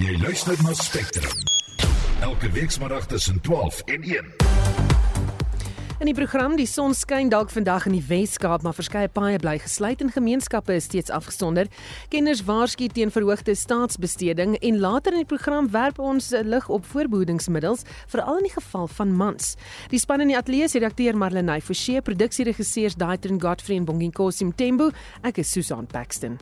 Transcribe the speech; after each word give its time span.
Jy 0.00 0.14
luister 0.16 0.56
na 0.64 0.72
Spectrum. 0.72 1.32
Elke 2.20 2.48
weekmiddag 2.50 3.06
tussen 3.06 3.40
12 3.40 3.80
en 3.84 4.02
1. 4.02 4.24
In 5.98 6.08
die 6.08 6.14
program 6.14 6.54
Die 6.56 6.64
son 6.66 6.94
skyn 6.96 7.28
dalk 7.28 7.50
vandag 7.52 7.84
in 7.84 7.92
die 7.98 8.04
Wes-Kaap, 8.08 8.64
maar 8.64 8.72
verskeie 8.72 9.10
paaie 9.12 9.36
bly 9.42 9.58
gesluit 9.60 10.00
en 10.00 10.08
gemeenskappe 10.08 10.72
is 10.72 10.86
steeds 10.88 11.12
afgesonder. 11.12 11.68
Kenners 12.08 12.40
waarsku 12.48 12.88
teen 12.88 13.12
verhoogde 13.12 13.52
staatsbesteding 13.52 14.56
en 14.56 14.80
later 14.80 15.12
in 15.12 15.26
die 15.26 15.28
program 15.28 15.68
werp 15.74 16.00
ons 16.00 16.30
lig 16.32 16.68
op 16.72 16.88
voorbehoedingsmiddels, 16.94 17.84
veral 18.08 18.40
in 18.40 18.48
die 18.48 18.54
geval 18.56 18.88
van 18.88 19.12
mans. 19.12 19.58
Die 19.92 20.00
span 20.00 20.24
in 20.24 20.32
die 20.32 20.38
ateljee 20.40 20.68
se 20.68 20.80
redakteur 20.80 21.20
Marlenae 21.20 21.60
Forsie, 21.60 22.00
produksieregisseurs 22.00 22.96
Daitrin 22.96 23.42
Godfrey 23.42 23.76
en 23.76 23.84
Bongin 23.84 24.16
Tembu. 24.56 24.88
Ek 25.20 25.44
is 25.44 25.52
Susan 25.52 25.84
Paxton. 25.84 26.40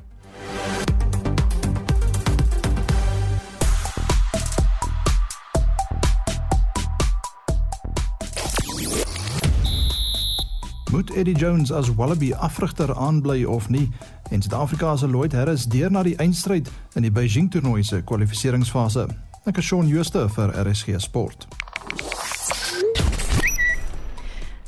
Moet 10.98 11.16
Eddie 11.16 11.36
Jones 11.36 11.72
as 11.72 11.94
Wallaby 11.94 12.32
afrigter 12.32 12.94
aanbly 12.94 13.44
of 13.44 13.68
nie? 13.68 13.90
En 14.30 14.42
Suid-Afrika 14.42 14.96
se 14.96 15.08
Lloyd 15.08 15.32
Harris 15.32 15.64
deur 15.64 15.90
na 15.90 16.02
die 16.02 16.16
eindstryd 16.16 16.70
in 16.98 17.06
die 17.06 17.12
Beijing 17.14 17.46
toernooi 17.50 17.84
se 17.86 18.02
kwalifikasiefase. 18.02 19.06
Ek 19.46 19.62
is 19.62 19.70
Shaun 19.70 19.86
Schuster 19.86 20.26
vir 20.34 20.56
RSG 20.66 20.98
Sport. 20.98 21.46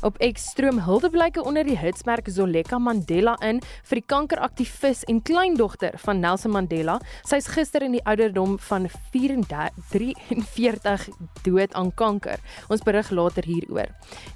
Op 0.01 0.17
X-stroom 0.17 0.79
huldeblyke 0.81 1.43
onder 1.45 1.61
die 1.61 1.75
hitsmerk 1.77 2.25
Zoleka 2.33 2.79
Mandela 2.81 3.35
in 3.45 3.59
vir 3.85 3.99
die 3.99 4.05
kankeraktivis 4.09 5.03
en 5.11 5.19
kleindogter 5.21 5.93
van 6.01 6.17
Nelson 6.23 6.55
Mandela. 6.55 6.95
Sy's 7.29 7.45
gister 7.53 7.85
in 7.85 7.93
die 7.93 8.01
ouderdom 8.09 8.55
van 8.65 8.87
43 9.13 11.05
dood 11.45 11.75
aan 11.77 11.91
kanker. 11.93 12.41
Ons 12.73 12.81
berig 12.81 13.11
later 13.13 13.45
hieroor. 13.45 13.91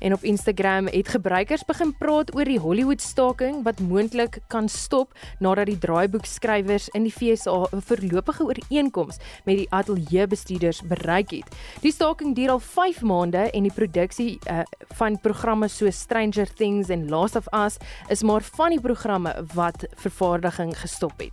En 0.06 0.14
op 0.14 0.22
Instagram 0.22 0.92
het 0.94 1.10
gebruikers 1.16 1.66
begin 1.66 1.96
praat 1.98 2.30
oor 2.38 2.46
die 2.46 2.60
Hollywood 2.62 3.02
staking 3.02 3.64
wat 3.66 3.82
moontlik 3.82 4.38
kan 4.54 4.70
stop 4.70 5.18
nadat 5.42 5.72
die 5.74 5.80
draaiboekskrywers 5.82 6.92
in 6.94 7.10
die 7.10 7.16
FSA 7.16 7.66
'n 7.74 7.82
voorlopige 7.82 8.46
ooreenkoms 8.46 9.18
met 9.50 9.58
die 9.58 9.68
ateljeebestuurders 9.74 10.86
bereik 10.86 11.32
het. 11.32 11.50
Die 11.82 11.92
staking 11.92 12.36
duur 12.36 12.50
al 12.50 12.60
5 12.62 13.02
maande 13.02 13.50
en 13.50 13.64
die 13.64 13.74
produksie 13.74 14.38
uh, 14.46 14.62
van 14.94 15.18
programme 15.20 15.54
programme 15.56 15.70
so 15.70 15.90
Stranger 15.90 16.46
Things 16.54 16.90
en 16.90 17.10
Last 17.10 17.36
of 17.36 17.48
Us 17.54 17.78
is 18.08 18.24
maar 18.24 18.42
van 18.42 18.70
die 18.70 18.82
programme 18.82 19.32
wat 19.54 19.86
vervaardiging 19.96 20.76
gestop 20.80 21.20
het. 21.20 21.32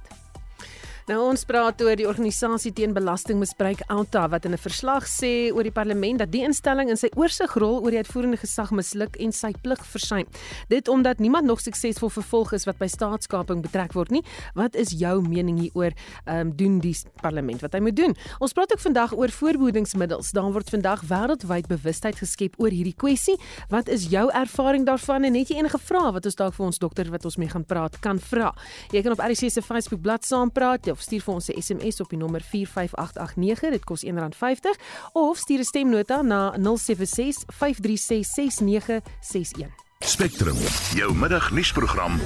Nou 1.11 1.17
ons 1.27 1.43
praat 1.43 1.81
oor 1.83 1.97
die 1.99 2.07
organisasie 2.07 2.71
teen 2.79 2.93
belastingmisbruik 2.95 3.81
Alta 3.91 4.29
wat 4.31 4.45
in 4.47 4.53
'n 4.53 4.59
verslag 4.59 5.05
sê 5.07 5.51
oor 5.53 5.63
die 5.63 5.73
parlement 5.73 6.19
dat 6.19 6.31
die 6.31 6.43
instelling 6.43 6.89
in 6.91 6.97
sy 6.97 7.09
oorsigrol 7.17 7.83
oor 7.83 7.91
die 7.91 7.99
uitvoerende 7.99 8.37
gesag 8.37 8.71
misluk 8.71 9.17
en 9.17 9.33
sy 9.33 9.53
plig 9.63 9.85
versuim. 9.87 10.27
Dit 10.69 10.89
omdat 10.89 11.19
niemand 11.19 11.47
nog 11.47 11.61
suksesvol 11.61 12.09
vervolg 12.09 12.53
is 12.53 12.65
wat 12.67 12.79
by 12.79 12.87
staatskaping 12.87 13.63
betrek 13.63 13.93
word 13.93 14.11
nie. 14.11 14.23
Wat 14.55 14.75
is 14.75 14.91
jou 14.91 15.21
mening 15.23 15.59
hieroor? 15.59 15.93
Ehm 16.27 16.41
um, 16.41 16.57
doen 16.57 16.79
die 16.79 16.97
parlement 17.21 17.61
wat 17.61 17.73
hy 17.73 17.81
moet 17.81 17.97
doen? 17.97 18.17
Ons 18.39 18.53
praat 18.53 18.73
ook 18.73 18.81
vandag 18.81 19.13
oor 19.13 19.29
voorbehoedingsmiddels. 19.29 20.31
Daar 20.31 20.53
word 20.53 20.71
vandag 20.71 21.03
wêreldwyd 21.03 21.67
bewustheid 21.67 22.17
geskep 22.17 22.55
oor 22.59 22.71
hierdie 22.71 22.97
kwessie. 22.97 23.39
Wat 23.69 23.89
is 23.89 24.09
jou 24.09 24.31
ervaring 24.31 24.87
daarvan 24.87 25.25
en 25.25 25.35
het 25.35 25.49
jy 25.49 25.57
enige 25.57 25.79
vrae 25.79 26.13
wat 26.13 26.25
ons 26.25 26.35
dalk 26.35 26.55
vir 26.55 26.67
ons 26.67 26.79
dokter 26.79 27.11
wat 27.11 27.25
ons 27.25 27.37
mee 27.37 27.49
gaan 27.49 27.65
praat 27.65 28.01
kan 28.01 28.19
vra? 28.19 28.55
Jy 28.93 29.03
kan 29.03 29.13
op 29.13 29.19
RC 29.19 29.51
se 29.51 29.63
Facebook 29.63 30.01
bladsy 30.01 30.33
saampraat 30.33 30.87
of 30.93 31.01
stuur 31.01 31.23
vir 31.23 31.35
ons 31.35 31.49
'n 31.49 31.63
SMS 31.63 32.01
op 32.01 32.09
die 32.09 32.19
nommer 32.19 32.43
45889. 32.43 33.71
Dit 33.71 33.85
kos 33.85 34.05
R1.50 34.05 34.79
of 35.13 35.37
stuur 35.39 35.59
'n 35.59 35.65
stemnota 35.65 36.23
na 36.23 36.55
076 36.57 37.45
536 37.47 38.27
6961. 38.27 39.69
Spectrum, 39.99 40.57
jou 40.95 41.15
middagnuusprogram 41.15 42.21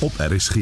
op 0.00 0.12
RSG. 0.18 0.56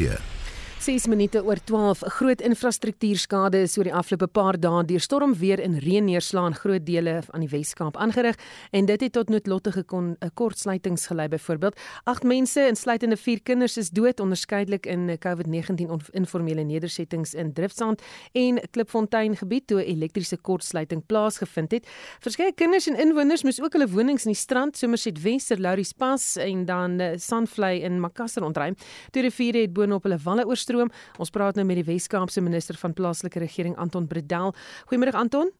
6 0.81 1.05
minute 1.07 1.43
oor 1.45 1.59
12. 1.63 2.01
'n 2.01 2.09
Groot 2.09 2.41
infrastruktuurskade 2.41 3.59
is 3.61 3.77
oor 3.77 3.85
die 3.85 3.93
afgelope 3.93 4.27
paar 4.27 4.57
dae 4.57 4.81
deur 4.89 4.99
stormweer 4.99 5.59
en 5.61 5.77
reën 5.77 6.05
neerslaan 6.05 6.55
groot 6.57 6.85
dele 6.85 7.21
aan 7.29 7.43
die 7.45 7.49
Wes-Kaap 7.49 7.97
aangerig 7.97 8.35
en 8.71 8.85
dit 8.85 9.01
het 9.01 9.13
tot 9.13 9.29
noodlottige 9.29 9.83
kon 9.83 10.05
'n 10.11 10.15
eh, 10.19 10.29
kortsluitings 10.33 11.05
gelei 11.07 11.27
byvoorbeeld. 11.27 11.77
8 12.05 12.23
mense 12.23 12.67
insluitende 12.67 13.17
4 13.17 13.41
kinders 13.43 13.77
is 13.77 13.89
dood 13.89 14.19
onderskeidelik 14.19 14.85
in 14.85 15.17
COVID-19 15.19 15.85
informele 16.13 16.63
nedersettings 16.63 17.33
in 17.33 17.53
Driftsand 17.53 18.01
en 18.33 18.59
Klipfontein 18.71 19.35
gebied 19.35 19.67
toe 19.67 19.85
elektriese 19.85 20.37
kortsluiting 20.37 21.05
plaasgevind 21.05 21.71
het. 21.71 21.87
Verskeie 22.19 22.53
kinders 22.53 22.87
en 22.87 22.99
inwoners 22.99 23.43
moes 23.43 23.61
ook 23.61 23.73
hulle 23.73 23.87
wonings 23.87 24.25
in 24.25 24.31
die 24.31 24.39
strand 24.39 24.77
Somerset 24.77 25.21
Wester, 25.21 25.59
Laurie 25.59 25.85
Pass 25.97 26.37
en 26.37 26.65
dan 26.65 26.99
eh, 26.99 27.17
Sandvlei 27.17 27.81
in 27.81 27.99
Makassar 27.99 28.43
ontruim. 28.43 28.75
Toe 29.11 29.21
riviere 29.21 29.61
het 29.61 29.73
boonop 29.73 30.03
hulle 30.03 30.17
walle 30.17 30.45
oor 30.45 30.57
stroom. 30.71 30.91
Ons 31.19 31.33
praat 31.33 31.59
nou 31.59 31.65
met 31.67 31.81
die 31.81 31.87
Wes-Kaapse 31.87 32.41
minister 32.43 32.79
van 32.79 32.95
plaaslike 32.95 33.43
regering 33.43 33.75
Anton 33.77 34.07
Bredel. 34.07 34.55
Goeiemôre 34.89 35.17
Anton. 35.17 35.51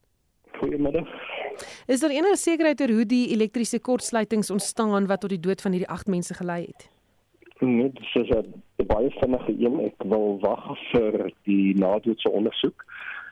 Goeiemôre. 0.59 1.03
Is 1.87 2.01
daar 2.01 2.13
enige 2.15 2.39
sekerheid 2.39 2.81
oor 2.81 2.95
hoe 2.95 3.05
die 3.05 3.27
elektriese 3.35 3.79
kortsluitings 3.79 4.51
ontstaan 4.51 5.07
wat 5.07 5.21
tot 5.21 5.33
die 5.33 5.39
dood 5.39 5.61
van 5.61 5.75
hierdie 5.75 5.89
8 5.91 6.07
mense 6.07 6.33
gelei 6.33 6.63
het? 6.65 6.87
Nee, 7.61 7.91
dit 7.93 8.15
is 8.15 8.29
'n 8.29 8.87
baie 8.87 9.11
vinnige 9.19 9.53
een. 9.59 9.79
Ek 9.79 10.03
wil 10.03 10.39
wag 10.39 10.77
vir 10.91 11.31
die 11.43 11.75
nadoetse 11.77 12.29
ondersoek. 12.29 12.85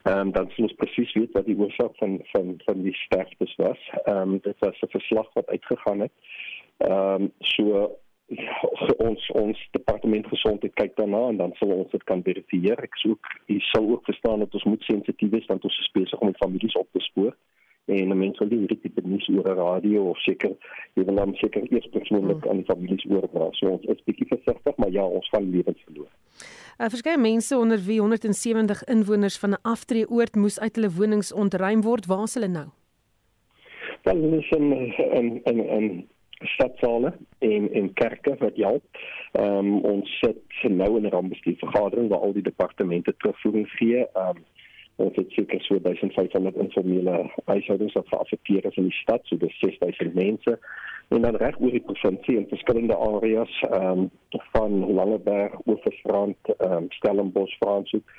Ehm 0.03 0.19
um, 0.19 0.31
dan 0.31 0.49
sien 0.49 0.63
ons 0.63 0.75
presies 0.75 1.13
weet 1.13 1.31
wat 1.31 1.45
die 1.45 1.57
oorsaak 1.57 1.95
van 1.97 2.19
van 2.31 2.53
van 2.65 2.83
die 2.83 2.93
sterftes 2.93 3.55
was. 3.55 3.79
Ehm 4.03 4.17
um, 4.17 4.39
dit 4.41 4.55
was 4.59 4.81
'n 4.81 4.91
verslag 4.91 5.33
wat 5.33 5.47
uitgegaan 5.47 5.99
het. 5.99 6.11
Ehm 6.77 7.21
um, 7.21 7.31
so 7.39 7.97
ons 9.09 9.29
ons 9.33 9.61
departement 9.71 10.27
gesondheid 10.27 10.73
kyk 10.73 10.95
daarna 10.97 11.21
en 11.29 11.37
dan 11.37 11.53
sal 11.59 11.71
ons 11.73 11.91
dit 11.91 12.03
kan 12.03 12.23
verifieer. 12.23 12.77
Ek 12.83 12.97
soek 13.01 13.31
jy 13.47 13.59
sal 13.71 13.89
ook 13.89 14.05
verstaan 14.05 14.39
dat 14.45 14.53
ons 14.53 14.67
moet 14.69 14.83
sensitief 14.89 15.31
wees 15.31 15.49
want 15.49 15.63
ons 15.63 15.79
is 15.85 15.95
besig 15.97 16.19
om 16.19 16.35
families 16.41 16.77
op 16.77 16.89
te 16.93 17.01
spoor 17.09 17.33
en 17.89 18.17
mense 18.17 18.39
wil 18.39 18.51
nie 18.51 18.59
hierdie 18.63 18.79
tipe 18.83 19.01
nuus 19.01 19.27
oor 19.33 19.49
'n 19.49 19.57
radio 19.57 20.09
of 20.09 20.17
seker 20.21 20.53
jy 20.95 21.03
wil 21.05 21.15
dan 21.15 21.33
seker 21.41 21.65
eers 21.73 21.87
persoonlik 21.93 22.43
hmm. 22.43 22.49
aan 22.49 22.61
die 22.61 22.69
families 22.69 23.05
oordra. 23.09 23.49
So 23.51 23.69
ons 23.77 23.85
is 23.85 24.03
bietjie 24.05 24.27
versigtig, 24.27 24.77
maar 24.77 24.91
ja, 24.91 25.05
ons 25.05 25.29
gaan 25.29 25.49
lewens 25.51 25.81
verloor. 25.85 26.11
Uh, 26.79 26.87
Verskeie 26.87 27.17
mense 27.17 27.57
onder 27.57 27.79
wie 27.85 27.99
170 27.99 28.83
inwoners 28.83 29.39
van 29.39 29.51
'n 29.51 29.61
aftreeoord 29.61 30.35
moes 30.35 30.59
uit 30.59 30.75
hulle 30.75 30.91
wonings 30.91 31.33
ontruim 31.33 31.81
word. 31.81 32.05
Waar 32.05 32.23
is 32.23 32.33
hulle 32.33 32.47
nou? 32.47 32.67
Wel, 34.03 34.15
hulle 34.15 34.37
is 34.37 34.49
in 34.49 34.71
in 35.19 35.41
in 35.43 35.59
in 35.69 36.07
stadsale 36.39 37.13
en 37.37 37.73
en 37.73 37.93
kerke 37.93 38.35
wat 38.37 38.55
help. 38.55 38.83
Ehm 39.31 39.57
um, 39.57 39.79
ons 39.81 40.19
sit 40.19 40.71
nou 40.71 40.97
in 40.97 41.05
'n 41.05 41.09
rampbestuur 41.09 41.57
vergadering 41.57 42.09
waar 42.09 42.19
al 42.19 42.33
die 42.33 42.43
departemente 42.43 43.13
terugvoering 43.17 43.69
gee. 43.69 44.07
Ehm 44.13 44.37
um, 44.37 44.43
ons 44.95 45.15
het 45.15 45.31
seker 45.31 45.61
so 45.61 45.79
1500 45.81 46.55
informele 46.55 47.31
huishoudings 47.45 47.93
wat 47.93 48.07
geaffekteer 48.07 48.65
is 48.65 48.75
in 48.75 48.83
die 48.83 49.01
stad, 49.01 49.19
so 49.23 49.37
dis 49.37 49.59
6000 49.59 50.13
mense. 50.13 50.59
En 51.07 51.21
dan 51.21 51.35
reg 51.35 51.59
oor 51.59 51.71
die 51.71 51.87
provinsie 51.91 52.37
in 52.37 52.47
verskillende 52.47 52.95
areas 52.95 53.61
ehm 53.69 53.99
um, 53.99 54.09
van 54.51 54.93
Langeberg, 54.93 55.53
Oeverstrand, 55.65 56.37
ehm 56.57 56.71
um, 56.71 56.85
Stellenbosch, 56.89 57.57
Franshoek 57.57 58.11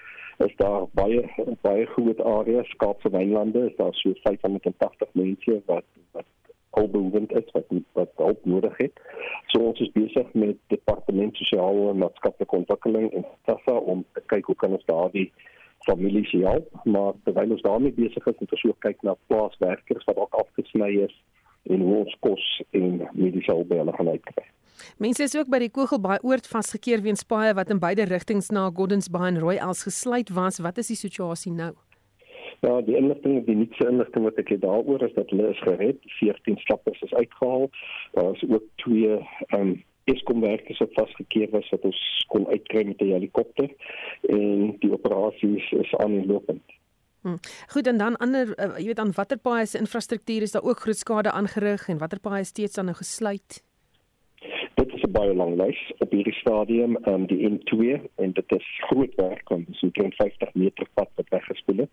is 0.45 0.57
daar 0.57 0.87
baie 0.93 1.21
baie 1.61 1.87
groot 1.87 2.21
areas, 2.21 2.77
Kaapse 2.77 3.11
Wynlande, 3.11 3.67
is 3.69 3.77
daar 3.77 3.95
so 3.95 4.13
580 4.23 5.09
mense 5.13 5.63
wat 5.67 5.85
wat 6.13 6.25
albehoewend 6.71 7.33
is 7.33 7.51
wat 7.53 7.65
wat 7.99 8.13
hulp 8.17 8.45
nodig 8.45 8.77
het. 8.77 9.01
So 9.47 9.71
ons 9.71 9.81
is 9.81 9.93
besig 9.93 10.33
met 10.33 10.59
departement 10.67 11.37
sosiale 11.37 11.89
en 11.91 12.03
maatskaplike 12.05 12.57
ontwikkeling 12.57 13.11
en 13.13 13.27
SASSA 13.49 13.77
om 13.95 14.05
te 14.13 14.23
kyk 14.33 14.53
hoe 14.53 14.59
kan 14.63 14.77
ons 14.79 14.87
daardie 14.91 15.33
families 15.89 16.31
help, 16.31 16.69
maar 16.85 17.13
terwyl 17.25 17.57
ons 17.57 17.65
daarmee 17.65 17.93
besig 17.97 18.27
is, 18.27 18.39
moet 18.39 18.53
ons 18.53 18.65
ook 18.69 18.81
kyk 18.85 19.03
na 19.03 19.17
plaaswerkers 19.33 20.05
wat 20.05 20.17
ook 20.17 20.41
afgesny 20.43 20.91
is 21.07 21.15
en 21.73 21.81
hoe 21.81 21.97
ons 22.05 22.17
kos 22.25 22.47
en 22.77 23.05
mediese 23.13 23.53
hulp 23.53 23.69
by 23.73 23.81
hulle 23.81 23.95
gaan 23.97 24.13
uitkry. 24.13 24.47
Mense 25.01 25.25
is 25.25 25.37
ook 25.37 25.49
by 25.53 25.61
die 25.61 25.73
Kogelbaai 25.73 26.21
oord 26.25 26.49
vasgekeer 26.49 27.03
weens 27.05 27.25
paaie 27.29 27.53
wat 27.57 27.73
in 27.73 27.81
beide 27.83 28.07
rigtings 28.09 28.49
na 28.55 28.69
Gordons 28.73 29.11
Bay 29.13 29.29
en 29.33 29.41
Rooi 29.41 29.59
Els 29.61 29.85
gesluit 29.89 30.33
was. 30.37 30.61
Wat 30.65 30.81
is 30.81 30.93
die 30.93 31.01
situasie 31.01 31.53
nou? 31.53 31.75
Ja, 32.61 32.81
die 32.81 32.97
inligting, 32.97 33.45
die 33.47 33.57
nuutste 33.57 33.87
inligting 33.89 34.25
wat 34.25 34.41
ek 34.43 34.49
het 34.53 34.61
daaroor 34.61 35.03
is 35.03 35.15
dat 35.15 35.31
hulle 35.33 35.49
is 35.55 35.63
gered, 35.65 36.01
14 36.19 36.59
stappers 36.61 37.01
is 37.01 37.15
uitgehaal. 37.15 37.71
Daar 38.13 38.35
is 38.35 38.45
ook 38.49 38.67
twee 38.85 39.17
ehm 39.17 39.61
um, 39.61 39.79
Eskom 40.11 40.41
werkers 40.41 40.79
wat 40.79 40.93
vasgekeer 40.93 41.51
was 41.51 41.69
wat 41.71 41.85
ons 41.87 42.01
kon 42.33 42.47
uitkry 42.49 42.83
met 42.87 43.01
'n 43.01 43.13
helikopter 43.13 43.69
en 44.29 44.77
die 44.79 44.93
operasie 44.93 45.57
is, 45.57 45.71
is 45.71 45.95
aanlopend. 45.95 46.63
Hmm. 47.23 47.39
Goed 47.69 47.87
en 47.87 47.99
dan 47.99 48.17
ander 48.17 48.55
uh, 48.57 48.79
jy 48.79 48.87
weet 48.87 48.99
aan 48.99 49.13
watter 49.13 49.39
paaie 49.39 49.67
se 49.67 49.79
infrastruktuur 49.79 50.43
is 50.43 50.53
daar 50.53 50.63
ook 50.63 50.81
groot 50.81 50.97
skade 50.97 51.31
aangerig 51.31 51.89
en 51.89 51.99
watter 51.99 52.21
paaie 52.21 52.45
steeds 52.45 52.75
dan 52.75 52.85
nou 52.85 52.97
gesluit? 52.97 53.63
Dit 54.75 54.93
is 54.95 55.03
'n 55.03 55.13
baie 55.13 55.35
lang 55.35 55.57
lys 55.61 55.93
op 55.99 56.11
hierdie 56.11 56.39
stadium, 56.41 56.97
ehm 56.97 57.15
um, 57.15 57.27
die 57.27 57.49
N2 57.51 58.01
en 58.15 58.33
dit 58.33 58.53
is 58.53 58.67
groot 58.89 59.15
werk 59.15 59.49
want 59.49 59.67
dit 59.67 59.77
is 59.77 59.83
'n 59.83 60.13
50 60.17 60.55
meter 60.55 60.87
pad 60.95 61.09
wat 61.15 61.29
weggespoel 61.29 61.77
het. 61.77 61.91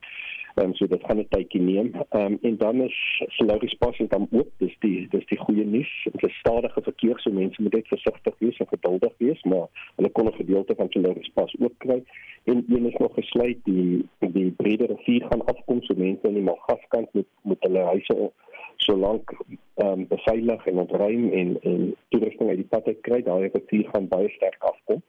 Ehm 0.57 0.65
um, 0.65 0.75
so 0.75 0.88
dit 0.88 1.04
gaan 1.06 1.19
'n 1.19 1.27
tydjie 1.30 1.62
neem. 1.62 1.92
Ehm 2.09 2.25
um, 2.25 2.38
en 2.42 2.57
dan 2.57 2.81
is 2.81 3.24
Solaris 3.27 3.74
Pas 3.74 3.98
is 4.00 4.07
dan 4.09 4.27
oop. 4.31 4.50
Dis 4.57 4.75
die 4.80 5.07
dis 5.09 5.25
die 5.25 5.38
goeie 5.38 5.65
nuus. 5.65 6.07
Dit 6.12 6.24
is 6.24 6.38
stadige 6.38 6.81
verkeer, 6.81 7.19
so 7.19 7.31
mense 7.31 7.62
moet 7.62 7.74
net 7.74 7.88
versigtig 7.88 8.36
wees 8.38 8.57
en 8.57 8.68
geduldig 8.68 9.13
wees, 9.18 9.44
maar 9.44 9.68
hulle 9.95 10.09
kon 10.09 10.27
'n 10.27 10.33
gedeelte 10.33 10.75
van 10.75 10.89
Solaris 10.89 11.31
Pas 11.33 11.56
ook 11.59 11.77
kry. 11.77 12.04
En 12.44 12.65
een 12.69 12.86
is 12.86 12.98
nog 12.98 13.13
gesluit 13.13 13.57
die 13.63 14.06
die 14.19 14.51
Brede 14.51 14.86
rivier 14.86 15.25
gaan 15.30 15.45
afkom, 15.45 15.81
so 15.81 15.94
mense 15.98 16.27
in 16.27 16.33
die 16.33 16.44
Malgaskant 16.44 17.13
moet 17.13 17.30
moet 17.42 17.62
hulle 17.63 17.83
huise 17.83 18.31
solank 18.75 19.36
ehm 19.75 19.88
um, 19.88 20.07
beveilig 20.07 20.65
en 20.65 20.77
ontruim 20.77 21.30
en 21.31 21.62
en 21.62 21.95
toerusting 22.09 22.50
uit 22.50 22.57
die 22.57 22.71
pad 22.74 22.86
uit 22.86 23.01
kry, 23.01 23.21
daai 23.21 23.50
rivier 23.54 23.89
gaan 23.94 24.07
baie 24.07 24.30
sterk 24.30 24.63
afkom. 24.63 25.01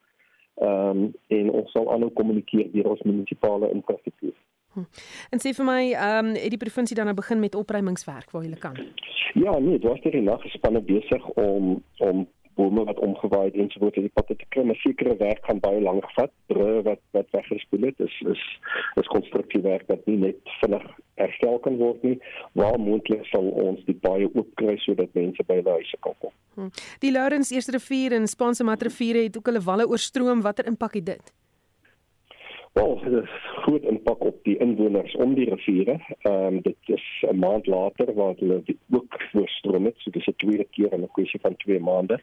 Ehm 0.55 1.03
um, 1.03 1.15
en 1.27 1.51
ons 1.51 1.71
sal 1.71 1.93
aanhou 1.93 2.11
kommunikeer 2.11 2.71
deur 2.73 2.91
ons 2.91 3.03
munisipale 3.03 3.71
infrastruktuur. 3.71 4.37
Hm. 4.73 4.87
En 5.31 5.43
sê 5.43 5.55
vir 5.57 5.65
my, 5.65 5.83
ehm 5.93 6.27
um, 6.27 6.35
het 6.35 6.51
die 6.55 6.65
provinsie 6.65 6.97
dan 6.97 7.09
nou 7.11 7.17
begin 7.17 7.41
met 7.41 7.55
opruimingswerk 7.55 8.31
waar 8.31 8.45
jy 8.45 8.59
kan? 8.59 8.77
Ja, 9.35 9.59
nee, 9.59 9.79
daar 9.79 9.97
is 9.97 10.03
hierdie 10.03 10.23
naggespanne 10.23 10.81
besig 10.81 11.25
om 11.29 11.83
om 11.99 12.27
bome 12.59 12.85
wat 12.85 12.99
omgewaai 12.99 13.45
het 13.45 13.55
en 13.55 13.69
so 13.71 13.81
voort 13.85 13.95
die 13.95 14.11
patte 14.19 14.35
te 14.37 14.47
kry, 14.55 14.65
maar 14.67 14.79
sekere 14.83 15.15
werk 15.21 15.45
gaan 15.47 15.61
baie 15.63 15.81
lank 15.83 16.07
vat. 16.17 16.33
Brûe 16.51 16.83
wat 16.89 17.03
wat 17.17 17.31
weggespoel 17.37 17.87
het, 17.89 18.01
is 18.07 18.17
is 18.35 18.43
is 19.03 19.13
konstruktiewe 19.15 19.69
werk 19.69 19.87
wat 19.93 20.07
nie 20.11 20.19
net 20.25 20.55
vinnig 20.61 20.87
herstel 21.23 21.59
kan 21.67 21.79
word 21.83 22.03
nie, 22.07 22.17
waar 22.59 22.79
moontlik 22.83 23.27
sal 23.31 23.47
ons 23.67 23.85
die 23.87 23.97
baie 24.03 24.27
oop 24.35 24.51
kry 24.61 24.77
sodat 24.85 25.15
mense 25.19 25.47
by 25.51 25.61
hulle 25.61 25.79
huise 25.79 26.01
kan 26.07 26.19
kom. 26.25 26.35
Hm. 26.59 26.71
Die 27.05 27.15
Lawrence 27.15 27.55
Eerste 27.55 27.77
Rivier 27.79 28.19
en 28.19 28.27
Spaanse 28.27 28.67
Matrivier 28.67 29.23
het 29.23 29.39
ook 29.39 29.53
hulle 29.53 29.63
walle 29.71 29.87
oorstroom. 29.87 30.43
Watter 30.43 30.67
impak 30.67 30.99
het 30.99 31.13
dit? 31.15 31.35
Wel, 32.73 33.01
dit 33.05 33.23
is 33.23 33.31
groot 33.63 33.83
impak 33.83 34.25
op 34.25 34.37
die 34.43 34.57
inwoners 34.59 35.15
om 35.15 35.35
die 35.35 35.49
riviere. 35.51 36.01
Ehm 36.21 36.45
um, 36.45 36.61
dit 36.63 36.77
is 36.85 37.25
'n 37.31 37.39
maand 37.39 37.67
later 37.67 38.15
waar 38.15 38.35
hulle 38.37 38.63
ook 38.91 39.23
voorstroom 39.33 39.85
het, 39.85 39.95
so 39.97 40.11
dis 40.11 40.27
'n 40.27 40.37
tweede 40.37 40.65
keer 40.65 40.93
in 40.93 41.01
'n 41.01 41.11
kwessie 41.13 41.41
van 41.41 41.57
2 41.57 41.81
maande. 41.81 42.21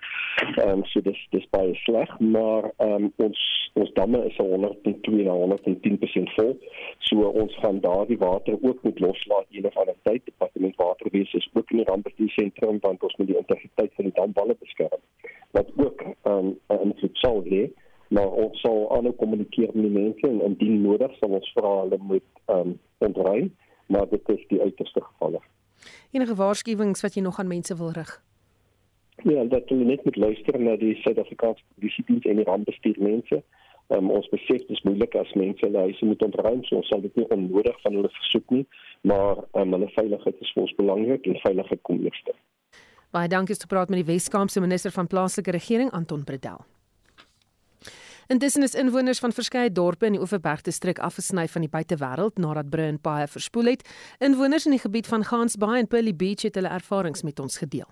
Ehm 0.56 0.70
um, 0.70 0.86
so 0.86 1.02
dis 1.02 1.28
dis 1.30 1.50
baie 1.50 1.76
sleg, 1.76 2.20
maar 2.20 2.72
ehm 2.78 2.92
um, 2.92 3.14
ons 3.16 3.40
ons 3.74 3.94
damme 3.94 4.26
is 4.26 4.38
al 4.40 4.46
102 4.46 5.24
na 5.24 5.32
110% 5.32 6.34
vol. 6.36 6.58
So 6.98 7.16
ons 7.20 7.56
gaan 7.56 7.80
daardie 7.80 8.18
water 8.18 8.58
ook 8.62 8.84
moet 8.84 9.00
loslaat 9.00 9.46
een 9.50 9.66
of 9.66 9.78
ander 9.78 9.96
tyd. 10.02 10.22
Departement 10.26 10.76
Waterwese 10.76 11.38
is 11.38 11.50
ook 11.54 11.72
in 11.72 11.78
die 11.78 11.86
rampbestuur 11.86 12.30
sentrum 12.30 12.78
want 12.82 13.04
ons 13.04 13.16
moet 13.16 13.28
die 13.28 13.38
integriteit 13.38 13.92
van 13.96 14.04
die 14.04 14.14
damwalle 14.14 14.56
beskerm. 14.60 15.02
Wat 15.52 15.68
ook 15.76 16.02
ehm 16.02 16.38
um, 16.38 16.60
'n 16.68 16.80
invloed 16.82 17.18
sal 17.18 17.44
hê 17.44 17.70
maar 18.10 18.32
ons 18.46 18.62
sal 18.62 18.90
aanhou 18.98 19.14
kommunikeer 19.20 19.72
met 19.74 19.88
die 19.88 19.98
mense 20.00 20.28
en 20.28 20.42
indien 20.50 20.82
nodig 20.82 21.14
sal 21.20 21.38
ons 21.40 21.54
vra 21.58 21.78
hulle 21.84 22.02
moet 22.02 22.28
ehm 22.46 22.74
um, 22.74 22.80
ontruim 23.06 23.52
maar 23.88 24.10
dit 24.10 24.30
is 24.30 24.48
die 24.48 24.62
uiterste 24.62 25.02
gevalle. 25.02 25.42
Enige 26.12 26.36
waarskuwings 26.36 27.02
wat 27.02 27.14
jy 27.14 27.22
nog 27.22 27.40
aan 27.40 27.48
mense 27.48 27.76
wil 27.78 27.92
rig? 27.92 28.24
Ja, 29.24 29.44
dat 29.44 29.70
hulle 29.70 29.84
net 29.84 30.04
moet 30.04 30.16
luister 30.16 30.60
na 30.60 30.76
die 30.76 30.96
Suid-Afrikaanse 30.96 31.64
disiplines 31.76 32.26
en 32.26 32.42
die 32.42 32.48
rampbestuur 32.48 32.98
mense. 33.00 33.44
Um, 33.88 34.10
ons 34.10 34.28
besef 34.30 34.64
dit 34.66 34.74
is 34.74 34.82
moeilik 34.82 35.14
as 35.16 35.34
mense 35.38 35.62
hulle 35.66 35.84
huise 35.88 36.06
moet 36.06 36.22
ontruim, 36.26 36.64
so 36.66 36.80
ons 36.82 36.88
sal 36.90 37.04
dit 37.06 37.16
nie 37.16 37.28
onnodig 37.30 37.82
van 37.84 38.00
hulle 38.00 38.10
versoek 38.18 38.56
nie, 38.56 38.64
maar 39.02 39.44
um, 39.54 39.76
hulle 39.78 39.92
veiligheid 39.94 40.42
is 40.42 40.54
vir 40.56 40.66
ons 40.66 40.78
belangrik 40.80 41.30
en 41.30 41.42
veiligheid 41.44 41.84
kom 41.86 42.02
eerste. 42.02 42.34
Baie 43.14 43.30
dankie 43.30 43.56
om 43.56 43.62
te 43.62 43.70
praat 43.70 43.94
met 43.94 44.02
die 44.02 44.10
Wes-Kaapse 44.10 44.64
minister 44.64 44.92
van 44.92 45.08
plaaslike 45.08 45.54
regering 45.54 45.94
Anton 45.94 46.26
Bredel. 46.26 46.66
Intussen 48.28 48.64
is 48.64 48.74
inwoners 48.74 49.20
van 49.22 49.34
verskeie 49.38 49.70
dorpe 49.70 50.08
in 50.08 50.16
die 50.16 50.22
Oeverberg-distrik 50.24 50.98
afgesny 51.06 51.44
van 51.54 51.62
die 51.62 51.70
buitewêreld 51.70 52.40
nadat 52.42 52.72
brûe 52.74 52.88
en 52.90 52.98
paaie 52.98 53.28
verspoel 53.30 53.76
het. 53.76 53.84
Inwoners 54.18 54.66
in 54.66 54.74
die 54.74 54.82
gebied 54.82 55.06
van 55.06 55.28
Gansbaai 55.30 55.84
en 55.84 55.88
Pearly 55.92 56.16
Beach 56.16 56.48
het 56.48 56.58
hulle 56.58 56.72
ervarings 56.74 57.22
met 57.22 57.40
ons 57.40 57.60
gedeel. 57.62 57.86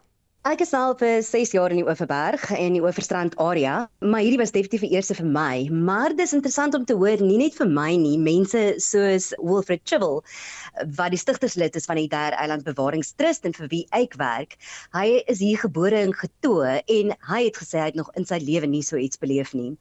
Ek 0.49 0.63
is 0.65 0.73
al 0.73 0.97
vir 0.97 1.21
6 1.21 1.53
jaar 1.53 1.71
in 1.71 1.83
die 1.83 1.85
Oeverberg 1.85 2.49
en 2.57 2.73
die 2.73 2.81
Oeverstrand 2.81 3.37
area, 3.45 3.75
maar 4.01 4.25
hierdie 4.25 4.41
was 4.41 4.55
definitief 4.57 4.81
die 4.87 4.97
eerste 4.97 5.19
vir 5.19 5.29
my. 5.37 5.69
Maar 5.69 6.17
dis 6.17 6.33
interessant 6.33 6.73
om 6.73 6.89
te 6.89 6.97
hoor 6.97 7.21
nie 7.21 7.37
net 7.43 7.53
vir 7.61 7.69
my 7.69 7.93
nie, 7.93 8.17
mense 8.17 8.65
soos 8.81 9.29
Wilfred 9.37 9.85
Chivel 9.85 10.23
wat 10.97 11.13
die 11.13 11.21
stigterslid 11.21 11.77
is 11.77 11.85
van 11.85 12.01
die 12.01 12.09
Daar 12.09 12.33
Eiland 12.41 12.65
Bewaringstrust 12.65 13.45
en 13.45 13.53
vir 13.53 13.69
wie 13.69 13.85
ek 14.01 14.17
werk. 14.17 14.57
Hy 14.97 15.21
is 15.29 15.45
hier 15.45 15.61
gebore 15.61 16.01
en 16.01 16.17
getoe 16.25 16.81
en 16.81 17.13
hy 17.29 17.45
het 17.45 17.61
gesê 17.61 17.85
hy 17.85 17.89
het 17.93 18.01
nog 18.01 18.09
in 18.17 18.25
sy 18.25 18.41
lewe 18.41 18.73
nie 18.73 18.81
so 18.81 18.97
iets 18.97 19.21
beleef 19.21 19.53
nie. 19.53 19.75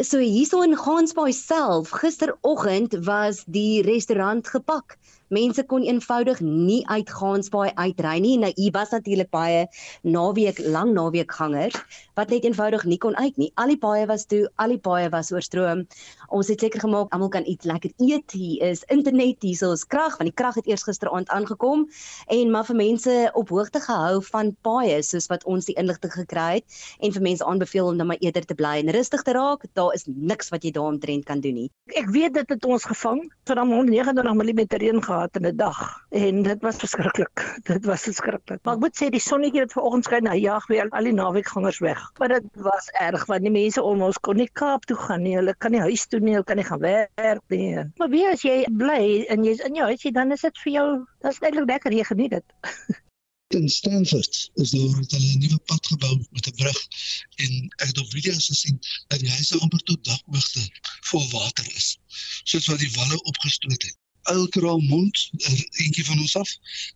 So 0.00 0.18
hierso 0.18 0.62
in 0.62 0.74
Gansbaai 0.74 1.32
self, 1.32 1.90
gisteroggend 1.92 3.06
was 3.06 3.44
die 3.46 3.82
restaurant 3.82 4.44
gepak 4.44 4.96
mense 5.32 5.64
kon 5.64 5.84
eenvoudig 5.86 6.40
nie 6.44 6.82
uit 6.92 7.10
Gansbaai 7.10 7.72
uitry 7.74 8.18
nie. 8.20 8.34
Nou 8.40 8.50
hier 8.54 8.72
was 8.74 8.92
natuurlik 8.92 9.30
baie 9.32 9.66
naweek 10.04 10.60
lang 10.60 10.92
naweekgangers 10.92 11.78
wat 12.18 12.32
net 12.32 12.44
eenvoudig 12.44 12.84
nie 12.84 12.98
kon 13.00 13.16
uit 13.16 13.38
nie. 13.40 13.50
Al 13.56 13.72
die 13.72 13.78
paaie 13.80 14.04
was 14.10 14.26
toe, 14.28 14.44
al 14.60 14.74
die 14.74 14.80
paaie 14.82 15.08
was 15.12 15.32
oorstroom. 15.32 15.86
Ons 16.28 16.50
het 16.52 16.60
seker 16.60 16.84
gemaak 16.84 17.12
almal 17.16 17.32
kan 17.32 17.46
iets 17.48 17.64
lekker 17.68 17.94
eet. 17.96 18.36
Hier 18.36 18.68
is 18.68 18.84
internet, 18.92 19.40
hier 19.40 19.72
is 19.72 19.86
krag, 19.88 20.18
want 20.20 20.28
die 20.28 20.36
krag 20.36 20.58
het 20.60 20.68
eers 20.68 20.84
gisteraand 20.84 21.32
aangekom 21.32 21.86
en 22.28 22.52
maar 22.52 22.68
vir 22.68 22.76
mense 22.76 23.16
op 23.38 23.52
hoogte 23.54 23.80
gehou 23.80 24.20
van 24.28 24.52
paaie 24.66 25.00
soos 25.02 25.30
wat 25.32 25.46
ons 25.48 25.70
die 25.70 25.76
inligting 25.80 26.12
gekry 26.12 26.48
het 26.60 26.80
en 27.00 27.14
vir 27.14 27.24
mense 27.24 27.44
aanbeveel 27.44 27.92
om 27.92 28.00
dan 28.00 28.10
maar 28.12 28.20
eerder 28.20 28.44
te 28.44 28.56
bly 28.58 28.76
en 28.82 28.92
rustig 28.92 29.24
te 29.24 29.32
raak. 29.36 29.64
Daar 29.72 29.96
is 29.96 30.04
niks 30.06 30.52
wat 30.52 30.64
jy 30.66 30.74
daaromtrent 30.76 31.24
kan 31.24 31.40
doen 31.40 31.62
nie. 31.62 31.68
Ek 31.96 32.10
weet 32.12 32.36
dit 32.36 32.56
het 32.56 32.64
ons 32.68 32.84
gevang 32.84 33.24
vir 33.48 33.58
dan 33.58 33.72
139 33.72 34.36
mm 34.42 34.64
reën 34.82 35.02
gehad 35.02 35.21
gehad 35.22 35.36
in 35.36 35.46
'n 35.46 35.56
dag 35.56 36.06
en 36.10 36.42
dit 36.42 36.60
was 36.62 36.76
verskriklik. 36.76 37.60
Dit 37.62 37.84
was 37.84 38.02
verskriklik. 38.02 38.60
Maar 38.62 38.74
ek 38.74 38.80
moet 38.80 38.96
sê 38.96 39.08
die 39.10 39.20
sonnetjie 39.20 39.60
wat 39.60 39.72
vanoggend 39.72 40.04
skyn, 40.04 40.26
hy 40.26 40.38
jaag 40.40 40.66
weer 40.66 40.88
al 40.90 41.04
die 41.04 41.12
naweekgangers 41.12 41.78
weg. 41.78 42.00
Maar 42.18 42.28
dit 42.28 42.44
was 42.54 42.88
erg 43.00 43.26
want 43.26 43.42
die 43.42 43.50
mense 43.50 43.82
om 43.82 44.02
ons 44.02 44.18
kon 44.18 44.36
nie 44.36 44.50
Kaap 44.52 44.84
toe 44.84 44.96
gaan 44.96 45.22
nie. 45.22 45.36
Hulle 45.36 45.54
kan 45.54 45.70
nie 45.70 45.80
huis 45.80 46.06
toe 46.06 46.20
nie, 46.20 46.34
hulle 46.34 46.44
kan 46.44 46.56
nie 46.56 46.66
gaan 46.66 46.80
werk 46.80 47.42
nie. 47.48 47.78
Maar 47.96 48.10
wie 48.10 48.26
as 48.28 48.42
jy 48.42 48.66
bly 48.70 49.24
en 49.28 49.44
jy's 49.44 49.62
in 49.62 49.74
jou 49.74 49.86
huisie, 49.86 50.12
dan 50.12 50.32
is 50.32 50.40
dit 50.40 50.58
vir 50.64 50.72
jou, 50.72 50.88
dit 51.22 51.30
is 51.30 51.40
eintlik 51.40 51.68
lekker 51.68 51.92
jy 51.92 52.04
geniet 52.04 52.30
dit. 52.30 52.46
in 53.52 53.68
Stanford 53.68 54.50
is 54.54 54.70
daar 54.70 54.96
het 54.96 55.10
hulle 55.10 55.32
'n 55.32 55.38
nuwe 55.38 55.58
pad 55.58 55.86
gebou 55.86 56.16
met 56.30 56.46
'n 56.46 56.54
brug 56.56 56.80
en 57.44 57.52
ek 57.76 57.86
het 57.86 57.98
op 57.98 58.10
video's 58.10 58.46
gesien 58.46 58.78
dat 59.06 59.18
die 59.20 59.30
huise 59.30 59.58
amper 59.58 59.78
tot 59.78 60.04
dakhoogte 60.04 60.62
vol 61.00 61.28
water 61.30 61.66
is 61.76 61.98
soos 62.44 62.66
wat 62.66 62.78
die 62.78 62.94
walle 62.96 63.22
opgestoot 63.22 63.82
het 63.82 64.01
Ultramond 64.30 65.30
eentjie 65.82 66.04
van 66.04 66.18
ons 66.18 66.36
af. 66.36 66.50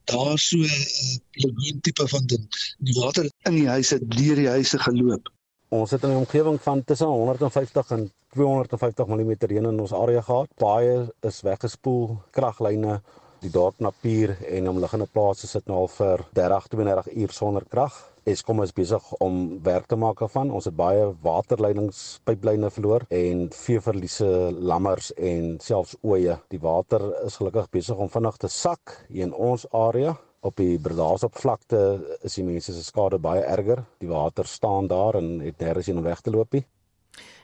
Daar 0.04 0.38
so 0.38 0.56
'n 0.56 0.62
uh, 0.62 1.16
lagoon 1.44 1.80
tipe 1.80 2.08
van 2.08 2.26
ding. 2.26 2.46
Die 2.78 2.94
water 3.00 3.30
in 3.42 3.54
die 3.54 3.68
huise 3.68 3.98
deur 3.98 4.36
die 4.36 4.48
huise 4.48 4.78
geloop. 4.78 5.32
Ons 5.68 5.90
het 5.90 6.02
in 6.02 6.10
'n 6.10 6.22
omgewing 6.24 6.60
van 6.60 6.84
tussen 6.84 7.06
150 7.06 7.90
en 7.90 8.12
250 8.30 9.06
mm 9.06 9.32
reën 9.38 9.64
in 9.64 9.80
ons 9.80 9.92
area 9.92 10.20
gehad. 10.20 10.48
Baie 10.56 11.12
is 11.20 11.40
weggespoel, 11.40 12.22
kraglyne, 12.30 13.00
die 13.40 13.50
dorp 13.50 13.78
Napier 13.78 14.36
en 14.48 14.68
omliggende 14.68 15.06
plase 15.12 15.46
sit 15.46 15.66
nou 15.66 15.78
al 15.78 15.88
vir 15.88 16.24
30 16.32 16.66
32 16.68 17.12
uur 17.14 17.32
sonder 17.32 17.64
krag. 17.68 18.15
Eskom 18.26 18.58
is 18.64 18.72
besig 18.74 19.04
om 19.22 19.36
werk 19.62 19.84
te 19.86 19.94
maak 20.02 20.18
daarvan. 20.18 20.48
Ons 20.50 20.66
het 20.66 20.74
baie 20.74 21.04
waterleidingspyplyne 21.22 22.72
verloor 22.74 23.04
en 23.14 23.44
veeverliese, 23.54 24.30
lammers 24.50 25.12
en 25.14 25.52
selfs 25.62 25.94
ooe. 26.02 26.34
Die 26.50 26.58
water 26.64 27.06
is 27.22 27.38
gelukkig 27.38 27.70
besig 27.78 28.02
om 28.02 28.10
vinnig 28.10 28.42
te 28.42 28.50
sak 28.50 28.96
in 29.14 29.30
ons 29.30 29.68
area. 29.70 30.16
Op 30.42 30.58
die 30.58 30.74
Bredasopvlakte 30.82 31.84
is 32.26 32.34
die 32.40 32.48
mense 32.48 32.74
se 32.74 32.82
skade 32.82 33.22
baie 33.22 33.46
erger. 33.46 33.86
Die 34.02 34.10
water 34.10 34.50
staan 34.50 34.90
daar 34.90 35.22
en 35.22 35.36
het 35.46 35.62
nêrens 35.62 35.86
heen 35.86 36.02
om 36.02 36.10
weg 36.10 36.26
te 36.26 36.34
loop 36.34 36.58
nie 36.58 36.66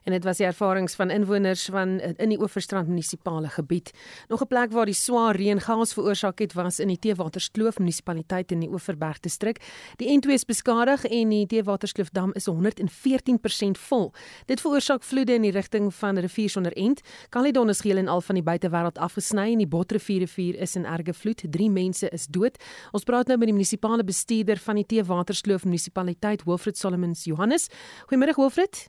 en 0.04 0.12
dit 0.12 0.24
was 0.24 0.36
die 0.36 0.46
ervarings 0.46 0.94
van 0.94 1.10
inwoners 1.10 1.64
van 1.72 1.98
in 2.00 2.32
die 2.32 2.40
Oeverstrand 2.40 2.88
munisipale 2.88 3.48
gebied. 3.48 3.92
Nog 4.28 4.42
'n 4.42 4.46
plek 4.46 4.72
waar 4.72 4.86
die 4.86 4.94
swaar 4.94 5.36
reën 5.36 5.60
chaos 5.60 5.92
veroorsaak 5.92 6.38
het 6.38 6.52
was 6.52 6.80
in 6.80 6.88
die 6.88 6.98
Teewaterskloof 6.98 7.78
munisipaliteit 7.78 8.52
in 8.52 8.60
die 8.60 8.68
Oeverberg 8.68 9.20
distrik. 9.20 9.58
Die 9.96 10.08
N2 10.08 10.32
is 10.32 10.44
beskadig 10.44 11.04
en 11.04 11.28
die 11.28 11.46
Teewaterskloofdam 11.46 12.32
is 12.32 12.46
114% 12.46 13.78
vol. 13.78 14.12
Dit 14.46 14.60
veroorsaak 14.60 15.02
vloede 15.02 15.34
in 15.34 15.42
die 15.42 15.50
rigting 15.50 15.94
van 15.94 16.18
rivier 16.18 16.50
sonder 16.50 16.72
end. 16.72 17.00
Caledon 17.28 17.68
is 17.68 17.80
geheel 17.80 17.96
en 17.96 18.08
al 18.08 18.20
van 18.20 18.34
die 18.34 18.44
buitewêreld 18.44 18.98
afgesny 18.98 19.52
en 19.52 19.58
die 19.58 19.66
Botrivier 19.66 20.20
rivier 20.20 20.54
is 20.60 20.76
in 20.76 20.84
erge 20.84 21.14
vloed. 21.14 21.42
3 21.50 21.70
mense 21.70 22.08
is 22.08 22.26
dood. 22.26 22.58
Ons 22.92 23.04
praat 23.04 23.26
nou 23.26 23.38
met 23.38 23.46
die 23.46 23.56
munisipale 23.56 24.04
bestuurder 24.04 24.58
van 24.58 24.80
die 24.80 24.86
Teewaterskloof 24.86 25.64
munisipaliteit, 25.64 26.44
Wilfred 26.44 26.78
Solomons 26.78 27.24
Johannes. 27.24 27.68
Goeiemôre 28.06 28.36
Wilfred. 28.36 28.88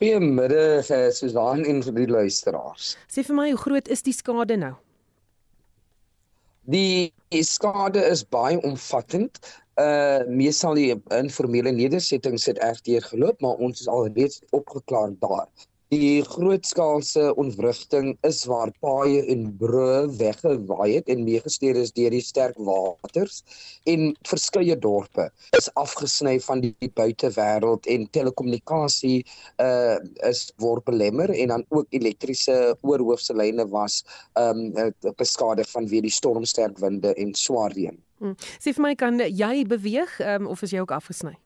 Goeiemiddag 0.00 0.88
eh, 0.90 1.10
Susan 1.14 1.64
en 1.64 1.82
vir 1.86 1.94
die 2.00 2.08
luisteraars. 2.10 2.94
Sê 3.06 3.22
vir 3.22 3.36
my 3.38 3.50
hoe 3.52 3.60
groot 3.60 3.90
is 3.94 4.02
die 4.02 4.14
skade 4.16 4.56
nou? 4.58 4.72
Die, 6.66 7.12
skade 7.46 8.02
is 8.08 8.24
baie 8.26 8.58
omvattend. 8.66 9.38
Uh 9.78 10.22
meestal 10.30 10.74
die 10.78 10.94
informele 11.14 11.70
nedersettings 11.74 12.46
het 12.46 12.58
erg 12.62 12.78
deur 12.86 13.06
geloop, 13.06 13.40
maar 13.42 13.62
ons 13.62 13.82
is 13.82 13.88
al 13.90 14.06
reeds 14.06 14.42
opgeklaar 14.54 15.14
daar. 15.22 15.48
Die 15.92 16.22
grootskaalse 16.24 17.34
ontwrigting 17.36 18.14
is 18.24 18.44
waar 18.48 18.70
paaie 18.80 19.20
en 19.30 19.44
brûe 19.60 20.08
weggewaai 20.16 20.94
het 20.94 21.10
en 21.12 21.24
meegesteer 21.26 21.76
is 21.76 21.92
deur 21.92 22.10
die 22.10 22.22
sterk 22.24 22.56
waters 22.56 23.42
en 23.90 24.14
verskeie 24.24 24.78
dorpe 24.80 25.28
is 25.58 25.68
afgesny 25.80 26.38
van 26.46 26.64
die 26.64 26.90
buitewêreld 26.96 27.86
en 27.86 28.08
telekommunikasie 28.16 29.20
uh 29.60 30.00
is 30.24 30.46
word 30.62 30.84
belemmer 30.88 31.30
en 31.30 31.52
dan 31.52 31.66
ook 31.68 31.86
elektriese 31.92 32.76
oorhoofse 32.80 33.36
lyne 33.36 33.68
was 33.68 34.00
um 34.40 34.72
beskadig 35.20 35.68
vanweë 35.68 36.06
die 36.08 36.16
stormsterk 36.16 36.80
winde 36.80 37.12
en 37.14 37.34
swaar 37.36 37.76
reën. 37.76 37.96
Hmm. 38.18 38.36
Sê 38.58 38.72
vir 38.72 38.82
my 38.88 38.94
kan 38.96 39.20
jy 39.20 39.66
beweeg 39.68 40.20
um, 40.24 40.48
of 40.48 40.62
is 40.64 40.72
jy 40.72 40.80
ook 40.80 40.94
afgesny? 40.96 41.36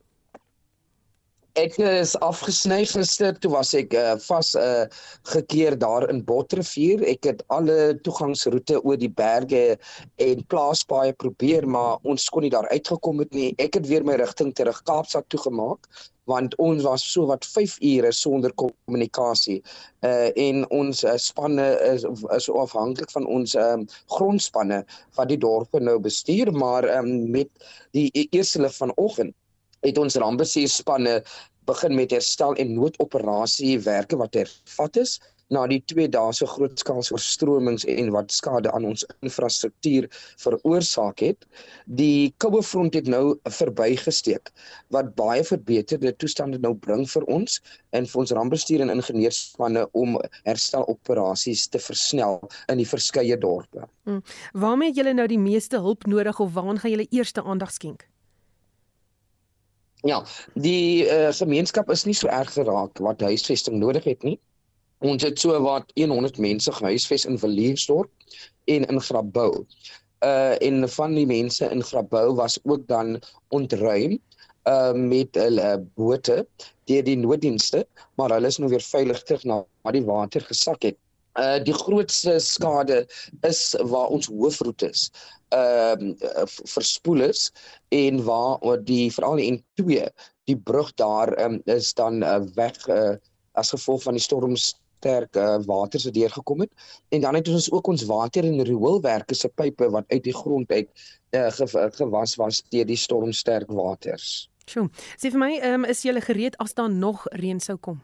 Ek 1.58 1.74
is 1.82 2.12
afgesny 2.22 2.84
gister, 2.86 3.32
toe 3.42 3.48
was 3.50 3.72
ek 3.74 3.94
uh, 3.98 4.12
vas 4.22 4.52
uh, 4.54 4.84
gekeer 5.26 5.74
daar 5.80 6.04
in 6.12 6.20
Botrivier. 6.28 7.00
Ek 7.10 7.26
het 7.26 7.40
alle 7.50 7.96
toegangsroete 8.06 8.78
oor 8.84 9.00
die 9.00 9.10
berge 9.10 9.62
en 10.22 10.44
plaaspaaie 10.52 11.16
probeer, 11.18 11.66
maar 11.66 11.98
ons 12.06 12.28
kon 12.30 12.46
nie 12.46 12.52
daar 12.54 12.68
uitgekom 12.70 13.24
het 13.24 13.34
nie. 13.34 13.48
Ek 13.64 13.74
het 13.80 13.88
weer 13.90 14.06
my 14.06 14.20
rigting 14.20 14.52
terug 14.54 14.78
Kaapstad 14.86 15.26
toe 15.34 15.42
gemaak 15.48 15.90
want 16.28 16.52
ons 16.60 16.82
was 16.84 17.02
so 17.08 17.24
wat 17.30 17.46
5 17.48 17.78
ure 17.88 18.12
sonder 18.12 18.52
kommunikasie. 18.60 19.58
Uh 20.04 20.28
en 20.38 20.62
ons 20.76 21.02
uh, 21.02 21.16
spanne 21.16 21.66
is 21.88 22.04
is 22.36 22.50
afhanklik 22.52 23.10
van 23.16 23.26
ons 23.26 23.56
um 23.58 23.88
grondspanne 24.14 24.84
wat 25.18 25.32
die 25.32 25.40
dorpe 25.40 25.80
nou 25.82 25.98
bestuur, 26.06 26.52
maar 26.52 26.86
um 27.00 27.30
met 27.32 27.50
die 27.96 28.10
e-, 28.12 28.28
eerste 28.30 28.62
lig 28.62 28.76
vanoggend 28.76 29.34
het 29.87 29.99
ons 29.99 30.18
rampbestuur 30.20 30.68
spanne 30.68 31.23
begin 31.68 31.94
met 31.94 32.14
herstel 32.16 32.54
en 32.56 32.75
noooperasie 32.75 33.76
werke 33.85 34.16
wat 34.16 34.38
hervat 34.40 34.97
is 34.97 35.18
na 35.54 35.64
die 35.68 35.80
2 35.90 36.08
dae 36.12 36.32
se 36.37 36.47
grootskaalse 36.49 37.14
oorstromings 37.16 37.87
en 37.88 38.11
wat 38.12 38.32
skade 38.35 38.73
aan 38.75 38.85
ons 38.90 39.04
infrastruktuur 39.25 40.08
veroorsaak 40.42 41.23
het. 41.25 41.47
Die 42.00 42.35
koue 42.42 42.62
front 42.62 42.97
het 42.99 43.08
nou 43.08 43.38
verbygesteek 43.61 44.52
wat 44.94 45.14
baie 45.16 45.44
verbeterde 45.44 46.12
toestande 46.20 46.61
nou 46.64 46.75
bring 46.76 47.06
vir 47.08 47.25
ons 47.38 47.61
en 47.97 48.08
vir 48.11 48.23
ons 48.25 48.35
rampbestuur 48.40 48.85
en 48.85 48.92
ingenieurspanne 48.92 49.87
om 49.97 50.18
hersteloperasies 50.44 51.66
te 51.73 51.80
versnel 51.80 52.42
in 52.68 52.82
die 52.82 52.88
verskeie 52.88 53.40
dorpe. 53.40 53.88
Hmm. 54.04 54.23
Waarmee 54.52 54.92
het 54.92 55.00
julle 55.00 55.16
nou 55.16 55.28
die 55.28 55.40
meeste 55.40 55.80
hulp 55.80 56.06
nodig 56.06 56.40
of 56.40 56.52
waaraan 56.56 56.80
gaan 56.85 56.97
julle 56.97 57.11
eerste 57.11 57.44
aandag 57.44 57.73
skenk? 57.73 58.04
Ja, 60.06 60.22
die 60.54 61.08
uh, 61.10 61.32
gemeenskap 61.34 61.88
is 61.90 62.04
nie 62.06 62.14
so 62.14 62.30
erg 62.30 62.52
geraak 62.54 63.00
wat 63.02 63.22
huisvesting 63.24 63.80
nodig 63.80 64.04
het 64.06 64.22
nie. 64.22 64.36
Ons 65.02 65.24
het 65.26 65.38
so 65.42 65.58
wat 65.62 65.90
100 65.98 66.38
mense 66.38 66.72
gehuisves 66.72 67.24
in 67.26 67.38
Villiersdorp 67.38 68.10
en 68.70 68.86
in 68.86 69.00
Grabouw. 69.00 69.64
Uh 70.22 70.54
en 70.62 70.88
van 70.90 71.14
die 71.14 71.26
mense 71.26 71.66
in 71.70 71.82
Grabouw 71.82 72.34
was 72.34 72.58
ook 72.62 72.86
dan 72.86 73.18
ontruim 73.54 74.18
uh 74.70 74.92
met 74.94 75.34
hulle 75.38 75.68
bote 75.94 76.46
deur 76.90 77.04
die 77.04 77.18
nooddienste, 77.18 77.84
maar 78.14 78.34
hulle 78.34 78.50
is 78.50 78.58
nou 78.58 78.70
weer 78.70 78.82
veilig 78.82 79.22
terug 79.22 79.44
na 79.44 79.62
die 79.94 80.04
water 80.06 80.42
gesak 80.46 80.82
het. 80.82 80.98
Uh 81.38 81.59
die 81.62 81.75
grootste 81.75 82.38
skade 82.42 83.04
is 83.47 83.76
waar 83.92 84.11
ons 84.14 84.26
hoofroetes 84.26 85.11
ehm 85.54 86.11
uh, 86.11 86.47
verspoel 86.75 87.28
is 87.28 87.52
en 87.95 88.25
waar 88.25 88.83
die 88.85 89.12
veral 89.12 89.38
in 89.38 89.62
2 89.80 90.09
die 90.50 90.57
brug 90.57 90.90
daar 90.95 91.33
um, 91.45 91.61
is 91.64 91.95
dan 91.95 92.23
uh, 92.23 92.40
weg 92.54 92.76
uh, 92.88 93.14
as 93.52 93.71
gevolg 93.71 94.02
van 94.02 94.18
die 94.18 94.23
storms 94.23 94.75
sterk 94.99 95.37
uh, 95.37 95.57
water 95.66 96.00
se 96.00 96.11
deurgekom 96.11 96.61
het 96.61 96.73
en 97.09 97.21
dan 97.21 97.35
het 97.38 97.49
ons 97.49 97.71
ook 97.73 97.87
ons 97.87 98.04
water 98.11 98.45
en 98.45 98.64
rioolwerke 98.66 99.35
se 99.35 99.49
pipe 99.49 99.90
wat 99.95 100.04
uit 100.09 100.25
die 100.25 100.35
grond 100.35 100.73
uit 100.73 100.88
uh, 101.37 101.50
gewas 102.00 102.37
was 102.40 102.62
deur 102.73 102.87
die 102.88 102.97
stormsterk 102.97 103.71
waters. 103.71 104.49
Sjoe. 104.68 104.88
Sê 105.16 105.30
vir 105.33 105.40
my, 105.40 105.52
um, 105.64 105.87
is 105.88 106.04
jy 106.04 106.12
gereed 106.21 106.59
as 106.61 106.75
daar 106.76 106.90
nog 106.92 107.25
reën 107.40 107.61
sou 107.61 107.78
kom? 107.80 108.02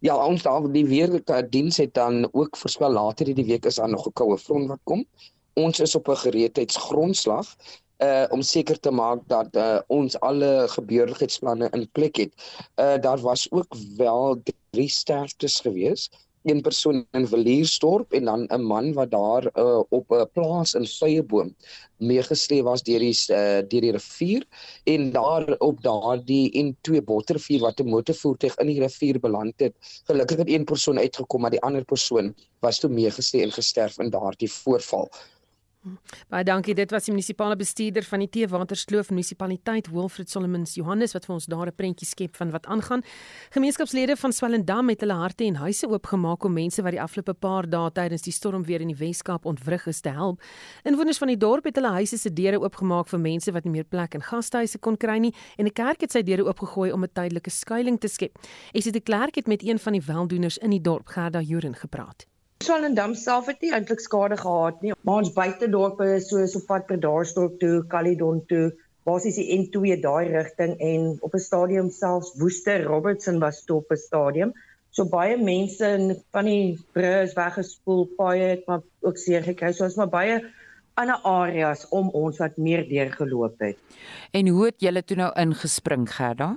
Ja, 0.00 0.26
ons 0.26 0.42
daar 0.42 0.72
die 0.72 0.86
weer 0.86 1.22
diens 1.50 1.76
het 1.76 1.94
dan 1.94 2.28
ook 2.32 2.56
voorspel 2.56 2.90
later 2.90 3.26
hierdie 3.26 3.46
week 3.46 3.64
is 3.64 3.74
daar 3.74 3.88
nog 3.88 4.06
'n 4.06 4.12
koue 4.12 4.38
front 4.38 4.68
wat 4.68 4.80
kom 4.84 5.06
ons 5.56 5.80
is 5.80 5.94
op 5.94 6.08
'n 6.08 6.22
gereedheidsgrondslag 6.24 7.56
uh 7.98 8.26
om 8.28 8.42
seker 8.42 8.80
te 8.80 8.90
maak 8.90 9.20
dat 9.26 9.56
uh 9.56 9.80
ons 9.86 10.20
alle 10.20 10.66
gebeurligheidsplanne 10.68 11.68
in 11.72 11.88
plek 11.92 12.16
het. 12.16 12.32
Uh 12.76 12.96
daar 13.00 13.20
was 13.20 13.50
ook 13.50 13.76
wel 13.96 14.42
drie 14.70 14.88
sterftes 14.88 15.60
gewees. 15.60 16.10
Een 16.46 16.60
persoon 16.62 17.06
in 17.10 17.26
Villiersdorp 17.26 18.12
en 18.12 18.24
dan 18.24 18.46
'n 18.54 18.62
man 18.62 18.92
wat 18.92 19.10
daar 19.10 19.44
uh 19.58 19.82
op 19.88 20.10
'n 20.10 20.28
plaas 20.32 20.74
in 20.74 20.86
Vyeboom 20.86 21.54
meegesleep 21.98 22.64
was 22.64 22.82
deur 22.82 22.98
die 22.98 23.16
uh 23.28 23.62
deur 23.70 23.82
die 23.86 23.92
rivier 23.96 24.46
en 24.84 25.10
daar 25.10 25.56
op 25.58 25.82
daardie 25.82 26.46
N2 26.64 27.02
Botterrivier 27.04 27.60
wat 27.60 27.80
'n 27.80 27.88
motorvoertuig 27.88 28.56
in 28.56 28.66
die 28.66 28.80
rivier 28.80 29.20
beland 29.20 29.54
het. 29.56 29.74
Gelukkig 30.04 30.36
het 30.36 30.48
een 30.48 30.64
persoon 30.64 30.98
uitgekom, 30.98 31.40
maar 31.40 31.50
die 31.50 31.62
ander 31.62 31.84
persoon 31.84 32.34
was 32.60 32.78
toe 32.78 32.90
meegesleep 32.90 33.42
en 33.42 33.52
gesterf 33.52 33.98
in 33.98 34.10
daardie 34.10 34.52
voorval. 34.52 35.10
Baie 36.28 36.44
dankie. 36.44 36.74
Dit 36.74 36.90
was 36.90 37.06
die 37.06 37.12
munisipale 37.14 37.56
bestuurder 37.56 38.04
van 38.04 38.22
die 38.24 38.28
Teewaterskloof 38.28 39.10
munisipaliteit 39.12 39.90
Wilfred 39.92 40.30
Solomons 40.30 40.74
Johannes 40.74 41.14
wat 41.14 41.26
vir 41.28 41.34
ons 41.34 41.46
daar 41.46 41.66
'n 41.66 41.74
prentjie 41.76 42.06
skep 42.06 42.36
van 42.36 42.50
wat 42.50 42.66
aangaan. 42.66 43.02
Gemeenskapslede 43.50 44.16
van 44.16 44.32
Swellendam 44.32 44.88
het 44.88 45.00
hulle 45.00 45.12
harte 45.12 45.44
en 45.44 45.54
huise 45.54 45.86
oopgemaak 45.88 46.44
om 46.44 46.52
mense 46.52 46.82
wat 46.82 46.92
die 46.92 47.00
afgelope 47.00 47.34
paar 47.34 47.68
dae 47.70 47.90
tydens 47.90 48.22
die 48.22 48.32
storm 48.32 48.64
weer 48.64 48.80
in 48.80 48.88
die 48.88 48.96
Weskaap 48.96 49.44
ontwrig 49.44 49.86
is 49.86 50.00
te 50.00 50.10
help. 50.10 50.42
Inwoners 50.82 51.18
van 51.18 51.28
die 51.28 51.36
dorp 51.36 51.64
het 51.64 51.76
hulle 51.76 51.92
huise 51.92 52.18
se 52.18 52.32
deure 52.32 52.60
oopgemaak 52.60 53.08
vir 53.08 53.20
mense 53.20 53.52
wat 53.52 53.64
nie 53.64 53.72
meer 53.72 53.84
plek 53.84 54.14
in 54.14 54.22
gastehuise 54.22 54.78
kon 54.78 54.96
kry 54.96 55.18
nie 55.18 55.34
en 55.56 55.66
'n 55.66 55.72
kerk 55.72 56.00
het 56.00 56.12
sy 56.12 56.22
deure 56.22 56.44
oopgegooi 56.44 56.92
om 56.92 57.04
'n 57.04 57.12
tydelike 57.12 57.50
skuilings 57.50 58.00
te 58.00 58.08
skep. 58.08 58.38
Esie 58.72 58.92
de 58.92 59.00
Klerk 59.00 59.34
het 59.36 59.46
met 59.46 59.62
een 59.62 59.78
van 59.78 59.92
die 59.92 60.02
weldoeners 60.02 60.58
in 60.58 60.70
die 60.70 60.80
dorp, 60.80 61.06
Gerda 61.06 61.40
Joren, 61.40 61.74
gepraat. 61.74 62.26
Swellendam 62.64 63.14
self 63.14 63.46
het 63.50 63.60
nie 63.60 63.72
eintlik 63.76 64.00
skade 64.00 64.36
gehad 64.40 64.82
nie. 64.82 64.94
Maar 65.02 65.22
ons 65.22 65.32
buitedorpe 65.32 66.08
soos 66.24 66.56
op 66.56 66.66
pad 66.70 66.86
per 66.88 67.00
Daarstorp 67.00 67.58
toe, 67.60 67.84
Calydon 67.92 68.40
toe, 68.50 68.72
basies 69.06 69.36
die 69.38 69.48
N2 69.58 69.98
daai 70.02 70.32
rigting 70.32 70.74
en 70.82 71.18
op 71.20 71.34
'n 71.34 71.44
stadium 71.48 71.90
selfs 71.90 72.34
Woester 72.40 72.82
Robertson 72.84 73.38
was 73.38 73.64
toe 73.64 73.76
op 73.76 73.92
'n 73.92 73.96
stadium. 73.96 74.52
So 74.90 75.04
baie 75.04 75.36
mense 75.36 76.22
van 76.32 76.44
die 76.44 76.78
brûe 76.92 77.22
is 77.22 77.34
weggespoel, 77.36 78.06
paaie 78.16 78.56
het 78.56 78.66
maar 78.66 78.80
ook 79.00 79.18
seer 79.18 79.42
gekry. 79.42 79.72
So 79.72 79.84
ons 79.84 79.96
maar 79.96 80.08
baie 80.08 80.40
ander 80.94 81.20
areas 81.22 81.88
om 81.88 82.08
ons 82.08 82.38
wat 82.38 82.56
meer 82.56 82.88
deurgeloop 82.88 83.60
het. 83.60 83.76
En 84.32 84.48
hoe 84.48 84.64
het 84.64 84.80
julle 84.80 85.04
toe 85.04 85.16
nou 85.16 85.32
ingespring, 85.36 86.08
Gerda? 86.08 86.56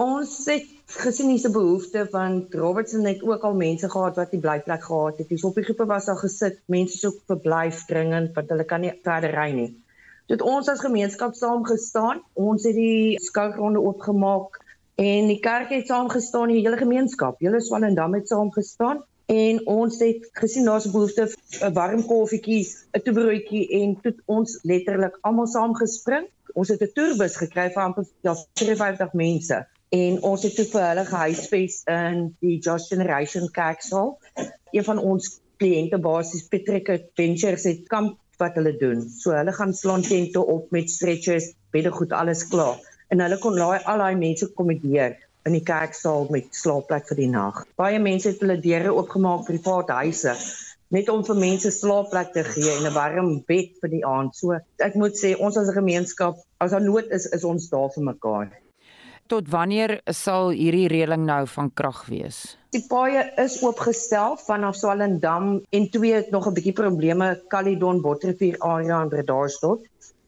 Ons 0.00 0.46
het 0.48 0.68
gesien 1.04 1.28
hierse 1.28 1.50
behoefte 1.52 2.06
van 2.10 2.46
Robertson 2.50 3.04
het 3.04 3.22
ook 3.22 3.42
al 3.44 3.54
mense 3.54 3.90
gehad 3.90 4.16
wat 4.16 4.30
nie 4.32 4.40
blyplek 4.40 4.84
gehad 4.84 5.18
het. 5.18 5.28
Dis 5.28 5.44
op 5.44 5.54
die 5.54 5.64
groepe 5.64 5.84
was 5.86 6.06
daar 6.08 6.16
gesit, 6.16 6.62
mense 6.66 6.96
soek 6.96 7.18
verblyf 7.28 7.84
dringend 7.84 8.32
want 8.34 8.48
hulle 8.48 8.64
kan 8.64 8.80
nie 8.80 8.92
verder 9.04 9.34
ry 9.36 9.50
nie. 9.52 9.68
Dit 10.32 10.40
ons 10.42 10.70
as 10.72 10.80
gemeenskap 10.80 11.34
saam 11.36 11.66
gestaan, 11.68 12.22
ons 12.32 12.64
het 12.64 12.74
die 12.74 13.18
skougronde 13.20 13.82
oopgemaak 13.84 14.56
en 14.96 15.28
die 15.28 15.40
kerk 15.44 15.68
het 15.76 15.92
saam 15.92 16.08
gestaan, 16.08 16.48
die 16.48 16.62
hele 16.62 16.80
gemeenskap, 16.80 17.36
hele 17.44 17.60
Swellendam 17.60 18.16
het 18.16 18.32
saam 18.32 18.48
gestaan 18.52 19.02
en 19.28 19.60
ons 19.68 20.00
het 20.00 20.24
gesien 20.40 20.64
daar's 20.70 20.88
behoefte 20.88 21.28
'n 21.60 21.72
warm 21.76 22.06
koffietjie, 22.06 22.64
'n 22.96 23.02
toebroodjie 23.04 23.68
en 23.82 24.00
toe 24.00 24.14
ons 24.24 24.58
letterlik 24.62 25.18
almal 25.20 25.46
saam 25.46 25.74
gespring. 25.74 26.26
Ons 26.54 26.68
het 26.68 26.80
'n 26.80 26.92
toerbus 26.94 27.36
gekry 27.36 27.68
vir 27.68 27.82
amper 27.82 28.04
ja 28.22 28.34
53 28.54 29.12
mense 29.12 29.66
en 29.92 30.22
ons 30.24 30.44
het 30.46 30.54
toe 30.56 30.64
vir 30.70 30.84
hulle 30.86 31.04
gehuisves 31.04 31.82
in 31.92 32.20
die 32.40 32.56
Josh 32.64 32.88
Generation 32.88 33.50
Kerksaal. 33.52 34.14
Een 34.72 34.86
van 34.86 35.00
ons 35.12 35.28
kliënte 35.60 35.98
basies 36.00 36.46
Patrick 36.48 36.88
Adventures 36.94 37.66
het 37.68 37.82
kamp 37.92 38.16
wat 38.40 38.56
hulle 38.56 38.72
doen. 38.80 39.04
So 39.12 39.36
hulle 39.36 39.52
gaan 39.52 39.74
slaan 39.76 40.04
tente 40.06 40.40
op 40.40 40.72
met 40.72 40.90
stretchers, 40.90 41.50
beddegoed, 41.76 42.14
alles 42.16 42.46
klaar. 42.48 42.80
En 43.12 43.20
hulle 43.20 43.38
kon 43.42 43.58
laai 43.58 43.84
al 43.84 44.00
daai 44.00 44.16
mense 44.16 44.48
kommodeer 44.56 45.18
in 45.44 45.58
die 45.58 45.64
kerksaal 45.66 46.30
met 46.32 46.48
slaapplek 46.56 47.04
vir 47.10 47.20
die 47.20 47.28
nag. 47.28 47.60
Baie 47.76 48.00
mense 48.00 48.32
het 48.32 48.40
hulle 48.40 48.56
deure 48.64 48.96
oopgemaak 48.96 49.44
vir 49.50 49.60
private 49.60 50.00
huise 50.00 50.36
net 50.92 51.08
om 51.08 51.22
vir 51.24 51.38
mense 51.40 51.70
slaapplek 51.72 52.32
te 52.32 52.42
gee 52.48 52.72
en 52.78 52.88
'n 52.88 52.96
warm 52.96 53.30
bed 53.48 53.76
vir 53.84 53.92
die 53.92 54.04
aand. 54.04 54.36
So 54.36 54.56
ek 54.56 54.96
moet 54.96 55.20
sê 55.20 55.36
ons 55.36 55.56
as 55.56 55.68
'n 55.68 55.80
gemeenskap, 55.80 56.40
as 56.60 56.70
daar 56.70 56.80
nood 56.80 57.12
is, 57.12 57.26
is 57.26 57.44
ons 57.44 57.68
daar 57.68 57.92
vir 57.92 58.04
mekaar 58.04 58.61
tot 59.32 59.48
wanneer 59.48 60.00
sal 60.12 60.50
hierdie 60.52 60.88
reëling 60.92 61.22
nou 61.24 61.46
van 61.48 61.70
krag 61.72 62.02
wees? 62.12 62.40
Die 62.76 62.82
paaie 62.88 63.22
is 63.40 63.54
oopgestel 63.64 64.36
vanaf 64.44 64.76
Swellendam 64.76 65.54
en 65.72 65.86
twee 65.94 66.12
het 66.18 66.30
nog 66.34 66.48
'n 66.48 66.54
bietjie 66.56 66.76
probleme 66.76 67.28
Caledon 67.48 68.02
Botterrivier 68.04 68.58
area 68.58 69.02
in 69.02 69.08
Bredasdorp. 69.08 69.86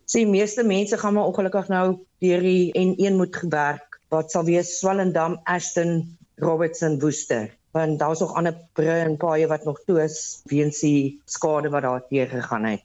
Sê 0.08 0.24
die 0.24 0.26
meeste 0.36 0.64
mense 0.64 0.96
gaan 0.96 1.14
maar 1.14 1.28
ongelukkig 1.28 1.68
nou 1.68 1.98
deur 2.20 2.40
die 2.40 2.72
N1 2.72 3.16
moet 3.16 3.36
gewerk 3.36 4.00
wat 4.08 4.30
sal 4.30 4.44
wees 4.44 4.78
Swellendam, 4.78 5.40
Ashton, 5.44 6.16
Robertson 6.36 6.98
Woester. 7.00 7.50
Want 7.72 7.98
daar's 7.98 8.20
nog 8.20 8.34
ander 8.34 8.56
brûe 8.72 9.04
en 9.04 9.16
paaie 9.16 9.46
wat 9.46 9.64
nog 9.64 9.80
toe 9.86 10.02
is 10.02 10.40
weens 10.44 10.80
die 10.80 11.20
skade 11.24 11.68
wat 11.68 11.82
daar 11.82 12.02
teë 12.08 12.28
gegaan 12.28 12.64
het. 12.64 12.82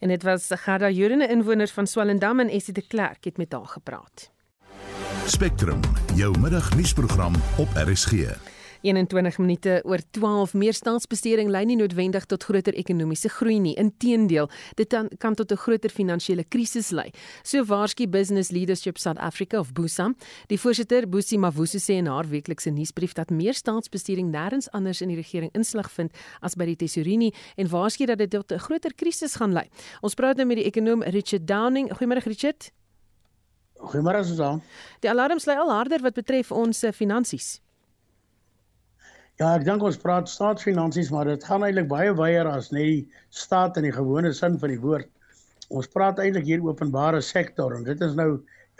En 0.00 0.08
dit 0.08 0.22
was 0.22 0.50
Gerda 0.50 0.90
Jurene 0.90 1.28
inwoners 1.28 1.72
van 1.72 1.86
Swellendam 1.86 2.40
en 2.40 2.48
Essie 2.48 2.74
de 2.74 2.82
Klerk 2.82 3.24
het 3.24 3.36
met 3.36 3.52
haar 3.52 3.66
gepraat. 3.66 4.31
Spectrum, 5.26 5.80
jou 6.14 6.38
middagnuusprogram 6.38 7.34
op 7.56 7.68
RSG. 7.74 8.12
21 8.80 9.38
minute 9.38 9.80
oor 9.84 10.00
12 10.10 10.54
meer 10.54 10.74
staatsbesteding 10.74 11.50
lei 11.50 11.62
nie 11.64 11.76
noodwendig 11.78 12.26
tot 12.26 12.42
groter 12.42 12.74
ekonomiese 12.74 13.30
groei 13.30 13.60
nie. 13.62 13.76
Inteendeel, 13.78 14.50
dit 14.74 14.90
kan, 14.90 15.08
kan 15.22 15.34
tot 15.38 15.52
'n 15.52 15.56
groter 15.56 15.90
finansiële 15.90 16.44
krisis 16.44 16.90
lei. 16.90 17.12
So 17.42 17.64
waarsku 17.64 18.08
Business 18.08 18.50
Leadership 18.50 18.98
South 18.98 19.18
Africa 19.18 19.58
of 19.58 19.72
BUSA. 19.72 20.12
Die 20.46 20.58
voorsitter, 20.60 21.08
Busi 21.08 21.38
Mavusi 21.38 21.78
sê 21.78 21.94
in 21.98 22.06
haar 22.06 22.28
weeklikse 22.28 22.70
nuusbrief 22.70 23.12
dat 23.12 23.30
meer 23.30 23.54
staatsbesteding 23.54 24.32
nêrens 24.32 24.70
anders 24.70 25.00
in 25.00 25.08
die 25.08 25.16
regering 25.16 25.50
inslag 25.54 25.90
vind 25.90 26.10
as 26.40 26.54
by 26.54 26.64
die 26.64 26.76
tesourier 26.76 27.18
nie 27.18 27.34
en 27.56 27.68
waarsku 27.68 28.06
dat 28.06 28.18
dit 28.18 28.30
tot 28.30 28.52
'n 28.52 28.58
groter 28.58 28.94
krisis 28.94 29.36
gaan 29.36 29.52
lei. 29.52 29.68
Ons 30.00 30.14
praat 30.14 30.36
nou 30.36 30.46
met 30.46 30.56
die 30.56 30.66
ekonom 30.66 31.02
Richard 31.02 31.46
Downing. 31.46 31.90
Goeiemôre 31.90 32.24
Richard. 32.24 32.72
Goeiemôre 33.82 34.22
Susan. 34.24 34.62
Die 35.02 35.10
alarms 35.10 35.46
lei 35.48 35.56
al 35.58 35.70
harder 35.74 36.02
wat 36.04 36.14
betref 36.14 36.52
ons 36.54 36.84
finansies. 36.94 37.56
Ja, 39.40 39.54
ek 39.56 39.64
dink 39.66 39.82
ons 39.82 39.96
praat 39.98 40.28
staatsfinansies, 40.30 41.10
maar 41.10 41.26
dit 41.26 41.44
gaan 41.48 41.64
eintlik 41.66 41.88
baie 41.90 42.12
wyeer 42.14 42.46
as 42.46 42.70
net 42.70 42.84
die 42.86 42.98
staat 43.34 43.78
in 43.80 43.88
die 43.88 43.94
gewone 43.94 44.30
sin 44.36 44.58
van 44.60 44.70
die 44.70 44.80
woord. 44.82 45.08
Ons 45.72 45.88
praat 45.90 46.20
eintlik 46.22 46.46
hier 46.46 46.62
openbare 46.62 47.22
sektor 47.24 47.72
en 47.74 47.86
dit 47.88 48.04
is 48.06 48.14
nou 48.18 48.28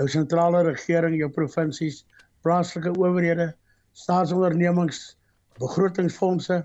jou 0.01 0.09
sentrale 0.13 0.61
regering, 0.69 1.17
jou 1.19 1.31
provinsies, 1.33 2.03
plaaslike 2.45 2.93
owerhede, 3.01 3.49
staatsondernemings, 3.97 5.17
begrotingsfondse. 5.59 6.63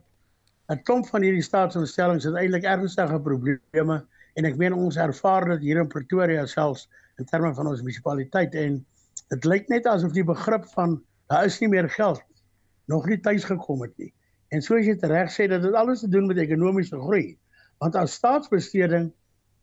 'n 0.70 0.84
Klomp 0.84 1.08
van 1.08 1.24
hierdie 1.24 1.46
staatsinstellings 1.48 2.28
het 2.28 2.36
eintlik 2.36 2.68
ernstige 2.68 3.20
probleme 3.24 4.02
en 4.36 4.46
ek 4.46 4.58
meen 4.62 4.76
ons 4.76 5.00
ervaar 5.00 5.48
dit 5.56 5.70
hier 5.70 5.80
in 5.82 5.88
Pretoria 5.88 6.46
selfs 6.46 6.90
in 7.18 7.26
terme 7.26 7.54
van 7.54 7.68
ons 7.68 7.82
munisipaliteit 7.82 8.56
en 8.56 8.80
dit 9.34 9.46
lyk 9.46 9.70
net 9.70 9.88
asof 9.90 10.14
die 10.16 10.26
begrip 10.26 10.66
van 10.76 11.00
daar 11.32 11.46
is 11.46 11.60
nie 11.60 11.70
meer 11.70 11.90
geld 11.90 12.24
nog 12.88 13.08
nie 13.08 13.20
tuis 13.20 13.44
gekom 13.44 13.82
het 13.84 13.98
nie. 14.00 14.14
En 14.56 14.64
soos 14.64 14.86
jy 14.88 14.96
reg 15.12 15.32
sê 15.34 15.48
dat 15.52 15.62
dit 15.66 15.76
alles 15.76 16.06
te 16.06 16.10
doen 16.10 16.28
met 16.30 16.40
ekonomiese 16.40 17.00
groei. 17.02 17.36
Want 17.84 17.98
as 18.00 18.16
staatsbesteding 18.16 19.10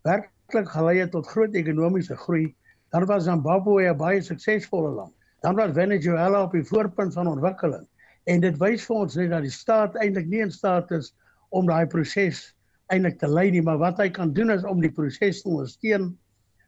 werklik 0.04 0.68
gelei 0.68 0.98
het 1.00 1.14
tot 1.14 1.30
groot 1.32 1.56
ekonomiese 1.56 2.16
groei, 2.20 2.50
dan 2.92 3.06
was 3.08 3.24
Zimbabwe 3.24 3.88
'n 3.88 3.96
baie 3.96 4.20
suksesvolle 4.22 4.90
land. 4.92 5.14
Dan 5.40 5.56
was 5.56 5.72
Venezuela 5.72 6.42
op 6.42 6.52
die 6.52 6.64
voorpunt 6.64 7.14
van 7.14 7.26
ontwikkeling. 7.26 7.88
En 8.24 8.40
dit 8.40 8.56
wys 8.58 8.84
vir 8.84 8.96
ons 8.96 9.14
net 9.14 9.30
dat 9.30 9.42
die 9.42 9.50
staat 9.50 9.96
eintlik 9.96 10.26
nie 10.26 10.40
in 10.40 10.52
staat 10.52 10.90
is 10.90 11.14
om 11.48 11.66
daai 11.66 11.86
proses 11.86 12.54
eintlik 12.86 13.18
te 13.18 13.28
lei 13.28 13.50
nie, 13.50 13.62
maar 13.62 13.78
wat 13.78 13.98
hy 13.98 14.10
kan 14.10 14.32
doen 14.32 14.50
is 14.50 14.64
om 14.64 14.80
die 14.80 14.92
proses 14.92 15.42
te 15.42 15.48
ondersteun 15.48 16.18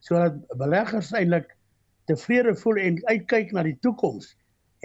sodat 0.07 0.39
beleggers 0.59 1.13
eintlik 1.13 1.53
tevrede 2.07 2.55
voel 2.63 2.79
en 2.89 2.99
uitkyk 3.11 3.53
na 3.53 3.67
die 3.67 3.79
toekoms 3.83 4.35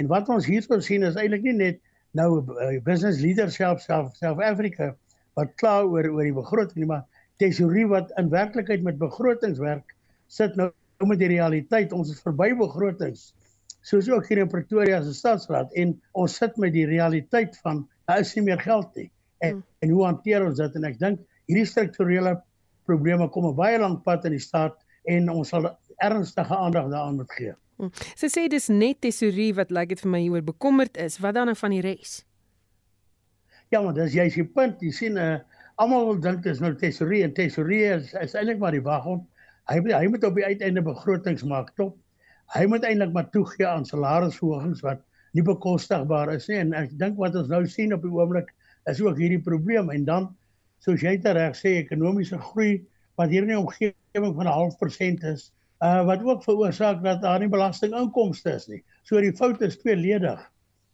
En 0.01 0.10
wat 0.10 0.30
ons 0.34 0.48
hierso 0.50 0.80
sien 0.84 1.04
is 1.08 1.18
eintlik 1.20 1.44
nie 1.46 1.58
net 1.58 1.80
nou 2.18 2.42
uh, 2.42 2.75
business 2.86 3.22
leadership 3.24 3.82
self 3.84 4.16
South 4.18 4.42
Africa 4.44 4.92
wat 5.40 5.54
kla 5.62 5.82
oor 5.88 6.10
oor 6.12 6.25
die 6.28 6.36
begroting 6.36 6.82
nie, 6.82 6.90
maar 6.90 7.06
tesorie 7.42 7.86
wat 7.90 8.12
in 8.20 8.32
werklikheid 8.32 8.84
met 8.86 9.00
begrotingswerk 9.00 9.96
sit 10.32 10.58
nou 10.60 10.72
met 11.08 11.20
die 11.22 11.32
realiteit. 11.32 11.94
Ons 11.96 12.12
is 12.13 12.20
verby 12.22 12.51
begrotings. 12.58 13.32
Soos 13.88 14.10
ook 14.12 14.28
hier 14.30 14.44
in 14.44 14.51
Pretoria 14.51 15.00
se 15.01 15.16
stadsraad 15.18 15.72
en 15.80 15.96
ons 16.18 16.36
sit 16.38 16.60
met 16.62 16.74
die 16.75 16.86
realiteit 16.90 17.56
van 17.63 17.86
daar 18.10 18.22
is 18.22 18.36
nie 18.38 18.46
meer 18.50 18.62
geld 18.62 18.90
nie. 19.00 19.10
En, 19.42 19.56
hmm. 19.56 19.63
en 19.82 19.96
hoe 19.96 20.04
hanteer 20.06 20.46
ons 20.46 20.60
dit? 20.60 20.78
En 20.78 20.86
ek 20.92 21.00
dink 21.01 21.24
hierdie 21.50 21.68
strukturele 21.70 22.36
probleme 22.90 23.30
kom 23.34 23.48
'n 23.50 23.58
baie 23.58 23.80
lank 23.82 24.04
pad 24.06 24.28
in 24.30 24.38
die 24.38 24.44
staat 24.44 24.77
en 25.03 25.29
ons 25.29 25.50
sal 25.50 25.68
ernstige 26.01 26.55
aandag 26.55 26.90
daaraan 26.92 27.16
moet 27.16 27.31
gee. 27.37 27.53
Hm. 27.77 27.90
Sy 28.20 28.29
sê 28.29 28.48
dis 28.50 28.68
net 28.70 29.01
tesorie 29.01 29.53
wat 29.57 29.72
lyk 29.74 29.96
dit 29.96 30.03
vir 30.03 30.11
my 30.14 30.22
hieroor 30.22 30.46
bekommerd 30.46 30.98
is. 31.01 31.18
Wat 31.22 31.37
dan 31.37 31.55
van 31.55 31.74
die 31.74 31.81
res? 31.85 32.22
Ja, 33.72 33.81
maar 33.81 33.96
dis 33.96 34.14
jy's 34.14 34.35
die 34.37 34.46
punt. 34.46 34.81
Jy 34.83 34.92
sien 34.92 35.18
uh 35.18 35.40
almal 35.81 36.03
wil 36.05 36.20
dink 36.22 36.44
dis 36.46 36.59
nou 36.61 36.75
tesorie 36.77 37.24
en 37.25 37.31
tesorie 37.33 37.85
is, 37.90 38.11
is 38.22 38.35
eintlik 38.37 38.59
maar 38.61 38.75
die 38.75 38.83
wagon. 38.85 39.24
Hy 39.72 39.79
hy 39.90 40.03
moet 40.14 40.25
op 40.27 40.35
die 40.37 40.46
uiteinde 40.46 40.83
begrotings 40.85 41.42
maak 41.48 41.72
top. 41.79 41.96
Hy 42.53 42.68
moet 42.70 42.85
eintlik 42.85 43.16
maar 43.16 43.31
toegee 43.33 43.66
aan 43.66 43.87
salarisverhogings 43.87 44.83
wat 44.85 45.01
nie 45.33 45.44
bekostigbaar 45.48 46.33
is 46.35 46.46
nie 46.51 46.59
en 46.59 46.75
ek 46.77 46.94
dink 47.00 47.18
wat 47.22 47.37
ons 47.40 47.50
nou 47.50 47.64
sien 47.72 47.96
op 47.96 48.03
die 48.03 48.11
oomblik 48.14 48.51
is 48.92 49.01
ook 49.01 49.20
hierdie 49.22 49.42
probleem 49.42 49.90
en 49.94 50.05
dan 50.05 50.29
soos 50.83 51.03
jy 51.05 51.16
reg 51.24 51.55
sê 51.57 51.77
ekonomiese 51.79 52.40
groei 52.51 52.81
wat 53.22 53.29
hier 53.29 53.46
in 53.46 53.53
die 53.53 53.60
omgewing 53.60 54.36
van 54.36 54.48
'n 54.48 54.57
half 54.57 54.77
persent 54.77 55.24
is 55.24 55.51
uh 55.86 56.03
wat 56.05 56.24
ook 56.24 56.44
veroorsaak 56.44 57.01
dat 57.03 57.22
daar 57.22 57.40
nie 57.40 57.50
belastinginkomste 57.50 58.53
is 58.57 58.68
nie. 58.68 58.84
So 59.03 59.22
die 59.22 59.34
fout 59.34 59.62
is 59.62 59.77
tweeledig. 59.81 60.42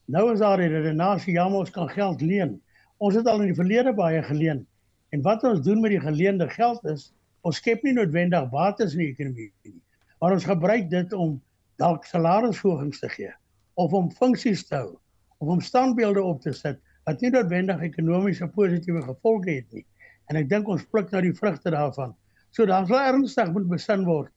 Nou 0.06 0.32
is 0.34 0.40
daar 0.40 0.60
'n 0.60 0.72
redenasie 0.72 1.34
ja, 1.34 1.48
ons 1.52 1.72
kan 1.72 1.90
geld 1.90 2.22
leen. 2.22 2.62
Ons 2.98 3.16
het 3.16 3.28
al 3.28 3.42
in 3.42 3.52
die 3.52 3.60
verlede 3.60 3.94
baie 3.94 4.24
geleen. 4.24 4.66
En 5.10 5.22
wat 5.22 5.44
ons 5.44 5.62
doen 5.62 5.82
met 5.82 5.92
die 5.92 6.00
geleende 6.00 6.50
geld 6.50 6.86
is, 6.86 7.14
ons 7.42 7.56
skep 7.56 7.84
nie 7.84 7.94
noodwendig 7.94 8.50
bates 8.50 8.94
in 8.94 9.00
die 9.00 9.12
ekonomie 9.12 9.52
nie. 9.64 9.82
Maar 10.20 10.32
ons 10.32 10.46
gebruik 10.46 10.90
dit 10.90 11.14
om 11.14 11.42
dalk 11.78 12.06
salarisverhogings 12.06 13.00
te 13.00 13.10
gee 13.10 13.34
of 13.74 13.94
om 13.94 14.12
funksies 14.12 14.66
te 14.68 14.76
hou 14.76 14.98
of 15.38 15.48
om 15.48 15.62
standbeelde 15.62 16.24
op 16.24 16.42
te 16.42 16.54
sit 16.54 16.80
wat 17.06 17.22
nie 17.22 17.30
noodwendig 17.32 17.82
ekonomiese 17.82 18.48
positiewe 18.48 19.02
gevolge 19.02 19.52
het 19.52 19.72
nie. 19.72 19.86
En 20.28 20.40
ek 20.40 20.50
dink 20.52 20.68
ons 20.68 20.86
pluk 20.92 21.12
nou 21.12 21.22
die 21.24 21.36
vrugte 21.36 21.72
daarvan. 21.74 22.16
So 22.52 22.66
dan 22.66 22.88
sal 22.88 23.14
ernstig 23.14 23.52
moet 23.56 23.68
besin 23.70 24.06
word 24.08 24.32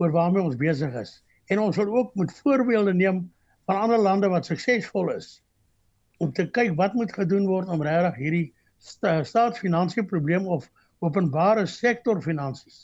oor 0.00 0.12
waarmee 0.14 0.42
ons 0.42 0.56
besig 0.60 0.94
is. 1.00 1.18
En 1.52 1.60
ons 1.60 1.76
wil 1.76 1.92
ook 1.96 2.14
moet 2.14 2.32
voorbeelde 2.42 2.94
neem 2.94 3.24
van 3.70 3.80
ander 3.80 3.98
lande 3.98 4.28
wat 4.28 4.48
suksesvol 4.48 5.12
is 5.14 5.38
om 6.20 6.32
te 6.36 6.44
kyk 6.56 6.74
wat 6.76 6.96
moet 6.98 7.12
gedoen 7.16 7.46
word 7.48 7.68
om 7.72 7.82
regtig 7.86 8.16
hierdie 8.20 8.46
sta 8.82 9.20
staatsfinansiële 9.24 10.08
probleem 10.10 10.48
of 10.56 10.66
openbare 11.06 11.66
sektor 11.70 12.20
finansies 12.24 12.80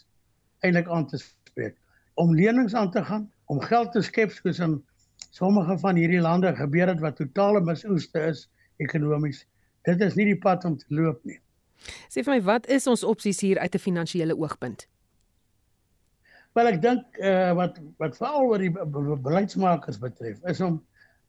eintlik 0.65 0.89
aan 0.93 1.09
te 1.11 1.21
spreek 1.21 1.75
om 2.23 2.35
lenings 2.39 2.77
aan 2.79 2.93
te 2.95 3.03
gaan 3.09 3.27
om 3.53 3.61
geld 3.61 3.93
te 3.97 4.05
skep 4.09 4.33
soos 4.37 4.61
in 4.67 4.79
sommige 5.37 5.77
van 5.83 6.01
hierdie 6.01 6.23
lande 6.25 6.55
gebeur 6.57 6.93
het 6.93 7.03
wat 7.05 7.19
totale 7.21 7.61
misoeste 7.67 8.23
is 8.31 8.47
ekonomies 8.87 9.43
dit 9.89 10.07
is 10.09 10.17
nie 10.21 10.31
die 10.31 10.41
pad 10.47 10.65
om 10.69 10.79
te 10.81 11.01
loop 11.01 11.21
nie 11.29 11.41
sê 12.09 12.25
vir 12.25 12.35
my 12.35 12.43
wat 12.43 12.69
is 12.69 12.87
ons 12.87 13.05
opsies 13.05 13.41
hier 13.41 13.59
uit 13.59 13.75
'n 13.75 13.85
finansiële 13.89 14.37
oogpunt? 14.37 14.89
Wel 16.57 16.67
ek 16.73 16.83
dink 16.83 17.19
uh, 17.21 17.53
wat 17.53 17.81
wat 17.99 18.17
veral 18.17 18.49
oor 18.49 18.59
die 18.59 18.73
beleidsmakers 18.73 19.99
betref 19.99 20.41
is 20.45 20.61
om 20.61 20.83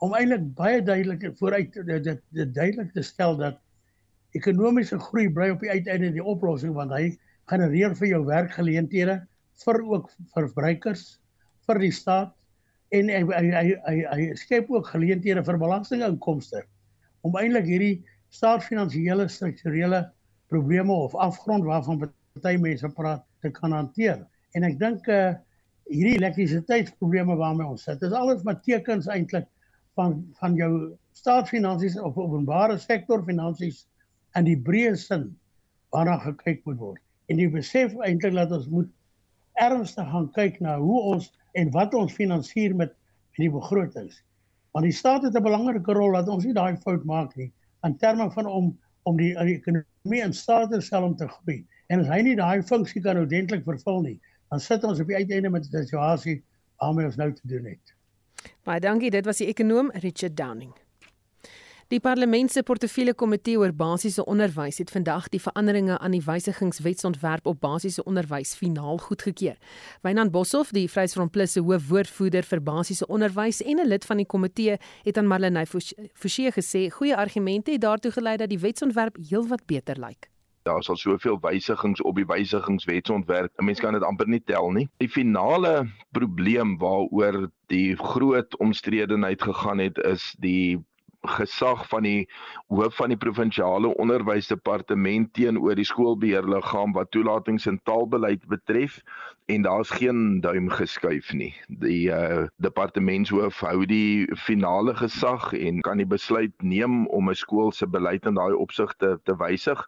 om 0.05 0.13
eintlik 0.13 0.43
baie 0.55 0.81
duidelik 0.81 1.23
vooruit 1.39 1.73
dit, 1.73 2.19
dit 2.29 2.53
duidelik 2.53 2.93
te 2.93 3.01
stel 3.01 3.37
dat 3.37 3.57
ekonomiese 4.37 4.99
groei 4.99 5.29
bly 5.33 5.49
op 5.49 5.63
die 5.63 5.71
uiteinde 5.71 6.11
die 6.13 6.23
oplossing 6.23 6.75
want 6.77 6.93
hy 6.93 7.17
genereer 7.49 7.95
vir 7.97 8.11
jou 8.11 8.23
werkgeleenthede 8.27 9.17
vir 9.63 9.79
ook 9.83 10.09
verbruikers 10.35 11.05
vir 11.67 11.81
die 11.81 11.91
staat 11.91 12.33
en 12.95 13.09
hy 13.11 13.21
hy 13.25 13.45
hy, 13.51 13.65
hy, 13.87 13.95
hy 14.11 14.27
skep 14.39 14.69
ook 14.71 14.91
geleenthede 14.93 15.43
vir 15.43 15.59
belastinginkomste 15.59 16.63
om 17.27 17.35
eintlik 17.39 17.67
hierdie 17.67 17.95
staatsfinansiële 18.35 19.27
strukturele 19.31 20.05
probleme 20.47 20.93
of 20.93 21.15
afgrond 21.15 21.63
waarvan 21.63 21.99
party 21.99 22.57
mense 22.61 22.89
praat 22.89 23.23
te 23.41 23.51
kan 23.51 23.71
hanteer. 23.71 24.23
En 24.55 24.63
ek 24.67 24.79
dink 24.79 25.07
uh 25.11 25.35
hierdie 25.87 26.17
elektrisiteitsprobleme 26.17 27.37
waarmee 27.39 27.67
ons 27.67 27.85
sit, 27.87 28.01
is 28.03 28.11
alles 28.11 28.41
maar 28.43 28.57
tekens 28.59 29.05
eintlik 29.07 29.45
van 29.95 30.17
van 30.41 30.57
jou 30.59 30.71
staatsfinansies 31.15 31.95
of 31.99 32.17
openbare 32.19 32.75
sektor 32.77 33.23
finansies 33.23 33.85
in 34.35 34.43
die 34.49 34.57
breë 34.59 34.97
sin 34.99 35.29
waarna 35.95 36.17
gekyk 36.25 36.65
moet 36.67 36.81
word. 36.81 37.01
En 37.31 37.39
jy 37.39 37.47
besef 37.53 37.95
eintlik 38.03 38.35
dat 38.35 38.51
ons 38.57 38.67
moet 38.67 38.89
ernstig 39.63 40.11
gaan 40.11 40.27
kyk 40.35 40.59
na 40.59 40.75
hoe 40.81 40.99
ons 41.13 41.31
en 41.55 41.71
wat 41.71 41.95
ons 41.95 42.13
finansier 42.13 42.75
met 42.75 42.91
met 43.37 43.45
die 43.45 43.53
begrotings. 43.53 44.23
Want 44.73 44.85
die 44.89 44.97
staat 44.99 45.23
het 45.23 45.35
'n 45.35 45.43
belangrike 45.43 45.93
rol 45.93 46.11
dat 46.13 46.27
ons 46.27 46.45
nie 46.45 46.53
daai 46.53 46.77
fout 46.77 47.03
maak 47.05 47.35
nie 47.35 47.51
in 47.85 47.97
terme 47.97 48.31
van 48.31 48.45
om 48.45 48.77
om 49.07 49.17
die, 49.19 49.31
die 49.47 49.57
ekonomie 49.59 50.23
in 50.23 50.33
staat 50.35 50.71
te 50.71 50.81
stel 50.83 51.07
om 51.07 51.15
te 51.15 51.27
groei. 51.31 51.61
En 51.87 52.03
as 52.03 52.09
hy 52.11 52.19
nie 52.25 52.35
daai 52.39 52.63
funksie 52.67 53.01
kan 53.03 53.19
ordentlik 53.21 53.63
vervul 53.67 54.01
nie, 54.03 54.17
dan 54.51 54.63
sit 54.63 54.83
ons 54.87 54.99
op 55.03 55.07
die 55.11 55.19
uiteinde 55.19 55.51
met 55.53 55.67
'n 55.67 55.83
situasie 55.83 56.41
waarmee 56.79 57.05
ons 57.05 57.15
nou 57.15 57.31
te 57.33 57.47
doen 57.47 57.65
het. 57.65 57.95
Baie 58.63 58.79
dankie, 58.79 59.11
dit 59.11 59.25
was 59.25 59.37
die 59.37 59.47
ekonom 59.47 59.91
Richard 60.03 60.37
Downing. 60.37 60.73
Die 61.87 62.01
Parlement 62.03 62.51
se 62.51 62.65
portefeulje 62.67 63.13
komitee 63.15 63.55
oor 63.55 63.71
basiese 63.71 64.25
onderwys 64.27 64.81
het 64.81 64.89
vandag 64.91 65.29
die 65.31 65.39
veranderinge 65.39 65.95
aan 66.03 66.11
die 66.11 66.23
wysigingswetsontwerp 66.25 67.45
op 67.47 67.61
basiese 67.63 68.03
onderwys 68.03 68.51
finaal 68.59 68.97
goedgekeur. 69.05 69.55
Wynand 70.03 70.33
Boshoff, 70.33 70.73
die 70.75 70.89
Vryheidsfront 70.91 71.31
Plus 71.31 71.55
se 71.55 71.63
hoofwoordvoerder 71.63 72.43
vir 72.43 72.61
basiese 72.61 73.07
onderwys 73.07 73.61
en 73.63 73.79
'n 73.79 73.87
lid 73.87 74.05
van 74.05 74.17
die 74.17 74.25
komitee, 74.25 74.75
het 75.03 75.17
aan 75.17 75.27
Marlenae 75.27 75.65
Forsie 75.65 76.51
gesê 76.51 76.89
goeie 76.91 77.15
argumente 77.15 77.71
het 77.71 77.81
daartoe 77.81 78.11
gelei 78.11 78.35
dat 78.37 78.49
die 78.49 78.59
wetsontwerp 78.59 79.15
heelwat 79.29 79.65
beter 79.65 79.95
lyk 79.95 80.27
daar 80.63 80.79
is 80.79 80.89
al 80.89 80.95
soveel 80.95 81.39
wysigings 81.39 82.01
op 82.01 82.15
die 82.15 82.25
wysigingswetsontwerp. 82.25 83.51
'n 83.55 83.65
Mens 83.65 83.79
kan 83.79 83.93
dit 83.93 84.03
amper 84.03 84.27
nie 84.27 84.43
tel 84.43 84.71
nie. 84.71 84.89
Die 84.97 85.09
finale 85.09 85.87
probleem 86.11 86.77
waaroor 86.77 87.51
die 87.67 87.95
groot 87.95 88.57
omstredenheid 88.57 89.41
gegaan 89.41 89.77
het 89.77 89.97
is 89.97 90.35
die 90.39 90.83
gesag 91.27 91.87
van 91.89 92.03
die 92.03 92.27
hoof 92.67 92.95
van 92.95 93.13
die 93.13 93.17
provinsiale 93.17 93.93
onderwysdepartement 94.01 95.33
teenoor 95.33 95.75
die 95.75 95.87
skoolbeheerliggaam 95.87 96.93
wat 96.97 97.11
toelatings 97.11 97.67
en 97.67 97.79
taalbeleid 97.83 98.47
betref 98.47 99.01
en 99.47 99.61
daar's 99.61 99.89
geen 99.89 100.41
duim 100.41 100.69
geskuif 100.69 101.33
nie. 101.33 101.53
Die 101.67 102.09
uh, 102.11 102.47
departementshoof 102.63 103.59
hou 103.59 103.85
die 103.85 104.27
finale 104.35 104.95
gesag 104.95 105.53
en 105.53 105.81
kan 105.81 105.97
die 105.97 106.09
besluit 106.09 106.55
neem 106.61 107.05
om 107.07 107.29
'n 107.29 107.35
skool 107.35 107.71
se 107.71 107.87
beleid 107.87 108.25
in 108.25 108.35
daai 108.35 108.53
opsigte 108.53 109.19
te 109.23 109.37
wysig 109.37 109.87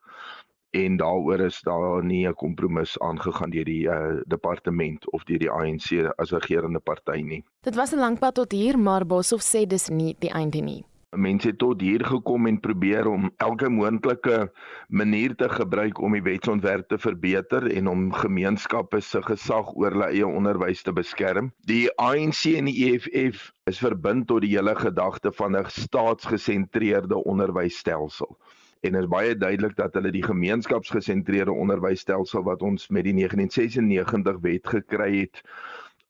en 0.69 0.97
daaroor 0.97 1.39
is 1.39 1.61
daar 1.61 2.03
nie 2.03 2.27
'n 2.27 2.33
kompromis 2.33 2.99
aangegaan 2.99 3.49
deur 3.49 3.65
die 3.65 3.87
uh, 3.87 4.21
departement 4.27 5.11
of 5.11 5.23
deur 5.23 5.39
die 5.39 5.51
ANC 5.51 6.13
as 6.15 6.31
regerende 6.31 6.79
party 6.79 7.21
nie. 7.21 7.43
Dit 7.61 7.75
was 7.75 7.91
'n 7.91 7.99
lang 7.99 8.19
pad 8.19 8.33
tot 8.33 8.51
hier, 8.51 8.79
maar 8.79 9.05
Boshoff 9.05 9.43
sê 9.43 9.67
dis 9.67 9.89
nie 9.89 10.15
die 10.19 10.31
einde 10.31 10.61
nie. 10.61 10.85
Mense 11.17 11.47
het 11.47 11.57
tot 11.57 11.81
hier 11.81 12.03
gekom 12.05 12.45
en 12.45 12.59
probeer 12.61 13.07
om 13.09 13.31
elke 13.41 13.69
moontlike 13.69 14.51
manier 14.87 15.33
te 15.35 15.49
gebruik 15.49 15.97
om 15.97 16.13
die 16.13 16.21
wetsontwerp 16.21 16.87
te 16.87 16.99
verbeter 17.01 17.65
en 17.71 17.87
om 17.89 18.11
gemeenskappe 18.13 19.01
se 19.01 19.21
gesag 19.25 19.71
oor 19.73 19.97
hulle 19.97 20.11
eie 20.11 20.27
onderwys 20.27 20.83
te 20.85 20.93
beskerm. 20.93 21.49
Die 21.65 21.89
ANC 21.97 22.45
en 22.53 22.69
die 22.69 22.91
EFF 22.91 23.49
is 23.65 23.81
verbind 23.81 24.27
tot 24.29 24.45
die 24.45 24.53
hele 24.53 24.75
gedagte 24.77 25.33
van 25.33 25.57
'n 25.57 25.65
staatsgesentreerde 25.81 27.17
onderwysstelsel 27.23 28.37
en 28.81 28.95
is 28.95 29.09
baie 29.11 29.35
duidelik 29.35 29.75
dat 29.75 29.93
hulle 29.97 30.11
die 30.11 30.23
gemeenskapsgesentreerde 30.23 31.51
onderwysstelsel 31.51 32.43
wat 32.43 32.61
ons 32.61 32.87
met 32.87 33.03
die 33.03 33.13
1996 33.17 34.39
wet 34.45 34.67
gekry 34.67 35.11
het 35.17 35.41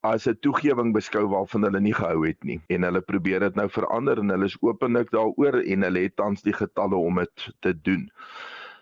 as 0.02 0.28
'n 0.28 0.38
toegewing 0.40 0.94
beskou 0.94 1.28
waarvan 1.28 1.64
hulle 1.64 1.80
nie 1.80 1.94
gehou 1.94 2.26
het 2.28 2.44
nie 2.44 2.62
en 2.68 2.84
hulle 2.84 3.02
probeer 3.02 3.40
dit 3.40 3.56
nou 3.56 3.70
verander 3.70 4.20
en 4.20 4.30
hulle 4.30 4.46
is 4.46 4.58
openlik 4.62 5.12
daaroor 5.12 5.60
en 5.60 5.82
hulle 5.84 6.00
het 6.00 6.16
tans 6.16 6.42
die 6.42 6.54
getalle 6.54 6.96
om 6.96 7.16
dit 7.16 7.50
te 7.60 7.74
doen. 7.82 8.10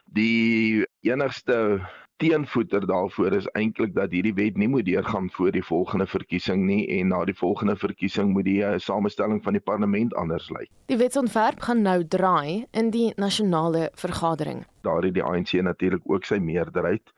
Die 0.05 0.85
enigste 1.01 1.81
teenvoeter 2.17 2.87
daarvoor 2.87 3.33
is 3.37 3.47
eintlik 3.53 3.93
dat 3.95 4.11
hierdie 4.11 4.33
wet 4.33 4.57
nie 4.57 4.67
moet 4.67 4.85
deurgaan 4.85 5.29
voor 5.31 5.51
die 5.51 5.63
volgende 5.63 6.07
verkiesing 6.07 6.65
nie 6.65 6.87
en 6.99 7.11
na 7.13 7.23
die 7.25 7.35
volgende 7.37 7.75
verkiesing 7.77 8.31
moet 8.33 8.47
die 8.47 8.61
uh, 8.65 8.77
samestelling 8.77 9.43
van 9.43 9.53
die 9.53 9.61
parlement 9.61 10.15
anders 10.17 10.49
lyk. 10.49 10.69
Die 10.89 10.97
wetsontwerp 10.97 11.61
gaan 11.61 11.81
nou 11.85 11.99
draai 12.07 12.65
in 12.71 12.89
die 12.89 13.11
nasionale 13.15 13.89
vergadering. 13.93 14.65
Daar 14.81 15.05
het 15.05 15.13
die 15.13 15.23
ANC 15.23 15.53
natuurlik 15.61 16.01
ook 16.05 16.25
sy 16.25 16.41
meerderheid. 16.41 17.13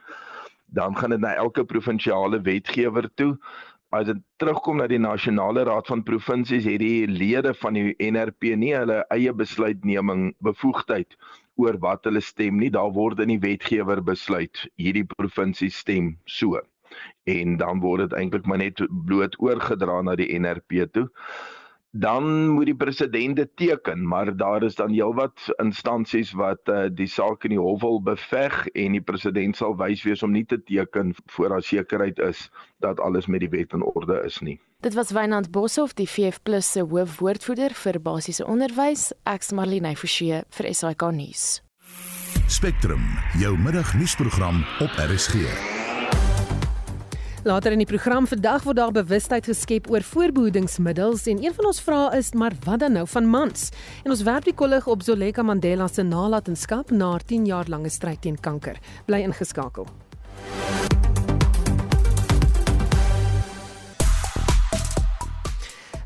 Dan 0.65 0.97
gaan 0.97 1.15
dit 1.15 1.19
na 1.23 1.33
elke 1.33 1.63
provinsiale 1.63 2.41
wetgewer 2.41 3.09
toe. 3.15 3.37
As 3.89 4.05
dit 4.05 4.19
terugkom 4.37 4.77
na 4.77 4.85
die 4.85 4.99
nasionale 5.01 5.63
raad 5.65 5.87
van 5.89 6.03
provinsies 6.05 6.67
het 6.69 6.77
die 6.83 7.07
lede 7.09 7.55
van 7.57 7.73
die 7.73 7.95
NRP 7.97 8.51
nie 8.61 8.75
hulle 8.75 8.99
eie 9.15 9.31
besluitneming 9.33 10.27
bevoegdheid 10.45 11.15
oor 11.57 11.79
wat 11.81 12.05
hulle 12.05 12.21
stem 12.21 12.59
nie. 12.61 12.69
Daar 12.69 12.93
word 12.93 13.23
in 13.25 13.33
die 13.33 13.39
wetgewer 13.41 14.03
besluit 14.05 14.61
hierdie 14.77 15.07
provinsie 15.15 15.71
stem 15.73 16.11
so. 16.29 16.61
En 17.25 17.57
dan 17.57 17.81
word 17.81 18.05
dit 18.05 18.17
eintlik 18.19 18.45
maar 18.45 18.61
net 18.61 18.83
bloot 19.09 19.39
oorgedra 19.41 19.97
na 20.05 20.15
die 20.21 20.29
NRP 20.37 20.85
toe. 20.93 21.07
Dan 21.91 22.47
moet 22.47 22.65
die 22.65 22.75
president 22.75 23.35
dit 23.35 23.49
teken, 23.55 24.07
maar 24.07 24.35
daar 24.37 24.63
is 24.63 24.75
dan 24.75 24.91
heelwat 24.93 25.53
instansies 25.57 26.31
wat 26.37 26.69
uh, 26.69 26.85
die 26.93 27.07
saak 27.07 27.43
in 27.43 27.55
die 27.55 27.59
hof 27.59 27.81
wil 27.81 27.97
beveg 28.01 28.67
en 28.77 28.93
die 28.93 29.01
president 29.01 29.57
sal 29.57 29.73
wys 29.77 30.03
wees 30.05 30.21
om 30.23 30.31
nie 30.31 30.45
te 30.45 30.59
teken 30.63 31.15
voor 31.33 31.49
daar 31.49 31.65
sekerheid 31.65 32.19
is 32.19 32.49
dat 32.85 32.99
alles 32.99 33.25
met 33.25 33.41
die 33.41 33.49
wet 33.49 33.73
in 33.73 33.81
orde 33.81 34.21
is 34.25 34.37
nie. 34.39 34.59
Dit 34.85 34.93
was 34.93 35.11
Wynand 35.11 35.49
Boshoff, 35.51 35.97
die 35.97 36.07
VF+ 36.07 36.39
se 36.61 36.85
hoofwoordvoerder 36.85 37.73
vir 37.73 38.01
basiese 38.01 38.45
onderwys, 38.45 39.09
Ex 39.23 39.51
Marlene 39.51 39.95
Forsie 39.95 40.43
vir 40.45 40.73
SAK 40.73 41.09
nuus. 41.11 41.63
Spectrum, 42.47 43.01
jou 43.41 43.57
middagnuusprogram 43.57 44.63
op 44.79 45.03
RSG. 45.09 45.78
Later 47.43 47.71
in 47.71 47.79
die 47.79 47.87
program 47.87 48.25
vandag 48.27 48.65
word 48.67 48.75
daar 48.75 48.91
bewustheid 48.91 49.45
geskep 49.47 49.87
oor 49.87 50.03
voorbehoedingsmiddels 50.03 51.23
en 51.31 51.39
een 51.39 51.55
van 51.55 51.69
ons 51.69 51.79
vrae 51.85 52.17
is 52.17 52.33
maar 52.35 52.57
wat 52.65 52.83
dan 52.83 52.97
nou 52.99 53.05
van 53.07 53.29
mans? 53.31 53.69
En 54.03 54.11
ons 54.11 54.25
werp 54.27 54.43
die 54.43 54.53
kollig 54.53 54.87
op 54.91 55.07
Zoleka 55.07 55.43
Mandela 55.47 55.87
se 55.87 56.03
nalatenskap 56.03 56.91
na 56.91 57.15
10 57.17 57.47
jaar 57.47 57.71
lange 57.71 57.89
stryd 57.89 58.21
teen 58.21 58.39
kanker. 58.39 58.75
Bly 59.07 59.23
ingeskakel. 59.23 59.87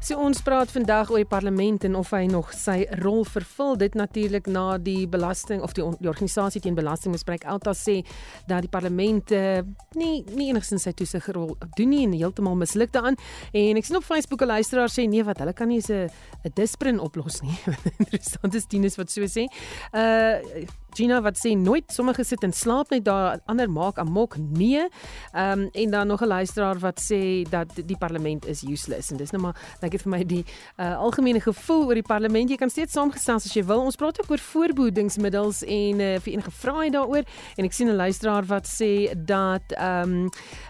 So 0.03 0.17
ons 0.19 0.41
praat 0.43 0.67
vandag 0.67 1.13
oor 1.13 1.21
die 1.21 1.27
parlement 1.31 1.85
en 1.87 1.93
of 1.95 2.09
hy 2.11 2.25
nog 2.27 2.49
sy 2.51 2.81
rol 2.99 3.21
vervul. 3.23 3.77
Dit 3.79 3.93
natuurlik 3.95 4.49
na 4.51 4.75
die 4.75 5.05
belasting 5.07 5.61
of 5.63 5.71
die, 5.77 5.85
die 6.03 6.09
organisasie 6.11 6.59
teen 6.59 6.75
belastingmisbruik 6.75 7.45
Alta 7.47 7.71
sê 7.71 8.01
dat 8.49 8.65
die 8.65 8.71
parlement 8.73 9.31
uh, 9.31 9.61
nie 9.95 10.25
nie 10.35 10.49
enigstens 10.51 10.83
sy 10.83 10.91
toesigrol 10.91 11.55
doen 11.79 11.93
nie 11.95 12.01
en 12.03 12.17
heeltemal 12.19 12.59
misluk 12.59 12.91
daaraan. 12.91 13.15
En 13.55 13.79
ek 13.79 13.87
sien 13.87 14.01
op 14.01 14.03
Facebook 14.03 14.43
'n 14.43 14.51
luisteraar 14.57 14.91
sê 14.91 15.07
nee 15.07 15.23
wat 15.23 15.39
hulle 15.39 15.55
kan 15.55 15.71
nie 15.71 15.79
'n 15.79 16.11
'n 16.43 16.51
disprin 16.53 16.99
oplos 16.99 17.39
nie. 17.39 17.55
Interessant 18.03 18.59
is 18.59 18.67
Tinus 18.67 18.99
wat 18.99 19.09
so 19.09 19.23
sê. 19.23 19.47
Uh 19.95 20.67
Gina 20.93 21.21
wat 21.21 21.38
sê 21.38 21.53
nooit 21.58 21.91
sommige 21.91 22.23
sit 22.23 22.43
en 22.43 22.53
slaap 22.53 22.89
net 22.93 23.06
daar 23.06 23.39
ander 23.45 23.69
maak 23.69 23.97
amok 23.97 24.38
nee. 24.38 24.88
Ehm 25.34 25.60
um, 25.60 25.69
en 25.73 25.89
dan 25.91 26.08
nog 26.08 26.21
'n 26.21 26.27
luisteraar 26.27 26.79
wat 26.79 27.01
sê 27.01 27.49
dat 27.49 27.67
die 27.86 27.97
parlement 27.97 28.45
is 28.45 28.63
useless 28.63 29.12
en 29.12 29.17
dis 29.17 29.32
nou 29.32 29.41
maar 29.41 29.56
dink 29.82 29.93
ek 29.93 30.01
vir 30.01 30.10
my 30.10 30.23
die 30.23 30.45
uh, 30.77 30.97
algemene 30.97 31.41
gevoel 31.41 31.86
oor 31.86 31.93
die 31.93 32.08
parlement. 32.08 32.49
Jy 32.49 32.58
kan 32.58 32.69
steeds 32.69 32.93
saamgestel 32.93 33.36
as 33.36 33.53
jy 33.53 33.63
wil. 33.65 33.82
Ons 33.82 33.95
praat 33.95 34.19
ook 34.21 34.32
oor 34.32 34.39
voorbehoedingsmiddels 34.39 35.63
en 35.63 35.99
uh, 35.99 36.19
vir 36.19 36.34
enige 36.34 36.51
vrae 36.51 36.89
daaroor 36.89 37.23
en 37.58 37.65
ek 37.65 37.73
sien 37.73 37.89
'n 37.89 37.95
luisteraar 37.95 38.45
wat 38.45 38.67
sê 38.67 39.12
dat 39.15 39.63
ehm 39.71 40.12
um, 40.12 40.29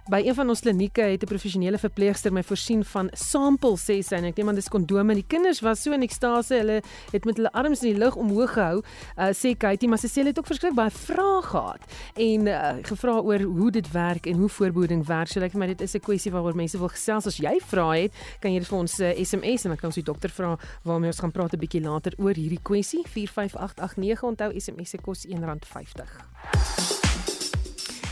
by 0.09 0.21
een 0.25 0.35
van 0.35 0.49
ons 0.49 0.59
klinieke 0.59 1.01
het 1.01 1.23
'n 1.23 1.27
professionele 1.27 1.77
verpleegster 1.77 2.33
my 2.33 2.43
voorsien 2.43 2.83
van 2.85 3.09
sampel 3.13 3.77
sê 3.77 4.01
sy 4.01 4.15
en 4.15 4.25
ek 4.25 4.37
neem 4.37 4.49
aan 4.49 4.55
dis 4.55 4.69
kondome. 4.69 5.15
Die 5.15 5.27
kinders 5.27 5.61
was 5.61 5.81
so 5.81 5.91
in 5.91 6.01
ekstase. 6.01 6.55
Hulle 6.55 6.81
het 7.11 7.25
met 7.25 7.37
hulle 7.37 7.51
arms 7.51 7.83
in 7.83 7.93
die 7.93 7.99
lug 7.99 8.15
omhoog 8.15 8.53
gehou. 8.53 8.81
Uh, 9.17 9.31
sê 9.35 9.53
Katie, 9.57 9.89
maar 9.89 10.01
sy 10.01 10.07
sê 10.13 10.21
hulle 10.21 10.29
het 10.29 10.39
ook 10.39 10.49
verskriklik 10.51 10.77
baie 10.77 10.93
vrae 10.93 11.41
gehad 11.47 11.81
en 12.21 12.47
uh, 12.47 12.57
gevra 12.85 13.15
oor 13.25 13.41
hoe 13.41 13.71
dit 13.73 13.91
werk 13.91 14.27
en 14.29 14.37
hoe 14.43 14.49
voorbehoeding 14.49 15.01
werk. 15.09 15.31
So 15.31 15.41
ek 15.41 15.57
maar 15.57 15.71
dit 15.73 15.81
is 15.81 15.95
'n 15.95 16.05
kwessie 16.05 16.31
waaroor 16.31 16.55
mense 16.55 16.77
wil 16.77 16.91
gesels. 16.93 17.27
As 17.27 17.37
jy 17.37 17.57
vrae 17.59 18.03
het, 18.03 18.13
kan 18.39 18.53
jy 18.53 18.59
dit 18.59 18.67
vir 18.67 18.77
ons 18.77 18.99
uh, 18.99 19.09
eh, 19.09 19.25
SMS 19.25 19.65
en 19.65 19.73
dan 19.73 19.79
kan 19.79 19.89
ons 19.89 19.95
die 19.95 20.05
dokter 20.05 20.29
vra 20.29 20.57
waarmee 20.83 21.09
ons 21.09 21.19
gaan 21.19 21.31
praat 21.31 21.53
'n 21.53 21.59
bietjie 21.59 21.81
later 21.81 22.13
oor 22.17 22.35
hierdie 22.35 22.61
kwessie. 22.61 23.03
45889 23.07 24.23
onthou 24.23 24.51
SMS 24.59 24.89
se 24.89 24.97
kos 24.97 25.25
R1.50. 25.25 26.05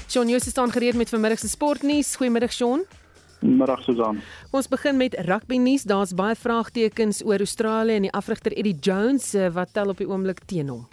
Shaun 0.08 0.28
Joost 0.28 0.50
staan 0.50 0.72
gereed 0.72 0.96
met 0.96 1.10
vanmiddag 1.10 1.40
se 1.40 1.48
sportnuus. 1.48 2.16
Goeiemiddag 2.16 2.52
Shaun. 2.52 2.84
Middag 3.40 3.82
Susan. 3.84 4.20
Ons 4.52 4.68
begin 4.68 4.98
met 4.98 5.16
rugby 5.26 5.58
nuus. 5.58 5.84
Daar's 5.84 6.14
baie 6.14 6.36
vraagtekens 6.36 7.24
oor 7.26 7.40
Australië 7.40 7.96
en 7.96 8.02
die 8.02 8.12
afrigter 8.12 8.54
Eddie 8.54 8.78
Jones 8.80 9.34
eh, 9.34 9.50
wat 9.54 9.74
tel 9.74 9.90
op 9.90 9.98
die 9.98 10.10
oomblik 10.10 10.44
teen 10.46 10.70
hom. 10.70 10.88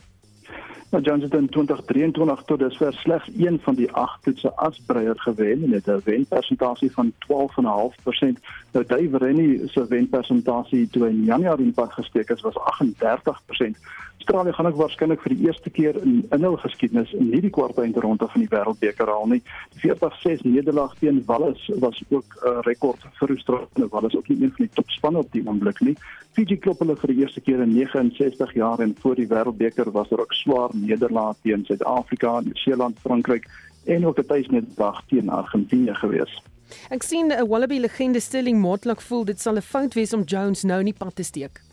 Nou 0.91 1.03
Johnson 1.03 1.31
in 1.31 1.49
2023 1.49 2.43
tot 2.43 2.59
dusver 2.59 2.93
slegs 2.93 3.31
een 3.37 3.59
van 3.63 3.75
die 3.75 3.93
8 3.93 4.23
toetse 4.23 4.55
as 4.55 4.81
breier 4.87 5.21
gewen 5.21 5.63
en 5.65 5.73
het 5.73 5.87
'n 5.87 6.01
wenpersentasie 6.05 6.93
van 6.93 7.13
12.5%. 7.19 8.39
Nou 8.73 8.87
Dave 8.87 9.19
Rennie 9.19 9.69
se 9.69 9.87
wenpersentasie 9.87 10.89
toe 10.91 11.09
in 11.09 11.25
Januarie 11.25 11.65
in 11.65 11.73
pad 11.73 11.93
gesteek 11.93 12.31
is 12.31 12.41
was 12.41 12.55
38%. 12.55 13.79
Australië 14.29 14.53
gaan 14.53 14.67
ook 14.67 14.77
waarskynlik 14.77 15.21
vir 15.25 15.33
die 15.33 15.47
eerste 15.47 15.71
keer 15.71 15.97
in 16.03 16.17
in 16.37 16.43
hul 16.45 16.57
geskiedenis 16.61 17.13
nie 17.17 17.41
die 17.41 17.51
kwartfinale 17.51 18.27
van 18.33 18.43
die 18.43 18.49
Wêreldbeker 18.53 19.09
haal 19.09 19.27
nie. 19.27 19.39
Die 19.73 19.81
40-6 19.81 20.43
nederlaag 20.45 20.93
teen 21.01 21.23
Wallis 21.27 21.63
was 21.81 22.03
ook 22.09 22.35
'n 22.37 22.49
uh, 22.49 22.59
rekord 22.67 23.07
vir 23.21 23.31
Australië. 23.31 23.89
Wallis 23.91 24.17
ook 24.17 24.29
nie 24.29 24.43
een 24.43 24.53
van 24.57 24.67
die 24.67 24.75
topspanne 24.75 25.19
op 25.19 25.33
die 25.33 25.43
oomblik 25.47 25.81
nie. 25.81 25.97
Fiji 26.33 26.59
klop 26.59 26.79
hulle 26.79 26.97
vir 26.97 27.09
die 27.09 27.21
eerste 27.21 27.41
keer 27.41 27.61
in 27.61 27.73
69 27.73 28.53
jaar 28.55 28.79
en 28.79 28.97
voor 29.01 29.15
die 29.15 29.27
Wêreldbeker 29.29 29.91
was 29.93 30.09
daar 30.09 30.21
ook 30.21 30.33
swaar 30.33 30.71
nederlaag 30.73 31.37
teen 31.43 31.65
Suid-Afrika, 31.65 32.41
Nieu-Seeland, 32.41 32.99
Frankryk 32.99 33.49
en 33.85 34.07
ook 34.07 34.19
'n 34.19 34.27
tuisnederlaag 34.27 35.03
teen 35.07 35.29
Argentinië 35.29 35.95
gewees. 35.95 36.43
Ek 36.91 37.03
sien 37.03 37.33
'n 37.33 37.49
Wallaby 37.49 37.79
legende 37.79 38.21
Sterling 38.21 38.61
Motlak 38.61 39.01
voel 39.01 39.25
dit 39.25 39.41
sal 39.41 39.57
'n 39.57 39.63
fout 39.63 39.95
wees 39.95 40.13
om 40.13 40.23
Jones 40.23 40.63
nou 40.63 40.83
nie 40.83 40.95
pad 40.95 41.17
te 41.17 41.23
steek. 41.23 41.68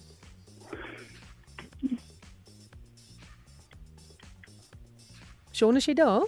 Sean, 5.55 5.77
is 5.79 5.85
jy 5.87 5.93
daar? 5.95 6.25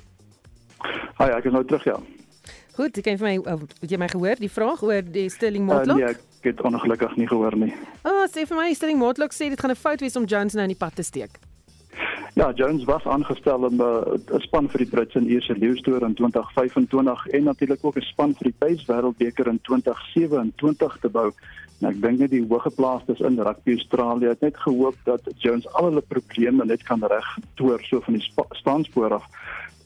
Hi, 1.17 1.25
ek 1.33 1.49
is 1.49 1.55
nou 1.55 1.65
terug 1.67 1.83
ja. 1.83 1.97
Goed, 2.77 2.95
jy 2.95 3.01
kan 3.03 3.17
vir 3.19 3.27
my 3.27 3.33
uh, 3.41 3.57
het 3.81 3.91
jy 3.91 3.97
my 3.99 4.07
gehoor 4.07 4.39
die 4.39 4.51
vraag 4.53 4.83
oor 4.85 5.03
die 5.03 5.25
Sterling 5.33 5.65
Motlop? 5.67 5.99
Uh, 5.99 6.13
nee, 6.13 6.13
ek 6.39 6.47
het 6.53 6.63
ongelukkig 6.63 7.17
nie 7.19 7.27
gehoor 7.27 7.57
nie. 7.59 7.73
Ah, 8.05 8.13
oh, 8.13 8.23
sê 8.31 8.45
vir 8.47 8.55
my 8.55 8.69
Sterling 8.77 9.01
Motlop 9.01 9.35
sê 9.35 9.49
dit 9.51 9.59
gaan 9.59 9.73
'n 9.73 9.79
fout 9.81 9.99
wees 10.05 10.15
om 10.15 10.23
Jones 10.23 10.55
nou 10.55 10.63
in 10.63 10.71
die 10.71 10.79
pad 10.79 10.95
te 10.95 11.03
steek. 11.03 11.41
Ja, 12.39 12.53
Jones 12.55 12.85
was 12.85 13.03
aangestel 13.03 13.67
om 13.67 13.81
uh, 13.81 14.15
'n 14.15 14.45
span 14.47 14.69
vir 14.71 14.85
die 14.85 14.91
Britse 14.95 15.19
en 15.19 15.27
Ierse 15.27 15.57
leeustoer 15.57 16.07
in 16.07 16.15
2025 16.15 17.27
en 17.27 17.43
natuurlik 17.43 17.83
ook 17.83 17.97
'n 17.97 18.07
span 18.07 18.35
vir 18.39 18.53
die 18.53 18.57
Pace 18.63 18.85
Wêreldbeker 18.87 19.47
in 19.51 19.59
2027 19.67 20.99
te 21.01 21.09
bou. 21.09 21.33
En 21.79 21.91
ek 21.91 22.01
dink 22.01 22.19
net 22.19 22.33
die 22.33 22.41
hoëgeplaastes 22.41 23.21
in 23.27 23.37
rugby 23.37 23.77
Australië 23.77 24.33
het 24.33 24.41
net 24.45 24.57
gehoop 24.63 24.97
dat 25.05 25.27
Jones 25.43 25.67
al 25.77 25.91
hulle 25.91 26.01
probleme 26.01 26.65
net 26.65 26.83
kan 26.87 27.03
regtoer 27.05 27.83
so 27.85 28.01
van 28.05 28.17
die 28.17 28.25
staanspoor 28.57 29.19
af. 29.19 29.27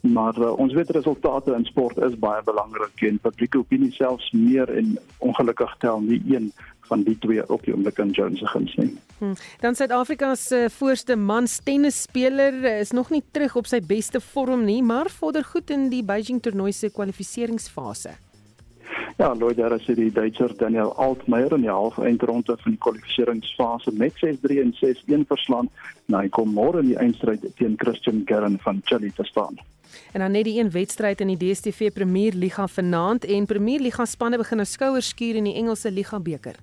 Maar 0.02 0.38
uh, 0.38 0.50
ons 0.58 0.72
weet 0.74 0.90
resultate 0.90 1.52
in 1.54 1.64
sport 1.68 2.00
is 2.02 2.16
baie 2.18 2.42
belangrik 2.42 3.04
en 3.06 3.20
publieke 3.22 3.60
opinie 3.60 3.92
selfs 3.94 4.32
meer 4.34 4.72
en 4.74 4.96
ongelukkig 5.22 5.76
tel 5.84 6.00
nie 6.02 6.18
een 6.32 6.50
van 6.88 7.04
die 7.06 7.14
twee 7.22 7.44
op 7.48 7.62
die 7.62 7.74
oomblik 7.74 8.00
in 8.02 8.10
Jones 8.16 8.40
se 8.42 8.48
guns 8.50 8.74
nie. 8.80 8.90
Hmm. 9.20 9.36
Dan 9.60 9.78
Suid-Afrika 9.78 10.34
se 10.34 10.66
voorste 10.74 11.16
mans 11.16 11.60
tennisspeler 11.62 12.64
is 12.80 12.90
nog 12.90 13.10
nie 13.14 13.22
terug 13.30 13.54
op 13.56 13.70
sy 13.70 13.78
beste 13.86 14.20
vorm 14.32 14.64
nie, 14.66 14.82
maar 14.82 15.10
vorder 15.10 15.44
goed 15.44 15.70
in 15.70 15.88
die 15.92 16.02
Beijing 16.02 16.42
toernooi 16.42 16.72
se 16.72 16.90
kwalifikasiefase. 16.90 18.16
Ja, 19.16 19.34
Lloyd 19.34 19.56
daar 19.56 19.72
is 19.72 19.84
die 19.86 20.12
Duitser 20.12 20.56
Daniel 20.56 20.94
Altmaier 20.96 21.52
in 21.52 21.66
die 21.66 21.70
halfeindronde 21.70 22.56
van 22.58 22.74
die 22.74 22.80
kwalifikasiefase 22.80 23.92
met 23.92 24.12
6-3 24.24 24.58
en 24.62 24.74
6-1 24.80 25.26
verslaan. 25.28 25.68
Nou 26.06 26.22
hy 26.22 26.28
kom 26.28 26.52
môre 26.54 26.80
in 26.82 26.92
die 26.92 26.98
eindstryd 26.98 27.44
teen 27.56 27.76
Christian 27.76 28.22
Garin 28.26 28.58
van 28.62 28.80
Chile 28.84 29.12
te 29.12 29.24
staan. 29.24 29.60
En 30.12 30.20
dan 30.20 30.32
net 30.32 30.44
die 30.44 30.58
een 30.60 30.70
wedstryd 30.70 31.20
in 31.20 31.34
die 31.34 31.38
DStv 31.40 31.92
Premier 31.92 32.32
Liga 32.32 32.66
vanaand 32.66 33.24
en 33.24 33.46
Premier 33.46 33.80
Liga 33.80 34.04
spanne 34.04 34.40
begin 34.40 34.56
nou 34.56 34.68
skouers 34.68 35.08
skuur 35.08 35.40
in 35.40 35.44
die 35.44 35.54
Engelse 35.60 35.90
Liga 35.90 36.20
beker. 36.20 36.56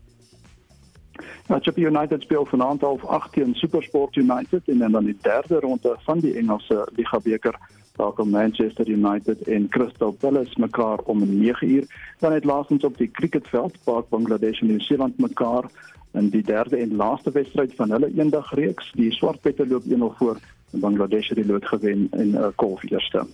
Nou, 1.50 1.62
Chippa 1.62 1.82
United 1.82 2.22
speel 2.22 2.46
vanaand 2.46 2.82
half 2.82 3.06
8 3.06 3.32
teen 3.34 3.56
SuperSport 3.56 4.16
United 4.16 4.68
en 4.68 4.92
dan 4.92 5.06
die 5.06 5.18
derde 5.22 5.60
ronde 5.60 5.96
van 6.06 6.20
die 6.20 6.36
Engelse 6.38 6.88
Liga 6.96 7.20
beker 7.20 7.58
daar 8.00 8.28
Manchester 8.28 8.88
United 8.88 9.42
en 9.42 9.70
Crystal 9.70 10.12
Palace 10.12 10.60
mekaar 10.60 10.98
om 10.98 11.20
9uur. 11.26 11.84
Dan 12.20 12.32
het 12.32 12.44
laasens 12.44 12.84
op 12.84 12.98
die 12.98 13.12
cricketveld 13.12 13.78
Park 13.84 14.10
Bangladesh 14.10 14.62
en 14.62 14.68
Nieu-Seeland 14.68 15.18
mekaar 15.18 15.64
in 16.12 16.30
die 16.30 16.44
derde 16.44 16.78
en 16.78 16.96
laaste 16.96 17.32
wedstryd 17.32 17.76
van 17.76 17.92
hulle 17.92 18.12
eendag 18.18 18.54
reeks. 18.54 18.92
Die 18.96 19.12
Swartpette 19.12 19.68
loop 19.68 19.84
1-0 19.84 20.18
voor 20.18 20.40
en 20.72 20.80
Bangladesh 20.80 21.28
het 21.28 21.38
die 21.38 21.46
lood 21.46 21.68
gewen 21.68 22.08
in 22.12 22.32
'n 22.32 22.36
uh, 22.36 22.48
kolf 22.56 22.84
eerste. 22.92 23.28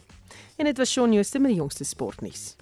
En 0.56 0.66
dit 0.66 0.78
was 0.78 0.92
Shaun 0.92 1.14
Jooste 1.14 1.40
met 1.40 1.50
die 1.50 1.60
jongste 1.60 1.84
sportnuus. 1.84 2.56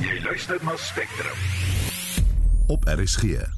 Jy 0.00 0.22
luister 0.24 0.58
na 0.64 0.76
Spectrum. 0.76 1.36
Op 2.66 2.84
RSG. 2.84 3.57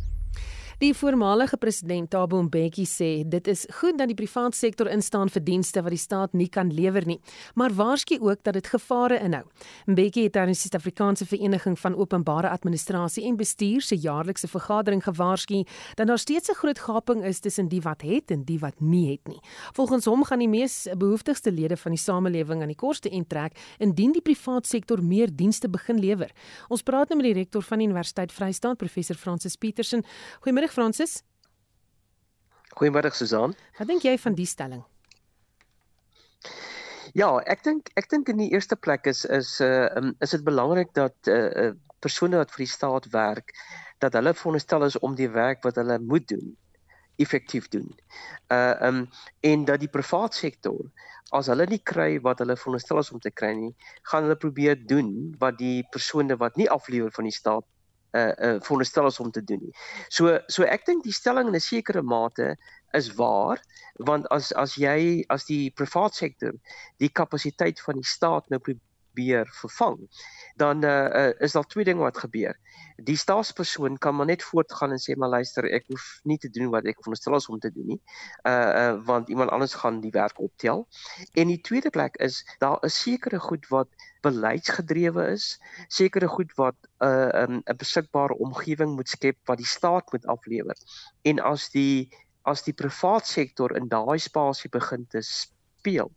Die 0.81 0.95
voormalige 0.97 1.59
president 1.61 2.09
Thabo 2.09 2.38
Mbeki 2.40 2.87
sê 2.88 3.09
dit 3.29 3.49
is 3.53 3.66
goed 3.77 3.99
dat 4.01 4.09
die 4.09 4.16
private 4.16 4.57
sektor 4.57 4.88
instaan 4.88 5.29
vir 5.29 5.43
dienste 5.45 5.83
wat 5.85 5.93
die 5.93 6.01
staat 6.01 6.33
nie 6.33 6.47
kan 6.49 6.71
lewer 6.73 7.05
nie, 7.05 7.19
maar 7.53 7.75
waarsku 7.77 8.16
ook 8.16 8.40
dat 8.49 8.57
dit 8.57 8.71
gevare 8.73 9.19
inhou. 9.21 9.43
Mbeki 9.93 10.25
het 10.25 10.38
aan 10.40 10.49
die 10.49 10.57
Suid-Afrikaanse 10.57 11.27
Vereniging 11.29 11.77
van 11.79 11.99
Openbare 12.01 12.49
Administrasie 12.49 13.27
en 13.29 13.37
Bestuur 13.37 13.85
se 13.85 13.99
jaarlikse 14.01 14.49
vergadering 14.49 15.05
gewaarsku 15.05 15.66
dat 16.01 16.07
daar 16.09 16.19
steeds 16.19 16.49
'n 16.49 16.57
groot 16.62 16.79
gaping 16.79 17.25
is 17.25 17.40
tussen 17.40 17.69
die 17.69 17.83
wat 17.83 18.01
het 18.01 18.31
en 18.31 18.45
die 18.45 18.59
wat 18.59 18.81
nie 18.81 19.11
het 19.11 19.29
nie. 19.29 19.40
Volgens 19.77 20.05
hom 20.05 20.25
gaan 20.25 20.38
die 20.38 20.49
mees 20.49 20.88
behoeftigste 20.97 21.53
lede 21.53 21.77
van 21.77 21.93
die 21.93 22.01
samelewing 22.01 22.62
aan 22.62 22.73
die 22.73 22.85
koste 22.87 23.09
intrek 23.09 23.53
indien 23.79 24.12
die 24.12 24.23
private 24.23 24.69
sektor 24.69 25.05
meer 25.05 25.29
dienste 25.37 25.69
begin 25.69 25.99
lewer. 25.99 26.31
Ons 26.69 26.83
praat 26.83 27.09
nou 27.09 27.21
met 27.21 27.35
die 27.35 27.38
rektor 27.43 27.62
van 27.62 27.79
die 27.79 27.87
Universiteit 27.87 28.33
Vryheid, 28.33 28.77
professor 28.79 29.16
Francis 29.16 29.57
Petersen. 29.57 30.05
Goeiemôre 30.40 30.69
Goeiemôre 30.70 30.94
Francis. 30.94 31.24
Goeiemôre 32.78 33.11
Susan. 33.12 33.54
Wat 33.78 33.88
dink 33.88 34.04
jy 34.06 34.16
van 34.18 34.37
die 34.38 34.46
stelling? 34.46 34.83
Ja, 37.18 37.30
ek 37.50 37.64
dink 37.66 37.90
ek 37.98 38.06
dink 38.12 38.30
in 38.30 38.38
die 38.38 38.52
eerste 38.54 38.76
plek 38.78 39.09
is 39.11 39.24
is 39.24 39.59
uh 39.61 39.88
um, 39.98 40.14
is 40.22 40.30
dit 40.30 40.44
belangrik 40.46 40.92
dat 40.94 41.16
uh 41.26 41.72
persone 42.00 42.38
wat 42.38 42.54
vir 42.54 42.64
die 42.64 42.70
staat 42.70 43.11
werk 43.12 43.50
dat 44.00 44.14
hulle 44.14 44.33
veronderstel 44.33 44.87
is 44.87 44.98
om 45.02 45.16
die 45.18 45.28
werk 45.28 45.66
wat 45.66 45.76
hulle 45.76 45.98
moet 45.98 46.28
doen 46.30 46.54
effektief 47.18 47.66
doen. 47.74 47.90
Uh 48.54 48.76
um 48.90 49.02
en 49.42 49.66
dat 49.66 49.83
die 49.83 49.90
private 49.90 50.38
sektor 50.38 50.78
as 51.35 51.50
hulle 51.50 51.66
nie 51.66 51.83
kry 51.83 52.20
wat 52.22 52.38
hulle 52.38 52.56
veronderstel 52.56 53.02
is 53.02 53.11
om 53.11 53.18
te 53.18 53.35
kry 53.35 53.52
nie, 53.59 53.74
gaan 54.06 54.22
hulle 54.28 54.38
probeer 54.38 54.78
doen 54.87 55.35
wat 55.42 55.59
die 55.59 55.83
persone 55.90 56.38
wat 56.38 56.56
nie 56.56 56.70
aflewer 56.70 57.11
van 57.18 57.26
die 57.26 57.35
staat 57.35 57.66
uh 58.12 58.33
uh 58.38 58.59
veronderstel 58.61 59.07
is 59.07 59.20
om 59.20 59.31
te 59.31 59.44
doen 59.44 59.61
nie. 59.62 59.75
So 60.09 60.38
so 60.46 60.64
ek 60.64 60.87
dink 60.87 61.05
die 61.05 61.14
stelling 61.14 61.49
in 61.49 61.55
'n 61.55 61.61
sekere 61.61 62.03
mate 62.03 62.57
is 62.92 63.14
waar 63.14 63.62
want 63.99 64.29
as 64.31 64.53
as 64.53 64.75
jy 64.75 65.25
as 65.29 65.46
die 65.46 65.70
private 65.70 66.14
sektor 66.14 66.53
die 66.99 67.09
kapasiteit 67.09 67.81
van 67.81 68.01
die 68.01 68.07
staat 68.07 68.49
nou 68.51 68.59
probeer 68.59 69.46
vervang 69.61 69.99
dan 70.61 70.85
uh, 70.85 71.09
uh 71.20 71.33
is 71.46 71.57
daar 71.57 71.66
twee 71.66 71.85
dinge 71.85 72.05
wat 72.05 72.18
gebeur. 72.20 72.57
Die 73.09 73.16
staatspersoon 73.16 73.96
kan 73.99 74.16
maar 74.16 74.29
net 74.29 74.44
voortgaan 74.44 74.92
en 74.92 75.01
sê 75.01 75.16
maar 75.16 75.33
luister 75.33 75.64
ek 75.64 75.88
hoef 75.88 76.07
nie 76.29 76.38
te 76.38 76.51
doen 76.53 76.68
wat 76.75 76.85
ek 76.85 77.01
veronderstel 77.01 77.38
is 77.38 77.49
om 77.49 77.59
te 77.59 77.73
doen 77.73 77.87
nie. 77.94 78.01
Uh 78.49 78.53
uh 78.83 78.94
want 79.09 79.29
iemand 79.33 79.51
anders 79.51 79.75
gaan 79.75 80.01
die 80.05 80.12
werk 80.14 80.40
optel. 80.40 80.87
En 81.33 81.49
die 81.53 81.61
tweede 81.61 81.90
plek 81.90 82.20
is 82.20 82.42
daar 82.59 82.79
is 82.85 83.01
sekere 83.03 83.40
goed 83.40 83.68
wat 83.73 83.88
beleidsgedrewe 84.20 85.31
is, 85.33 85.55
sekere 85.88 86.29
goed 86.29 86.53
wat 86.61 86.77
'n 87.01 87.07
uh, 87.07 87.44
'n 87.46 87.62
'n 87.64 87.77
beskikbare 87.77 88.37
omgewing 88.37 88.96
moet 88.96 89.09
skep 89.09 89.38
wat 89.49 89.59
die 89.59 89.73
staat 89.77 90.12
moet 90.12 90.27
aflewer. 90.27 90.77
En 91.23 91.40
as 91.40 91.70
die 91.70 92.11
as 92.42 92.62
die 92.64 92.75
private 92.75 93.27
sektor 93.27 93.77
in 93.77 93.88
daai 93.88 94.18
spasie 94.18 94.70
begin 94.70 95.07
te 95.07 95.20
speel, 95.81 96.12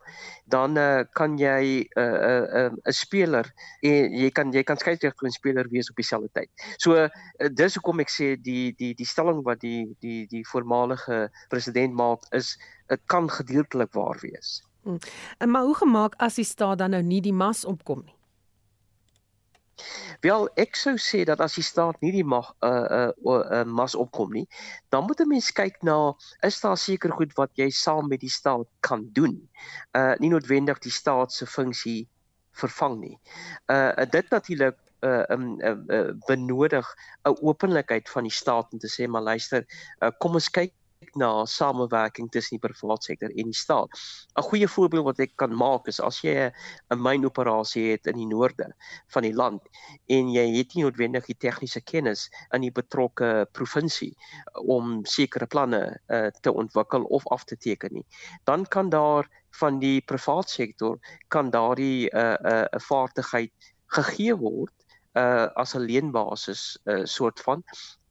dan 0.51 0.77
uh, 0.77 1.03
kan 1.17 1.37
jy 1.39 1.87
'n 1.87 1.99
uh, 1.99 2.03
'n 2.03 2.43
uh, 2.43 2.69
'n 2.69 2.79
uh, 2.83 2.93
speler 2.93 3.47
en 3.81 4.11
jy 4.11 4.29
kan 4.35 4.51
jy 4.51 4.63
kan 4.63 4.77
skeielik 4.77 5.23
'n 5.23 5.31
speler 5.31 5.69
wees 5.71 5.89
op 5.89 5.95
dieselfde 5.95 6.29
tyd. 6.33 6.51
So 6.77 6.95
uh, 6.99 7.09
dis 7.51 7.79
hoekom 7.79 8.03
ek 8.03 8.11
sê 8.11 8.35
die 8.35 8.75
die 8.77 8.93
die 8.93 9.07
stelling 9.07 9.43
wat 9.47 9.63
die 9.63 9.95
die 9.99 10.27
die 10.27 10.43
voormalige 10.51 11.29
president 11.49 11.93
maak 11.95 12.27
is 12.31 12.57
dit 12.87 13.01
kan 13.07 13.29
gedeeltelik 13.29 13.93
waar 13.93 14.19
wees. 14.21 14.61
Hmm. 14.83 14.99
Maar 15.47 15.63
hoe 15.63 15.75
gemaak 15.75 16.15
as 16.19 16.35
die 16.35 16.45
staat 16.45 16.77
dan 16.77 16.91
nou 16.91 17.01
nie 17.01 17.21
die 17.21 17.33
mas 17.33 17.65
opkom 17.65 18.03
nie? 18.03 18.15
Wel, 20.21 20.45
ek 20.61 20.77
sou 20.77 20.93
sê 21.01 21.23
dat 21.25 21.41
as 21.41 21.55
die 21.57 21.65
staat 21.65 21.99
nie 22.01 22.11
die 22.13 22.23
mag 22.23 22.51
'n 22.61 22.67
uh, 22.69 23.09
'n 23.09 23.13
uh, 23.25 23.39
uh, 23.59 23.63
mas 23.65 23.95
opkom 23.95 24.31
nie, 24.31 24.47
dan 24.89 25.05
moet 25.07 25.21
'n 25.21 25.27
mens 25.27 25.51
kyk 25.51 25.81
na 25.83 26.13
is 26.41 26.61
daar 26.61 26.77
seker 26.77 27.11
goed 27.11 27.33
wat 27.39 27.51
jy 27.57 27.69
saam 27.69 28.07
met 28.07 28.21
die 28.21 28.29
staat 28.29 28.67
kan 28.81 29.09
doen. 29.13 29.49
Uh 29.97 30.13
nie 30.19 30.29
noodwendig 30.29 30.79
die 30.79 30.91
staat 30.91 31.33
se 31.33 31.45
funksie 31.45 32.07
vervang 32.51 32.99
nie. 32.99 33.17
Uh 33.67 34.05
dit 34.05 34.29
natuurlik 34.29 34.77
uh 35.03 35.25
um 35.29 35.59
uh, 35.61 36.13
benodig 36.27 36.87
'n 37.25 37.37
openlikheid 37.41 38.09
van 38.09 38.23
die 38.23 38.37
staat 38.41 38.73
om 38.73 38.79
te 38.79 38.87
sê 38.87 39.07
maar 39.07 39.21
luister, 39.21 39.65
uh, 40.01 40.11
kom 40.19 40.33
ons 40.33 40.49
kyk 40.49 40.73
na 41.15 41.45
samewerking 41.45 42.29
tussen 42.31 42.57
die 42.57 42.63
private 42.63 43.03
sektor 43.03 43.29
en 43.29 43.51
die 43.51 43.57
staat. 43.57 43.89
'n 44.37 44.41
Goeie 44.41 44.67
voorbeeld 44.67 45.05
wat 45.05 45.19
ek 45.19 45.35
kan 45.35 45.53
maak 45.55 45.87
is 45.87 45.99
as 45.99 46.21
jy 46.21 46.51
'n 46.89 47.01
mynoperasie 47.01 47.91
het 47.91 48.07
in 48.07 48.17
die 48.17 48.27
noorde 48.27 48.73
van 49.13 49.23
die 49.23 49.33
land 49.33 49.61
en 50.07 50.31
jy 50.31 50.45
het 50.57 50.75
nie 50.75 50.83
noodwendig 50.83 51.25
die 51.25 51.37
tegniese 51.37 51.81
kennis 51.81 52.29
in 52.53 52.61
die 52.61 52.71
betrokke 52.71 53.47
provinsie 53.51 54.15
om 54.53 55.05
sekere 55.05 55.45
planne 55.45 55.99
uh, 56.09 56.27
te 56.41 56.51
ontwikkel 56.51 57.03
of 57.03 57.27
af 57.27 57.43
te 57.43 57.57
teken 57.57 57.93
nie, 57.93 58.05
dan 58.45 58.65
kan 58.65 58.89
daar 58.89 59.29
van 59.59 59.79
die 59.79 60.01
private 60.01 60.49
sektor 60.49 60.99
kan 61.27 61.49
daardie 61.49 62.09
'n 62.09 62.17
uh, 62.17 62.37
'n 62.41 62.47
uh, 62.47 62.65
'n 62.73 62.79
vaardigheid 62.79 63.53
gegee 63.87 64.35
word 64.35 64.73
uh 65.15 65.47
as 65.61 65.75
'n 65.75 65.85
leenbasis 65.85 66.77
uh 66.89 67.05
soort 67.05 67.39
van 67.39 67.63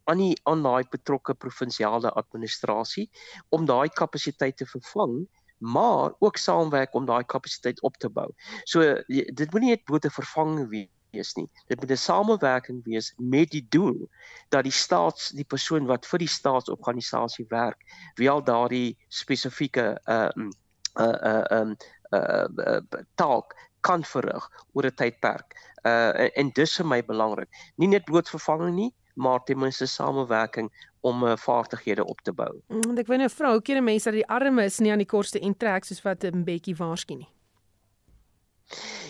aan 0.04 0.18
die 0.18 0.34
aan 0.44 0.62
daai 0.62 0.84
betrokke 0.90 1.34
provinsiale 1.34 2.10
administrasie 2.10 3.10
om 3.50 3.66
daai 3.66 3.88
kapasiteit 3.88 4.56
te 4.56 4.66
vervang 4.66 5.22
maar 5.62 6.10
ook 6.18 6.36
saamwerk 6.36 6.94
om 6.94 7.06
daai 7.06 7.24
kapasiteit 7.24 7.82
op 7.82 7.96
te 7.96 8.08
bou. 8.10 8.26
So 8.64 8.82
dit 9.06 9.52
moenie 9.52 9.76
net 9.76 9.84
blote 9.84 10.10
vervanging 10.10 10.66
wees 11.12 11.34
nie. 11.38 11.46
Dit 11.68 11.80
moet 11.80 11.90
'n 11.90 11.96
samewerking 11.96 12.84
wees 12.84 13.12
met 13.16 13.50
die 13.50 13.66
doel 13.68 14.08
dat 14.48 14.62
die 14.62 14.72
staats 14.72 15.30
die 15.30 15.44
persoon 15.44 15.86
wat 15.86 16.06
vir 16.06 16.18
die 16.18 16.28
staatsorganisasie 16.28 17.46
werk, 17.48 17.78
wel 18.14 18.42
daardie 18.42 18.96
spesifieke 19.08 20.00
ehm 20.04 20.50
uh, 20.98 21.06
uh 21.06 21.44
uh 21.52 21.60
um 21.60 21.76
uh, 22.10 22.46
uh 22.66 22.80
taak 23.14 23.54
kan 23.80 24.04
verrig 24.04 24.50
oor 24.72 24.86
'n 24.86 24.94
tydperk. 24.94 25.54
Uh 25.84 26.30
en 26.38 26.50
dis 26.50 26.76
vir 26.76 26.86
my 26.86 27.02
belangrik. 27.04 27.48
Nie 27.76 27.88
net 27.88 28.04
bloot 28.04 28.28
vervanging 28.28 28.74
nie, 28.74 28.94
maar 29.14 29.42
ten 29.44 29.58
minste 29.58 29.86
samewerking 29.86 30.70
om 31.00 31.24
uh, 31.24 31.36
vaardighede 31.36 32.04
op 32.04 32.20
te 32.20 32.32
bou. 32.32 32.60
Mm, 32.68 32.96
ek 32.98 33.06
weet 33.06 33.18
nou 33.18 33.30
vrou, 33.30 33.52
hoe 33.52 33.62
keer 33.62 33.82
mense 33.82 34.10
dat 34.10 34.20
die 34.20 34.28
arme 34.28 34.64
is 34.64 34.78
nie 34.78 34.92
aan 34.92 35.02
die 35.02 35.08
kortste 35.08 35.40
en 35.40 35.56
trek 35.56 35.84
soos 35.84 36.02
wat 36.02 36.24
'n 36.24 36.44
bekkie 36.44 36.76
waarsku 36.76 37.14
nie. 37.14 37.28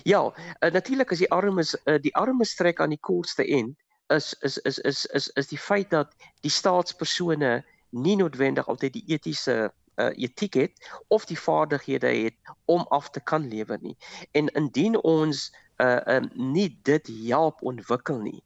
Ja, 0.02 0.22
uh, 0.24 0.70
natuurlik 0.72 1.12
as 1.12 1.18
die 1.18 1.30
armes 1.30 1.76
uh, 1.86 1.98
die 2.02 2.14
armes 2.14 2.54
trek 2.54 2.80
aan 2.80 2.90
die 2.90 3.00
kortste 3.00 3.46
end 3.46 3.76
is 4.08 4.34
is 4.40 4.58
is 4.58 4.78
is 4.78 5.06
is 5.06 5.28
is 5.28 5.48
die 5.48 5.58
feit 5.58 5.90
dat 5.90 6.14
die 6.40 6.50
staatspersone 6.50 7.62
nie 7.90 8.16
noodwendig 8.16 8.68
altyd 8.68 8.92
die 8.92 9.04
etiese 9.06 9.72
uh, 9.96 10.10
etiek 10.16 10.54
het 10.54 10.90
of 11.08 11.24
die 11.28 11.38
vaardighede 11.38 12.06
het 12.06 12.54
om 12.64 12.86
af 12.88 13.10
te 13.10 13.20
kan 13.20 13.48
lewer 13.48 13.78
nie. 13.80 13.96
En 14.32 14.48
indien 14.48 15.02
ons 15.02 15.50
uh 15.82 16.00
um, 16.06 16.28
nie 16.34 16.68
dit 16.82 17.08
help 17.26 17.62
ontwikkel 17.62 18.18
nie, 18.22 18.42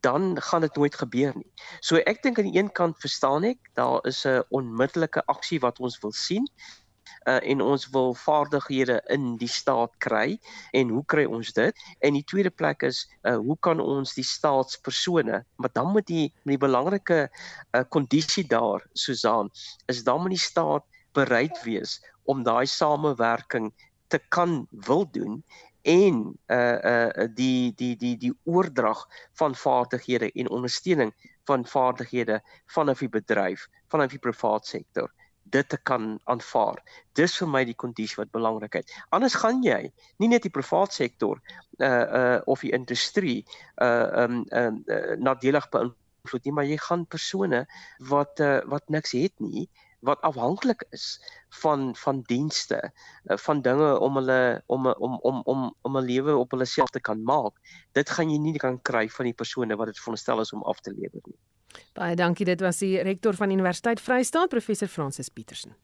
dan 0.00 0.40
gaan 0.40 0.60
dit 0.60 0.76
nooit 0.76 0.94
gebeur 0.94 1.32
nie. 1.36 1.50
So 1.80 1.96
ek 1.96 2.22
dink 2.22 2.38
aan 2.38 2.50
die 2.50 2.58
een 2.58 2.72
kant 2.72 2.98
verstaan 3.00 3.44
ek, 3.44 3.58
daar 3.74 4.04
is 4.06 4.24
'n 4.26 4.42
onmiddellike 4.48 5.22
aksie 5.26 5.60
wat 5.60 5.80
ons 5.80 5.98
wil 6.00 6.12
sien 6.12 6.46
uh, 7.28 7.50
en 7.50 7.60
ons 7.60 7.88
wil 7.94 8.14
vaardighede 8.14 9.00
in 9.12 9.36
die 9.40 9.50
staat 9.50 9.94
kry 10.04 10.38
en 10.76 10.92
hoe 10.94 11.04
kry 11.06 11.24
ons 11.24 11.52
dit? 11.56 11.84
En 12.04 12.16
die 12.16 12.24
tweede 12.24 12.50
plek 12.50 12.82
is 12.88 13.04
uh, 13.22 13.36
hoe 13.36 13.56
kan 13.64 13.80
ons 13.80 14.14
die 14.16 14.26
staatspersone, 14.26 15.42
maar 15.56 15.72
dan 15.72 15.92
moet 15.92 16.06
die 16.06 16.28
die 16.48 16.60
belangrike 16.60 17.26
uh, 17.28 17.84
kondisie 17.88 18.46
daar 18.48 18.84
Susan 18.92 19.50
is 19.86 20.04
dan 20.04 20.22
moet 20.22 20.36
die 20.36 20.42
staat 20.42 20.84
bereid 21.16 21.56
wees 21.64 21.98
om 22.28 22.44
daai 22.44 22.66
samewerking 22.66 23.72
te 24.08 24.20
kan 24.32 24.66
wil 24.86 25.04
doen 25.12 25.42
en 25.88 26.16
uh 26.52 26.78
uh 26.92 27.28
die 27.34 27.72
die 27.76 27.94
die 27.96 28.16
die 28.16 28.34
oordrag 28.44 29.06
van 29.40 29.54
vaardighede 29.54 30.30
en 30.32 30.50
ondersteuning 30.50 31.12
van 31.48 31.66
vaardighede 31.66 32.42
vanaf 32.66 32.98
die 33.04 33.08
bedryf 33.08 33.68
vanaf 33.88 34.12
die 34.12 34.20
privaat 34.26 34.66
sektor 34.66 35.12
dit 35.48 35.68
te 35.68 35.78
kan 35.88 36.18
aanvaar. 36.24 36.82
Dis 37.16 37.38
vir 37.40 37.48
my 37.48 37.62
die 37.64 37.76
kondisie 37.76 38.18
wat 38.20 38.32
belangrik 38.36 38.74
is. 38.82 38.96
Anders 39.16 39.36
gaan 39.40 39.62
jy 39.64 39.88
nie 40.20 40.28
net 40.28 40.44
die 40.44 40.52
privaat 40.52 40.92
sektor 40.92 41.40
uh 41.78 41.88
uh 42.20 42.40
of 42.46 42.60
die 42.60 42.74
industrie 42.76 43.44
uh 43.80 44.24
um 44.24 44.44
um 44.52 44.82
uh, 44.86 45.16
nadelig 45.16 45.70
beïnvloed 45.72 46.44
nie, 46.44 46.52
maar 46.52 46.68
jy 46.68 46.76
gaan 46.84 47.06
persone 47.06 47.64
wat 48.12 48.44
uh 48.44 48.58
wat 48.68 48.88
niks 48.92 49.16
het 49.16 49.32
nie 49.40 49.68
wat 50.00 50.20
afhanklik 50.20 50.84
is 50.90 51.20
van 51.62 51.94
van 51.96 52.22
dienste 52.30 52.92
van 53.24 53.62
dinge 53.62 53.98
om 53.98 54.16
hulle 54.20 54.62
om 54.66 54.86
om 54.86 55.18
om 55.20 55.40
om 55.44 55.74
om 55.82 55.98
'n 55.98 56.04
lewe 56.04 56.36
op 56.36 56.50
hulle 56.50 56.64
self 56.64 56.90
te 56.90 57.00
kan 57.00 57.22
maak 57.22 57.54
dit 57.92 58.10
gaan 58.10 58.30
jy 58.30 58.38
nie 58.38 58.58
kan 58.58 58.82
kry 58.82 59.08
van 59.08 59.24
die 59.24 59.34
persone 59.34 59.76
wat 59.76 59.86
dit 59.86 59.98
veronderstel 59.98 60.40
is 60.40 60.52
om 60.52 60.62
af 60.62 60.80
te 60.80 60.94
lewer 60.94 61.22
nie 61.24 61.38
Baie 61.92 62.16
dankie. 62.16 62.46
Dit 62.46 62.60
was 62.60 62.78
die 62.78 62.96
rektor 63.02 63.34
van 63.34 63.50
Universiteit 63.50 64.00
Vryheid, 64.00 64.48
professor 64.48 64.88
Francis 64.88 65.28
Petersen. 65.28 65.76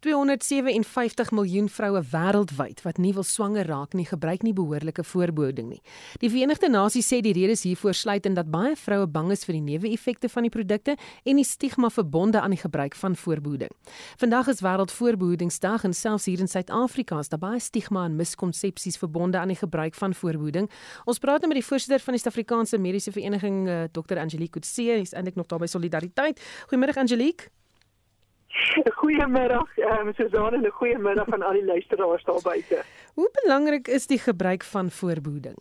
257 0.00 1.30
miljoen 1.32 1.68
vroue 1.68 2.02
wêreldwyd 2.12 2.82
wat 2.84 2.98
nie 2.98 3.12
wil 3.16 3.24
swanger 3.26 3.66
raak 3.66 3.94
nie, 3.96 4.06
gebruik 4.06 4.42
nie 4.44 4.52
behoorlike 4.56 5.04
voorbehoeding 5.04 5.68
nie. 5.70 5.80
Die 6.22 6.30
Verenigde 6.30 6.68
Nasies 6.68 7.08
sê 7.08 7.20
die 7.24 7.34
redes 7.36 7.64
hiervoor 7.66 7.94
sluit 7.96 8.26
in 8.26 8.36
dat 8.36 8.50
baie 8.52 8.76
vroue 8.76 9.06
bang 9.06 9.30
is 9.34 9.44
vir 9.46 9.56
die 9.58 9.64
neeweffekte 9.70 10.28
van 10.32 10.46
die 10.46 10.52
produkte 10.52 10.96
en 11.24 11.40
die 11.40 11.46
stigma 11.46 11.90
verbonde 11.90 12.40
aan 12.40 12.54
die 12.54 12.60
gebruik 12.60 12.96
van 12.98 13.16
voorbehoeding. 13.16 13.72
Vandag 14.20 14.52
is 14.52 14.62
wêreldvoorbehoedingsdag 14.64 15.86
en 15.88 15.96
selfs 15.96 16.28
hier 16.30 16.40
in 16.44 16.50
Suid-Afrika 16.50 17.20
is 17.22 17.32
daar 17.32 17.42
baie 17.42 17.60
stigma 17.60 18.06
en 18.06 18.16
miskonsepsies 18.16 19.00
verbonde 19.00 19.38
aan 19.38 19.54
die 19.54 19.60
gebruik 19.60 19.94
van 19.94 20.14
voorbehoeding. 20.14 20.70
Ons 21.04 21.22
praat 21.22 21.44
nou 21.44 21.52
met 21.52 21.62
die 21.62 21.68
voorsitter 21.68 22.02
van 22.04 22.16
die 22.16 22.22
Suid-Afrikaanse 22.22 22.78
Mediese 22.78 23.12
Vereniging, 23.12 23.68
eh, 23.68 23.84
Dr. 23.92 24.18
Angelique 24.18 24.60
Kutse, 24.60 24.82
hy's 24.96 25.12
eintlik 25.12 25.36
nog 25.36 25.46
daar 25.46 25.62
by 25.62 25.66
Solidariteit. 25.66 26.40
Goeiemôre 26.68 26.98
Angelique. 26.98 27.50
Goeiemiddag, 29.00 29.78
ehm 29.78 30.06
um, 30.06 30.14
Susan 30.14 30.54
en 30.54 30.62
'n 30.62 30.70
goeiemiddag 30.70 31.32
aan 31.32 31.42
al 31.42 31.52
die 31.52 31.64
luisteraars 31.64 32.24
daar 32.24 32.42
buite. 32.42 32.82
Hoe 33.14 33.30
belangrik 33.42 33.88
is 33.88 34.06
die 34.06 34.18
gebruik 34.18 34.64
van 34.64 34.90
voorbehoeding? 34.90 35.56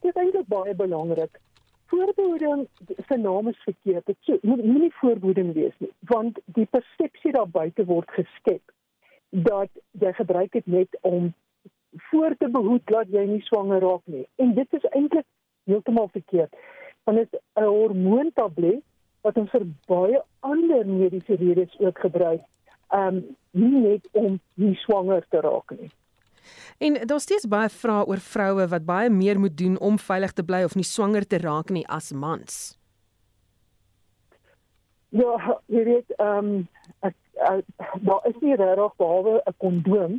Dit 0.00 0.14
is 0.14 0.22
eintlik 0.22 0.46
baie 0.46 0.74
belangrik. 0.74 1.40
Voorbehoeding 1.86 2.68
se 3.08 3.16
naam 3.16 3.48
is 3.48 3.62
verkeerd. 3.62 4.06
Dit 4.06 4.16
so, 4.20 4.38
moet 4.42 4.64
nie 4.64 4.92
voorbehoeding 4.94 5.52
wees 5.54 5.74
nie, 5.78 5.92
want 6.00 6.38
die 6.44 6.66
persepsie 6.70 7.32
daar 7.32 7.48
buite 7.48 7.84
word 7.84 8.10
geskep 8.10 8.72
dat 9.28 9.70
jy 9.90 10.12
gebruik 10.12 10.52
dit 10.52 10.66
net 10.66 10.98
om 11.00 11.34
voor 11.96 12.34
te 12.38 12.48
behoed 12.48 12.82
dat 12.84 13.06
jy 13.08 13.24
nie 13.24 13.42
swanger 13.42 13.80
raak 13.80 14.02
nie. 14.04 14.26
En 14.36 14.54
dit 14.54 14.72
is 14.72 14.84
eintlik 14.90 15.26
heeltemal 15.64 16.08
verkeerd. 16.08 16.56
Want 17.04 17.18
dit 17.18 17.28
is 17.32 17.38
'n 17.54 17.64
hormoontablet 17.64 18.82
wat 19.22 19.38
ons 19.38 19.50
vir 19.50 19.66
baie 19.90 20.20
ander 20.40 20.86
mediese 20.86 21.38
redes 21.40 21.74
ook 21.78 21.98
gebruik. 21.98 22.44
Um 22.90 23.22
nie 23.50 23.80
net 23.80 24.08
om 24.12 24.40
nie 24.54 24.74
swanger 24.84 25.24
te 25.30 25.40
raak 25.40 25.70
nie. 25.78 25.90
En 26.78 26.98
daar's 27.06 27.22
steeds 27.22 27.46
baie 27.48 27.68
vrae 27.68 28.04
oor 28.06 28.20
vroue 28.20 28.66
wat 28.68 28.84
baie 28.84 29.10
meer 29.10 29.40
moet 29.40 29.56
doen 29.58 29.78
om 29.78 29.98
veilig 29.98 30.32
te 30.32 30.44
bly 30.44 30.62
of 30.64 30.74
nie 30.74 30.86
swanger 30.86 31.26
te 31.26 31.38
raak 31.38 31.70
nie 31.70 31.86
as 31.88 32.12
mans. 32.12 32.76
Ja, 35.12 35.60
jy 35.66 35.84
weet, 35.84 36.12
ehm 36.16 36.38
um, 36.38 36.68
ek, 37.04 37.16
ek 37.46 37.96
daar 38.06 38.28
is 38.30 38.38
nie 38.40 38.56
regtig 38.56 38.94
behalwe 38.96 39.42
'n 39.46 39.56
kondoom 39.64 40.12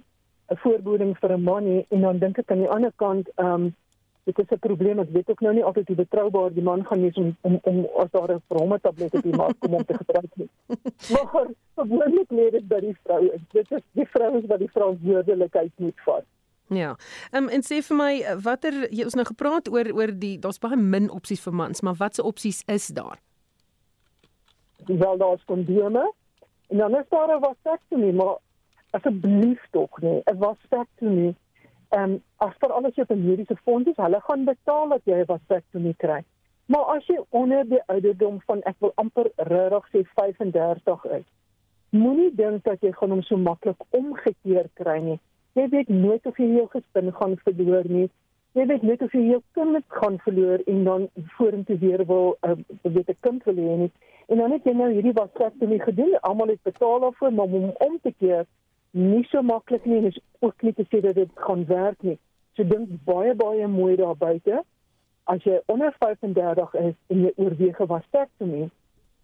'n 0.52 0.60
voorbehoeding 0.64 1.16
vir 1.18 1.34
'n 1.34 1.44
man 1.44 1.64
nie 1.64 1.86
en 1.90 2.02
dan 2.02 2.20
dink 2.20 2.38
ek 2.38 2.52
aan 2.52 2.64
die 2.66 2.70
ander 2.70 2.94
kant 2.96 3.30
ehm 3.36 3.54
um, 3.54 3.76
dit 4.24 4.40
is 4.40 4.50
'n 4.50 4.60
probleem. 4.60 5.00
Ek 5.00 5.10
weet 5.10 5.30
ook 5.30 5.40
nou 5.40 5.54
nie 5.54 5.64
altyd 5.64 5.88
hoe 5.88 5.96
betroubaar 5.96 6.54
die 6.54 6.64
man 6.64 6.86
gaan 6.86 7.02
wees 7.02 7.16
om 7.16 7.38
om 7.42 7.60
om 7.62 7.88
as 7.96 8.12
daar 8.12 8.34
'n 8.34 8.42
bromme 8.48 8.80
tablet 8.80 9.14
op 9.14 9.22
die 9.22 9.36
mark 9.36 9.60
kom 9.60 9.74
om 9.74 9.86
te 9.86 9.94
gebruik 9.94 10.32
nie. 10.36 10.50
Maar 11.14 11.48
gewoonlik 11.76 12.30
lê 12.30 12.50
dit 12.52 12.68
by 12.68 12.80
die 12.80 12.98
vrou. 13.04 13.32
Dit 13.52 13.72
is 13.72 13.82
die 13.92 14.08
vrouens 14.08 14.46
wat 14.46 14.60
die 14.60 14.72
verantwoordelikheid 14.72 15.72
moet 15.76 16.00
vat. 16.06 16.24
Ja. 16.68 16.96
Ehm 17.32 17.44
um, 17.44 17.50
en 17.50 17.62
sê 17.62 17.82
vir 17.82 17.98
my 17.98 18.14
watter 18.42 18.74
jy 18.90 19.04
ons 19.04 19.14
nou 19.14 19.26
gepraat 19.26 19.70
oor 19.70 19.92
oor 19.94 20.20
die 20.20 20.40
daar's 20.40 20.60
baie 20.60 20.76
min 20.76 21.10
opsies 21.10 21.42
vir 21.42 21.54
mans, 21.54 21.82
maar 21.82 21.96
watse 21.96 22.24
opsies 22.24 22.64
is 22.66 22.88
daar? 22.88 23.20
Wel 24.86 25.18
daar's 25.18 25.46
kondome. 25.46 26.14
En 26.68 26.78
dan 26.78 26.96
is 26.96 27.06
daar 27.10 27.36
'n 27.36 27.42
vastektomie, 27.42 28.14
maar 28.14 28.38
asseblief 28.90 29.68
tog 29.72 30.02
nee, 30.02 30.22
'n 30.26 30.38
vastektomie 30.38 31.36
ehm 31.94 32.04
um, 32.04 32.22
as 32.38 32.54
vir 32.60 32.72
alles 32.74 32.96
op 33.02 33.12
'n 33.12 33.26
mediese 33.26 33.56
fonds 33.64 33.90
is, 33.90 33.98
hulle 34.06 34.20
gaan 34.22 34.46
betaal 34.46 34.90
dat 34.90 35.02
jy 35.06 35.18
'n 35.22 35.26
vasektomie 35.26 35.96
kry. 35.98 36.22
Maar 36.66 36.86
as 36.96 37.06
jy 37.08 37.20
onder 37.30 37.68
die 37.70 37.82
ouderdom 37.86 38.42
van 38.48 38.62
ek 38.62 38.76
wil 38.80 38.92
amper 38.96 39.32
regtig 39.36 39.86
sê 39.92 40.04
35 40.16 41.06
is, 41.06 41.26
moenie 41.90 42.32
dink 42.36 42.64
dat 42.64 42.82
jy 42.82 42.92
gaan 42.92 43.10
hom 43.10 43.22
so 43.22 43.38
maklik 43.38 43.82
omgekeer 43.90 44.70
kry 44.74 45.00
nie. 45.00 45.20
Jy 45.54 45.68
weet 45.70 45.90
nooit 45.90 46.26
of 46.26 46.38
jy 46.38 46.48
jou 46.56 46.68
gesin 46.72 47.12
gaan 47.14 47.38
verloor 47.44 47.90
nie. 47.90 48.10
Jy 48.54 48.66
weet 48.70 48.82
net 48.82 49.02
of 49.02 49.14
jy 49.14 49.22
jou 49.28 49.42
kind 49.58 49.86
gaan 49.88 50.18
verloor 50.26 50.62
en 50.66 50.84
dan 50.84 51.08
vorentoe 51.38 51.78
weer 51.78 52.06
wil 52.06 52.38
uh, 52.42 52.56
weet 52.82 53.10
'n 53.10 53.18
kind 53.20 53.44
wil 53.44 53.56
hê 53.56 53.78
nie. 53.78 53.92
En 54.28 54.38
dan 54.38 54.52
het 54.52 54.64
jy 54.64 54.74
nou 54.74 54.92
hierdie 54.92 55.14
vasektomie 55.14 55.82
gedoen. 55.82 56.20
Almal 56.22 56.48
het 56.48 56.64
betaal 56.64 57.00
daarvoor, 57.00 57.34
maar 57.34 57.46
om 57.46 57.74
om 57.88 58.00
te 58.02 58.14
keer 58.20 58.46
nie 58.94 59.24
so 59.32 59.42
maklik 59.42 59.86
nie 59.86 59.98
en 59.98 60.06
is 60.12 60.20
ook 60.40 60.62
nie 60.62 60.74
te 60.74 60.86
sê 60.90 61.02
dat 61.02 61.16
dit 61.16 61.30
gaan 61.48 61.66
werk 61.66 62.02
nie. 62.02 62.18
So 62.54 62.64
dink 62.64 62.92
baie 63.08 63.34
baie 63.36 63.68
mooi 63.68 63.96
daar 63.98 64.18
buite. 64.18 64.62
As 65.24 65.44
jy 65.48 65.60
onder 65.72 65.96
35 66.00 66.74
is 66.82 66.96
en 67.10 67.24
jy 67.26 67.32
oorweeg 67.36 67.80
was 67.90 68.06
sterk 68.08 68.30
te 68.38 68.46
meen 68.46 68.72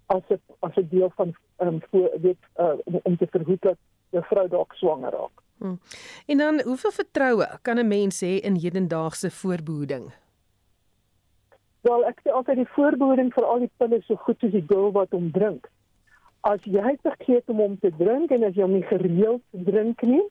as 0.09 0.23
dit 0.27 0.41
as 0.65 0.75
'n 0.75 0.87
deel 0.89 1.11
van 1.15 1.35
ehm 1.57 1.67
um, 1.67 1.81
voor 1.89 2.09
weet 2.21 2.41
uh, 2.57 2.73
om 3.03 3.17
te 3.17 3.27
verhoed 3.29 3.61
dat 3.61 3.77
jou 4.09 4.23
vrou 4.25 4.47
dalk 4.47 4.73
swanger 4.73 5.11
raak. 5.11 5.35
Hmm. 5.57 5.79
En 6.25 6.37
dan 6.37 6.61
hoeveel 6.61 6.91
vertroue 6.91 7.47
kan 7.61 7.77
'n 7.77 7.87
mens 7.87 8.23
hê 8.25 8.39
in 8.41 8.55
hedendaagse 8.55 9.31
voorbehoeding? 9.31 10.13
Wel, 11.81 12.05
ek 12.05 12.19
sê 12.23 12.31
altyd 12.31 12.55
die 12.55 12.73
voorbehoeding 12.73 13.33
vir 13.33 13.45
al 13.45 13.59
die 13.59 13.71
pille 13.77 14.01
so 14.01 14.15
goed 14.15 14.39
soos 14.39 14.51
die 14.51 14.65
girl 14.67 14.91
wat 14.91 15.11
hom 15.11 15.31
drink 15.31 15.69
as 16.41 16.63
jy 16.63 16.95
vergeet 17.03 17.49
om 17.51 17.57
hom 17.57 17.77
te 17.79 17.91
drink 17.97 18.31
en 18.31 18.43
as 18.47 18.55
jy 18.55 18.67
nie 18.67 18.85
gereeld 18.87 19.41
drink 19.51 20.01
nie, 20.07 20.23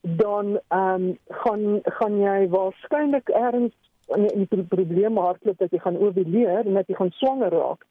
dan 0.00 0.56
ehm 0.68 1.10
um, 1.10 1.18
gaan 1.42 1.80
gaan 1.98 2.18
jy 2.20 2.48
waarskynlik 2.48 3.28
erns 3.28 3.74
in 4.16 4.48
'n 4.48 4.66
probleem 4.68 5.16
hardloop 5.16 5.58
dat 5.58 5.70
jy 5.70 5.78
gaan 5.78 5.98
oorleef 5.98 6.64
en 6.64 6.74
dat 6.74 6.88
jy 6.88 6.94
gaan 6.94 7.10
swanger 7.10 7.50
raak. 7.50 7.86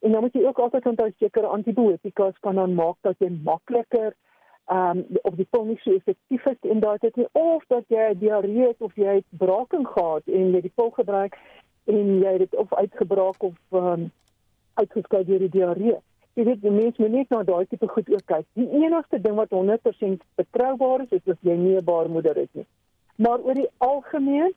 En 0.00 0.12
dan 0.12 0.20
moet 0.20 0.32
jy 0.32 0.44
ook 0.44 0.58
altyd 0.58 0.86
onthou 0.86 1.12
sekere 1.18 1.46
antibiotikas 1.46 2.38
kan 2.40 2.54
dan 2.54 2.74
maak 2.74 2.96
dat 3.00 3.16
jy 3.18 3.30
makliker 3.42 4.14
ehm 4.66 4.98
um, 4.98 5.04
of 5.22 5.34
die 5.34 5.46
pil 5.50 5.64
nie 5.64 5.78
so 5.82 5.94
effektief 5.94 6.46
is 6.46 6.70
en 6.70 6.80
dat 6.80 7.00
dit 7.00 7.16
nie 7.16 7.28
of 7.32 7.64
dat 7.66 7.84
jy 7.88 8.14
diarree 8.18 8.66
het 8.66 8.80
of 8.80 8.94
jy 8.94 9.14
het 9.14 9.24
braaking 9.30 9.86
gehad 9.88 10.22
en 10.26 10.52
jy 10.52 10.60
die 10.60 10.72
pil 10.74 10.90
gebruik 10.90 11.38
en 11.84 12.18
jy 12.20 12.32
het 12.32 12.38
dit 12.38 12.56
of 12.56 12.74
uitgebraak 12.74 13.42
of 13.42 13.56
ehm 13.70 13.86
um, 13.86 14.10
uitgeskei 14.74 15.24
deur 15.24 15.38
die 15.38 15.48
diarree 15.48 15.98
jy 16.38 16.44
weet 16.46 16.62
die 16.62 16.70
mens 16.70 16.98
moet 17.02 17.14
net 17.14 17.34
na 17.34 17.42
daai 17.42 17.66
tipe 17.66 17.88
goed 17.90 18.08
ook 18.14 18.24
kyk. 18.30 18.46
Die 18.58 18.68
enigste 18.78 19.18
ding 19.22 19.34
wat 19.38 19.50
100% 19.54 20.22
betroubaar 20.38 21.02
is, 21.06 21.16
is 21.18 21.34
as 21.34 21.40
jy 21.42 21.56
nie 21.58 21.76
'n 21.76 21.84
baarmoeder 21.84 22.36
het 22.36 22.52
nie. 22.54 22.66
Maar 23.16 23.42
oor 23.42 23.54
die 23.54 23.70
algemeen 23.78 24.54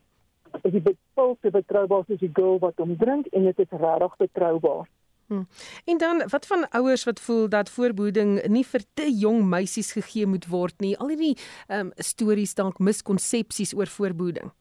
is 0.62 0.72
die 0.72 0.98
pil 1.16 1.38
te 1.42 1.50
betroubaar 1.50 2.04
soos 2.06 2.20
die 2.20 2.32
girl 2.34 2.60
wat 2.60 2.78
hom 2.78 2.98
drink 2.98 3.28
en 3.34 3.44
dit 3.44 3.60
is 3.60 3.72
regtig 3.72 4.18
betroubaar. 4.18 4.88
Hmm. 5.28 5.48
En 5.86 5.98
dan 5.98 6.24
wat 6.28 6.46
van 6.46 6.70
ouers 6.70 7.04
wat 7.04 7.20
voel 7.20 7.50
dat 7.50 7.70
voorbehoeding 7.70 8.48
nie 8.48 8.66
vir 8.66 8.84
te 8.94 9.08
jong 9.12 9.46
meisies 9.48 9.92
gegee 9.92 10.26
moet 10.26 10.48
word 10.48 10.80
nie. 10.80 10.98
Al 10.98 11.08
hierdie 11.08 11.38
ehm 11.68 11.80
um, 11.80 11.92
stories 11.96 12.54
dalk 12.54 12.80
miskonsepsies 12.80 13.74
oor 13.74 13.88
voorbehoeding. 13.88 14.52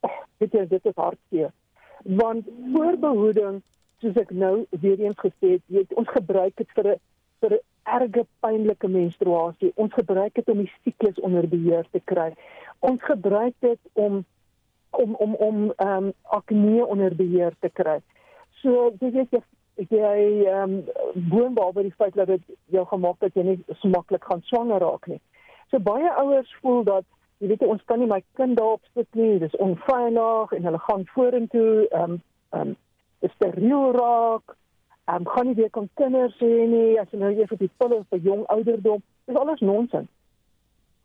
Oh, 0.00 0.20
dit 0.38 0.54
is 0.54 0.68
dit 0.68 0.84
is 0.84 0.94
hartseer. 0.94 1.52
Want 2.04 2.46
voorbehoeding 2.74 3.62
soos 4.00 4.16
ek 4.16 4.30
nou 4.30 4.66
weer 4.70 5.00
eens 5.00 5.18
gesê 5.18 5.56
het, 5.56 5.62
weet, 5.66 5.94
ons 5.94 6.08
gebruik 6.08 6.56
dit 6.56 6.70
vir 6.76 6.86
'n 6.94 7.00
vir 7.40 7.52
'n 7.56 7.64
erge 7.84 8.26
pynlike 8.40 8.88
menstruasie. 8.88 9.72
Ons 9.74 9.92
gebruik 9.92 10.34
dit 10.34 10.48
om 10.48 10.58
die 10.58 10.72
siklus 10.84 11.20
onder 11.20 11.48
beheer 11.48 11.86
te 11.90 12.00
kry. 12.04 12.34
Ons 12.78 13.02
gebruik 13.02 13.54
dit 13.60 13.78
om 13.92 14.24
om 14.90 15.14
om 15.14 15.34
om 15.34 15.72
ehm 15.76 16.04
um, 16.04 16.12
akne 16.22 16.86
onder 16.86 17.14
beheer 17.16 17.54
te 17.60 17.68
kry. 17.68 18.00
So 18.62 18.92
jy 19.00 19.10
weet 19.10 19.30
jy 19.30 19.86
jy 19.88 20.46
ehm 20.46 20.62
um, 20.62 20.84
boonbehalwe 21.14 21.82
die 21.82 21.94
feit 21.96 22.14
dat 22.14 22.26
dit 22.26 22.42
jou 22.66 22.86
gemaak 22.86 23.18
dat 23.18 23.34
jy 23.34 23.42
nie 23.42 23.58
so 23.78 23.88
maklik 23.88 24.24
gaan 24.24 24.42
swanger 24.42 24.80
raak 24.80 25.06
nie. 25.06 25.20
So 25.70 25.78
baie 25.78 26.10
ouers 26.22 26.54
voel 26.60 26.84
dat 26.84 27.04
jy 27.38 27.48
weet 27.48 27.62
ons 27.62 27.84
kan 27.84 27.98
nie 27.98 28.10
my 28.10 28.22
kind 28.36 28.56
daarop 28.58 28.82
sit 28.94 29.08
nie, 29.14 29.38
dis 29.38 29.56
onveilig 29.56 30.52
en 30.52 30.68
hulle 30.68 30.84
gaan 30.86 31.06
vorentoe 31.14 31.88
ehm 31.88 32.02
um, 32.02 32.22
ehm 32.50 32.68
um, 32.68 32.76
steriel 33.28 33.92
raak. 33.92 34.56
Ehm 35.04 35.16
um, 35.16 35.26
gaan 35.26 35.46
nie 35.46 35.54
weer 35.54 35.70
kan 35.70 35.88
kinders 35.94 36.36
hê 36.38 36.66
nie 36.68 37.00
as 37.00 37.10
jy 37.10 37.18
nou 37.18 37.32
eers 37.34 37.52
op 37.52 37.58
die 37.58 37.70
pille 37.76 38.04
vir 38.10 38.18
jong 38.18 38.44
ouderdom. 38.46 39.02
Dis 39.24 39.36
alles 39.36 39.60
nonsens. 39.60 40.08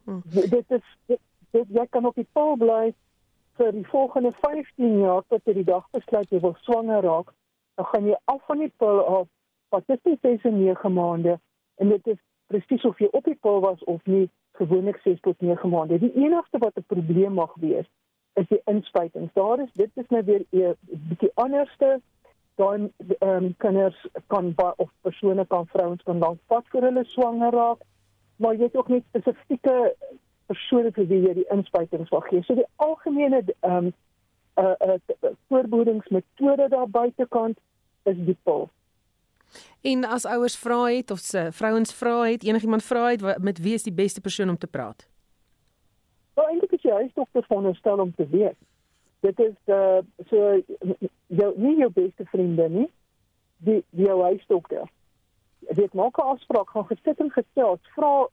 Hmm. 0.05 0.21
Dit 0.23 0.71
is 0.71 0.85
dit, 1.05 1.19
dit 1.51 1.69
jy 1.69 1.85
kan 1.89 2.05
op 2.05 2.15
die 2.15 2.27
pil 2.33 2.55
bly 2.61 2.93
vir 3.57 3.71
die 3.71 3.87
volgende 3.87 4.31
15 4.43 4.99
jaar 4.99 5.23
tot 5.27 5.41
jy 5.47 5.53
die 5.53 5.67
dag 5.71 5.87
besluit 5.95 6.31
jy 6.31 6.41
wil 6.43 6.55
swanger 6.67 7.01
raak, 7.01 7.31
dan 7.79 7.87
gaan 7.91 8.07
jy 8.11 8.17
af 8.31 8.41
van 8.47 8.61
die 8.61 8.71
pil 8.77 9.01
af 9.01 9.27
wat 9.73 9.89
is 9.89 10.01
dit 10.03 10.41
sê 10.43 10.51
9 10.51 10.93
maande 10.93 11.39
en 11.81 11.89
dit 11.89 12.07
is 12.13 12.19
presies 12.51 12.85
of 12.85 12.99
jy 12.99 13.09
op 13.11 13.25
die 13.25 13.37
pil 13.41 13.61
was 13.63 13.83
of 13.83 14.03
nie 14.05 14.27
gewoonlik 14.59 14.99
6 15.03 15.19
tot 15.21 15.41
9 15.41 15.69
maande. 15.69 15.99
Die 15.99 16.13
enigste 16.13 16.59
wat 16.63 16.77
'n 16.77 16.85
probleem 16.87 17.33
mag 17.33 17.55
wees 17.55 17.87
is 18.35 18.47
die 18.47 18.61
inspuitings. 18.71 19.33
Daar 19.33 19.59
is 19.63 19.71
dit 19.73 19.91
is 19.93 20.09
nou 20.09 20.23
weer 20.23 20.45
'n 20.51 20.75
bietjie 21.09 21.31
anderste 21.33 22.01
dan 22.55 22.91
ehm 23.19 23.43
um, 23.43 23.55
kinders 23.57 24.07
kan 24.27 24.53
of 24.77 24.89
persone 25.01 25.45
kan 25.47 25.67
vrouens 25.67 26.03
kan 26.03 26.19
dan 26.19 26.39
vat 26.47 26.63
vir 26.71 26.81
hulle 26.81 27.03
swanger 27.03 27.51
raak 27.51 27.81
maar 28.35 28.55
jy 28.55 28.63
het 28.63 28.75
ook 28.75 28.87
net 28.87 29.03
spesifieke 29.09 29.95
persone 30.45 30.91
vir 30.95 31.07
wie 31.09 31.21
jy 31.25 31.33
die 31.39 31.47
inspuitings 31.53 32.11
wil 32.13 32.23
gee. 32.29 32.43
So 32.45 32.57
die 32.57 32.67
algemene 32.75 33.43
ehm 33.45 33.77
um, 33.77 33.93
uh, 34.55 34.71
uh, 34.87 34.95
uh, 34.95 35.31
voorbehoedingsmetode 35.47 36.69
daar 36.71 36.89
buitekant 36.89 37.57
is 38.03 38.19
die 38.27 38.37
pil. 38.43 38.69
En 39.81 40.05
as 40.05 40.25
ouers 40.25 40.55
vra 40.57 40.85
het 40.85 41.11
of 41.11 41.19
se 41.19 41.47
vrouens 41.51 41.93
vra 41.93 42.21
het, 42.23 42.43
enigiemand 42.43 42.83
vra 42.83 43.09
het 43.09 43.43
met 43.43 43.59
wie 43.59 43.73
is 43.73 43.83
die 43.83 43.93
beste 43.93 44.21
persoon 44.21 44.49
om 44.49 44.57
te 44.57 44.67
praat? 44.67 45.07
Is 46.85 46.91
jy 46.91 46.97
huisdokter 47.01 47.43
veronderstel 47.47 47.99
om 47.99 48.11
te 48.13 48.27
weet. 48.29 48.57
Dit 49.25 49.39
is 49.39 49.55
uh 49.73 50.03
so 50.29 50.61
jou 51.27 51.47
nie 51.57 51.79
jou 51.79 51.89
beste 51.89 52.25
vriende 52.29 52.69
nie, 52.69 52.89
die, 53.57 53.79
die 53.89 54.09
huisdokter 54.09 54.85
weet 55.79 55.93
maak 55.93 56.17
'n 56.17 56.29
afspraak 56.35 56.69
gaan 56.69 56.85
gesit 56.85 57.19
en 57.19 57.31
gesels 57.31 57.81
vra 57.95 58.27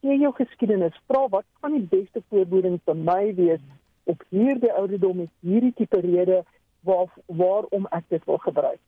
gee 0.00 0.18
jou 0.18 0.32
geskiedenis 0.36 1.00
vra 1.06 1.28
wat 1.28 1.44
gaan 1.60 1.72
die 1.72 1.88
beste 1.96 2.22
voorbehoeding 2.28 2.80
vir 2.84 2.96
my 2.96 3.34
wees 3.34 3.64
op 4.04 4.22
hierdie 4.28 4.72
ouderdom 4.72 5.16
met 5.16 5.32
hierdie 5.40 5.72
tipe 5.72 6.00
rede 6.00 6.44
waar 6.80 7.08
waarom 7.26 7.86
ek 7.90 8.04
dit 8.08 8.24
wil 8.24 8.38
gebruik. 8.38 8.80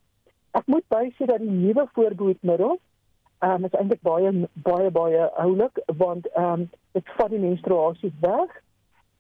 Ek 0.51 0.67
moet 0.67 0.85
bysê 0.89 1.25
dat 1.25 1.41
die 1.41 1.51
nuwe 1.51 1.89
voorbehoedmiddels 1.93 2.81
ehm 3.39 3.53
um, 3.53 3.65
is 3.65 3.73
eintlik 3.81 4.03
baie 4.03 4.49
baie 4.55 4.91
baie 4.91 5.31
oulik 5.47 5.85
want 5.87 6.27
ehm 6.37 6.53
um, 6.53 6.71
dit 6.93 7.17
vat 7.17 7.31
die 7.31 7.47
menstruasie 7.49 8.13
weg 8.21 8.61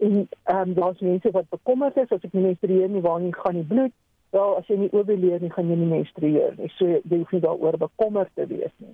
en 0.01 0.28
ehm 0.42 0.68
um, 0.68 0.74
daar's 0.74 1.01
mense 1.01 1.30
wat 1.30 1.48
bekommerd 1.48 1.96
is 1.96 2.11
as 2.11 2.24
ek 2.24 2.36
menstrueer 2.36 2.88
nie 2.88 3.05
waar 3.05 3.20
nie 3.20 3.34
gaan 3.34 3.55
nie 3.55 3.68
bloed 3.72 3.96
Wel, 4.30 4.57
as 4.61 4.68
jy 4.70 4.76
nie 4.78 4.90
oorleef 4.94 5.42
nie, 5.42 5.51
gaan 5.51 5.70
jy 5.72 5.76
nie 5.78 5.90
menstrueer 5.90 6.53
nie. 6.59 6.68
So 6.76 6.86
jy 6.86 7.16
hoef 7.18 7.32
nie 7.34 7.42
daaroor 7.42 7.78
bekommerd 7.82 8.30
te 8.38 8.46
wees 8.46 8.74
nie. 8.78 8.92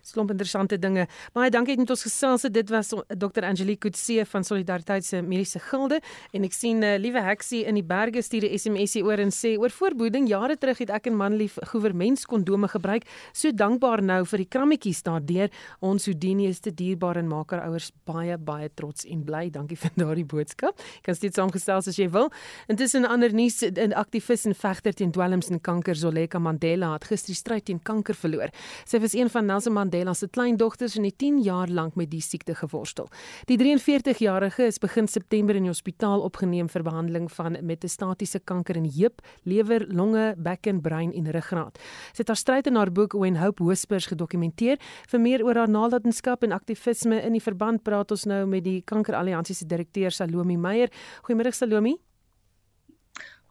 Slomp 0.00 0.30
interessante 0.32 0.78
dinge. 0.80 1.02
Baie 1.36 1.50
dankie 1.52 1.74
dat 1.76 1.90
ons 1.92 2.02
gesels 2.06 2.46
het. 2.46 2.52
Dit 2.54 2.70
was 2.72 2.94
Dr. 3.12 3.44
Angelique 3.44 3.84
Kutse 3.84 4.24
van 4.24 4.44
Solidariteit 4.44 5.04
se 5.04 5.20
Mediese 5.20 5.60
Gilde 5.60 5.98
en 6.32 6.46
ek 6.46 6.54
sien 6.56 6.80
uh, 6.80 6.94
liewe 6.96 7.20
heksie 7.20 7.66
in 7.68 7.76
die 7.76 7.84
berge 7.84 8.22
stuur 8.24 8.46
'n 8.48 8.56
SMSie 8.56 9.04
oor 9.04 9.20
en 9.20 9.28
sê 9.28 9.58
oor 9.60 9.68
voorbehoeding 9.68 10.28
jare 10.28 10.56
terug 10.56 10.78
het 10.80 10.90
ek 10.90 11.10
en 11.10 11.16
manlief 11.16 11.58
goewermentskondome 11.72 12.70
gebruik. 12.72 13.04
So 13.32 13.52
dankbaar 13.52 14.02
nou 14.02 14.24
vir 14.24 14.38
die 14.38 14.48
krammetjies 14.48 15.02
daardeur. 15.02 15.50
Ons 15.80 16.08
Houdini 16.08 16.48
is 16.48 16.60
te 16.60 16.72
dierbaar 16.72 17.20
en 17.20 17.28
maak 17.28 17.50
haar 17.50 17.68
ouers 17.68 17.92
baie 18.08 18.38
baie 18.38 18.70
trots 18.74 19.04
en 19.04 19.24
bly. 19.24 19.50
Dankie 19.50 19.76
vir 19.76 19.90
daardie 19.94 20.24
boodskap. 20.24 20.80
Jy 20.80 21.02
kan 21.02 21.14
steeds 21.14 21.36
saamgesels 21.36 21.88
as 21.88 21.98
jy 21.98 22.08
wil. 22.08 22.30
Intussen 22.68 23.04
ander 23.04 23.32
nuus 23.32 23.60
'n 23.62 23.92
aktivis 23.92 24.46
en 24.46 24.54
vegter 24.54 24.94
teen 24.94 25.12
dwelms 25.12 25.50
en 25.50 25.60
kanker 25.60 25.94
Zoleka 25.94 26.38
Mandela 26.38 26.94
het 26.94 27.04
gister 27.04 27.34
stryd 27.34 27.64
teen 27.64 27.82
kanker 27.82 28.14
verloor. 28.14 28.48
Sy 28.86 28.98
was 28.98 29.12
een 29.12 29.28
van 29.28 29.49
Nelson 29.50 29.74
Mandela 29.74 30.12
se 30.14 30.28
kleindogters 30.30 30.94
en 30.96 31.04
het 31.04 31.16
10 31.18 31.40
jaar 31.42 31.68
lank 31.68 31.96
met 31.98 32.10
die 32.12 32.20
siekte 32.22 32.54
geworstel. 32.54 33.08
Die 33.50 33.56
43-jarige 33.58 34.68
is 34.68 34.78
begin 34.78 35.08
September 35.10 35.56
in 35.58 35.66
die 35.66 35.72
hospitaal 35.72 36.22
opgeneem 36.22 36.68
vir 36.70 36.84
behandeling 36.86 37.26
van 37.34 37.58
metastatiese 37.66 38.38
kanker 38.46 38.78
in 38.78 38.86
heup, 38.94 39.24
lewer, 39.42 39.86
longe, 39.90 40.34
bek 40.38 40.68
en 40.70 40.82
brein 40.84 41.10
en 41.18 41.30
ruggraat. 41.34 41.80
Sy 42.12 42.22
het 42.22 42.30
haar 42.30 42.38
stryd 42.38 42.70
in 42.70 42.78
haar 42.78 42.92
boek 42.94 43.16
When 43.18 43.40
Hope 43.40 43.64
Whispers 43.66 44.06
gedokumenteer. 44.12 44.78
Vir 45.10 45.24
meer 45.24 45.44
oor 45.46 45.58
haar 45.64 45.72
nalatenskap 45.72 46.46
en 46.46 46.54
aktivisme 46.54 47.18
in 47.18 47.34
die 47.34 47.42
verband 47.42 47.82
praat 47.82 48.14
ons 48.14 48.28
nou 48.30 48.44
met 48.46 48.62
die 48.68 48.78
Kankeralliansie 48.86 49.58
se 49.58 49.66
direkteur 49.66 50.14
Salomi 50.14 50.60
Meyer. 50.60 50.94
Goeiemôre 51.26 51.54
Salomi. 51.56 51.96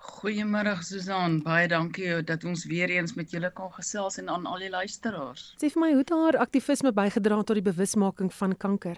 Goeiemôre 0.10 0.74
Susan, 0.84 1.38
baie 1.46 1.68
dankie 1.70 2.24
dat 2.26 2.44
ons 2.48 2.66
weer 2.70 2.90
eens 2.90 3.14
met 3.18 3.32
julle 3.32 3.52
kan 3.56 3.70
gesels 3.76 4.18
en 4.22 4.30
aan 4.34 4.48
al 4.50 4.66
die 4.66 4.72
luisteraars. 4.74 5.54
Sê 5.62 5.70
vir 5.74 5.84
my 5.84 5.90
hoe 5.94 6.02
het 6.02 6.14
haar 6.16 6.38
aktivisme 6.46 6.92
bygedra 6.96 7.38
tot 7.44 7.60
die 7.60 7.66
bewusmaking 7.70 8.32
van 8.34 8.56
kanker? 8.66 8.98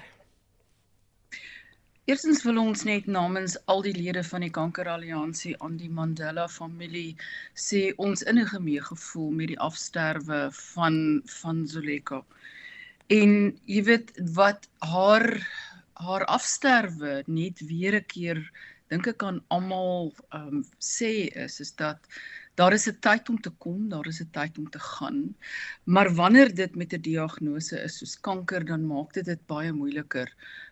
Eerstens 2.09 2.41
wil 2.43 2.57
ons 2.57 2.81
net 2.87 3.05
namens 3.05 3.57
al 3.71 3.83
die 3.85 3.93
lede 3.93 4.23
van 4.25 4.41
die 4.45 4.53
Kankeralliansie 4.55 5.53
aan 5.61 5.75
die 5.77 5.91
Mandela 5.99 6.47
familie 6.49 7.13
sê 7.65 7.91
ons 8.01 8.23
innige 8.31 8.59
meegevoel 8.59 9.29
met 9.41 9.51
die 9.53 9.59
afsterwe 9.67 10.39
van 10.73 10.97
van 11.41 11.61
Zoleka. 11.67 12.23
En 13.13 13.35
jy 13.69 13.83
weet 13.91 14.15
wat 14.39 14.67
haar 14.79 15.27
haar 16.01 16.25
afsterwe 16.25 17.21
net 17.27 17.61
weer 17.69 17.95
'n 17.99 18.05
keer 18.13 18.39
dink 18.91 19.07
ek 19.07 19.23
aan 19.23 19.39
almal 19.55 20.11
ehm 20.35 20.61
um, 20.61 20.63
sê 20.83 21.11
is 21.45 21.59
is 21.63 21.71
dat 21.79 21.99
daar 22.59 22.73
is 22.73 22.87
'n 22.89 22.99
tyd 23.07 23.29
om 23.29 23.37
te 23.41 23.51
kom, 23.63 23.89
daar 23.89 24.07
is 24.07 24.21
'n 24.21 24.29
tyd 24.37 24.57
om 24.57 24.69
te 24.69 24.79
gaan. 24.79 25.35
Maar 25.83 26.09
wanneer 26.15 26.53
dit 26.55 26.75
met 26.75 26.93
'n 26.93 27.01
diagnose 27.01 27.79
is 27.87 27.97
soos 27.97 28.15
kanker, 28.19 28.65
dan 28.65 28.85
maak 28.85 29.13
dit 29.13 29.25
dit 29.25 29.47
baie 29.47 29.71
moeiliker 29.71 30.27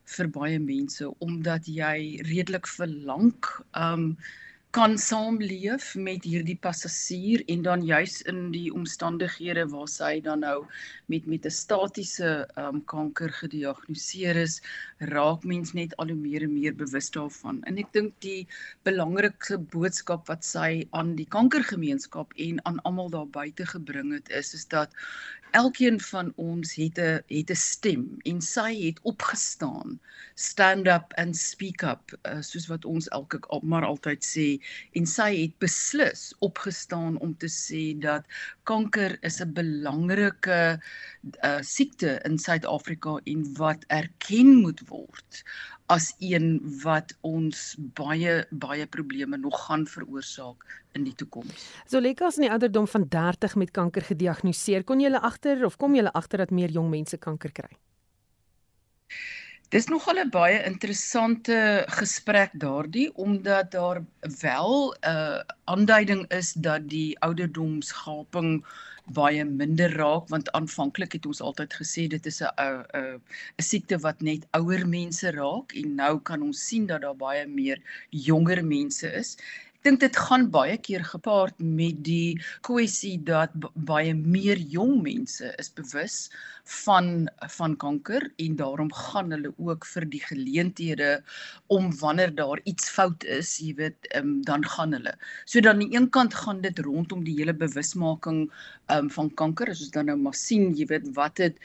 vir 0.05 0.27
baie 0.27 0.59
mense 0.59 1.03
omdat 1.19 1.65
jy 1.65 2.21
redelik 2.31 2.67
vir 2.67 2.87
lank 2.87 3.45
ehm 3.71 3.93
um, 3.93 4.17
kan 4.71 4.99
saamleef 5.01 5.95
met 5.97 6.25
hierdie 6.29 6.57
passasier 6.61 7.41
en 7.49 7.63
dan 7.65 7.81
juis 7.85 8.19
in 8.29 8.51
die 8.53 8.67
omstandighede 8.73 9.63
waar 9.71 9.87
sy 9.89 10.19
dan 10.21 10.43
nou 10.45 10.59
met 11.09 11.25
metastatiese 11.25 12.45
um, 12.53 12.83
kanker 12.91 13.33
gediagnoseer 13.39 14.37
is, 14.37 14.59
raak 15.09 15.47
mens 15.49 15.73
net 15.73 15.95
al 15.97 16.13
hoe 16.13 16.19
meer 16.19 16.45
en 16.45 16.53
meer 16.53 16.77
bewus 16.77 17.09
daarvan. 17.17 17.63
En 17.65 17.81
ek 17.81 17.89
dink 17.97 18.13
die 18.21 18.45
belangrikste 18.85 19.57
boodskap 19.73 20.29
wat 20.29 20.45
sy 20.45 20.85
aan 20.93 21.15
die 21.17 21.27
kankergemeenskap 21.33 22.37
en 22.37 22.61
aan 22.69 22.77
almal 22.85 23.09
daar 23.09 23.29
buite 23.39 23.65
gebring 23.73 24.13
het 24.19 24.29
is 24.29 24.53
is 24.53 24.69
dat 24.69 24.93
elkeen 25.51 25.99
van 25.99 26.33
ons 26.35 26.75
het 26.75 26.97
'n 26.99 27.21
het 27.27 27.49
'n 27.49 27.55
stem 27.55 28.19
en 28.23 28.41
sy 28.41 28.85
het 28.85 28.99
opgestaan 29.01 29.99
stand 30.35 30.87
up 30.87 31.13
and 31.17 31.37
speak 31.37 31.81
up 31.81 32.13
uh, 32.25 32.41
soos 32.41 32.67
wat 32.67 32.85
ons 32.85 33.07
elke 33.07 33.39
maar 33.61 33.85
altyd 33.85 34.23
sê 34.23 34.58
en 34.93 35.05
sy 35.09 35.29
het 35.35 35.55
beslis 35.63 36.29
opgestaan 36.45 37.17
om 37.19 37.35
te 37.37 37.49
sê 37.51 37.83
dat 37.99 38.25
kanker 38.63 39.17
is 39.21 39.39
'n 39.41 39.53
belangrike 39.53 40.79
uh, 41.43 41.61
siekte 41.61 42.19
in 42.25 42.37
Suid-Afrika 42.37 43.19
en 43.23 43.45
wat 43.57 43.83
erken 43.87 44.55
moet 44.61 44.81
word 44.87 45.43
as 45.89 46.13
een 46.19 46.59
wat 46.83 47.15
ons 47.25 47.75
baie 47.97 48.45
baie 48.51 48.85
probleme 48.87 49.37
nog 49.37 49.65
gaan 49.65 49.87
veroorsaak 49.87 50.65
in 50.93 51.03
die 51.03 51.15
toekoms. 51.15 51.65
Zoleka 51.89 52.27
is 52.29 52.37
in 52.37 52.45
die 52.45 52.53
ouderdom 52.53 52.87
van 52.87 53.07
30 53.09 53.55
met 53.55 53.71
kanker 53.71 54.05
gediagnoseer. 54.05 54.83
Kon 54.83 55.01
jy 55.01 55.11
agter 55.17 55.65
of 55.65 55.77
kom 55.77 55.95
jy 55.95 56.05
agter 56.13 56.45
dat 56.45 56.51
meer 56.51 56.69
jong 56.69 56.89
mense 56.89 57.17
kanker 57.17 57.51
kry? 57.51 57.71
Dis 59.73 59.85
nogal 59.85 60.17
'n 60.19 60.29
baie 60.33 60.61
interessante 60.65 61.85
gesprek 61.97 62.53
daardie 62.61 63.09
omdat 63.25 63.71
daar 63.71 63.99
wel 64.41 64.71
'n 64.93 65.09
uh, 65.09 65.41
aanduiding 65.63 66.23
is 66.37 66.53
dat 66.53 66.87
die 66.89 67.19
ouderdomsgaping 67.19 68.65
baie 69.13 69.45
minder 69.45 69.93
raak 69.97 70.27
want 70.33 70.51
aanvanklik 70.51 71.13
het 71.17 71.25
ons 71.25 71.41
altyd 71.41 71.73
gesê 71.81 72.07
dit 72.07 72.25
is 72.25 72.41
'n 72.41 72.49
'n 72.97 73.21
'n 73.57 73.67
siekte 73.69 73.99
wat 74.07 74.21
net 74.21 74.47
ouer 74.51 74.87
mense 74.87 75.31
raak 75.37 75.77
en 75.83 75.95
nou 75.95 76.19
kan 76.19 76.41
ons 76.41 76.65
sien 76.67 76.85
dat 76.85 77.01
daar 77.01 77.15
baie 77.15 77.45
meer 77.47 77.77
jonger 78.09 78.65
mense 78.65 79.13
is 79.21 79.37
Ek 79.79 79.85
dink 79.87 80.01
dit 80.03 80.17
gaan 80.19 80.41
baie 80.51 80.73
keer 80.83 81.05
gepaard 81.07 81.61
met 81.63 82.01
die 82.03 82.35
kwessie 82.67 83.13
dat 83.23 83.53
baie 83.87 84.11
meer 84.11 84.59
jong 84.73 84.97
mense 85.05 85.53
is 85.63 85.69
bewus 85.77 86.17
van 86.83 87.29
van 87.55 87.75
kanker 87.81 88.25
en 88.43 88.57
daarom 88.59 88.91
gaan 88.93 89.31
hulle 89.31 89.53
ook 89.57 89.85
vir 89.89 90.05
die 90.11 90.21
geleenthede 90.21 91.07
om 91.71 91.87
wanneer 92.01 92.35
daar 92.35 92.59
iets 92.69 92.89
fout 92.91 93.23
is, 93.23 93.55
jy 93.63 93.73
weet, 93.79 94.09
um, 94.19 94.41
dan 94.45 94.65
gaan 94.67 94.93
hulle. 94.93 95.15
So 95.45 95.61
dan 95.63 95.79
aan 95.79 95.85
die 95.85 95.95
een 95.95 96.09
kant 96.09 96.35
gaan 96.35 96.61
dit 96.61 96.79
rondom 96.79 97.23
die 97.23 97.37
hele 97.39 97.55
bewusmaking 97.55 98.49
um, 98.91 99.09
van 99.15 99.31
kanker, 99.39 99.71
as 99.71 99.81
ons 99.85 99.95
dan 99.95 100.11
nou 100.11 100.17
maar 100.19 100.37
sien, 100.37 100.73
jy 100.75 100.89
weet, 100.91 101.07
wat 101.15 101.39
het 101.39 101.57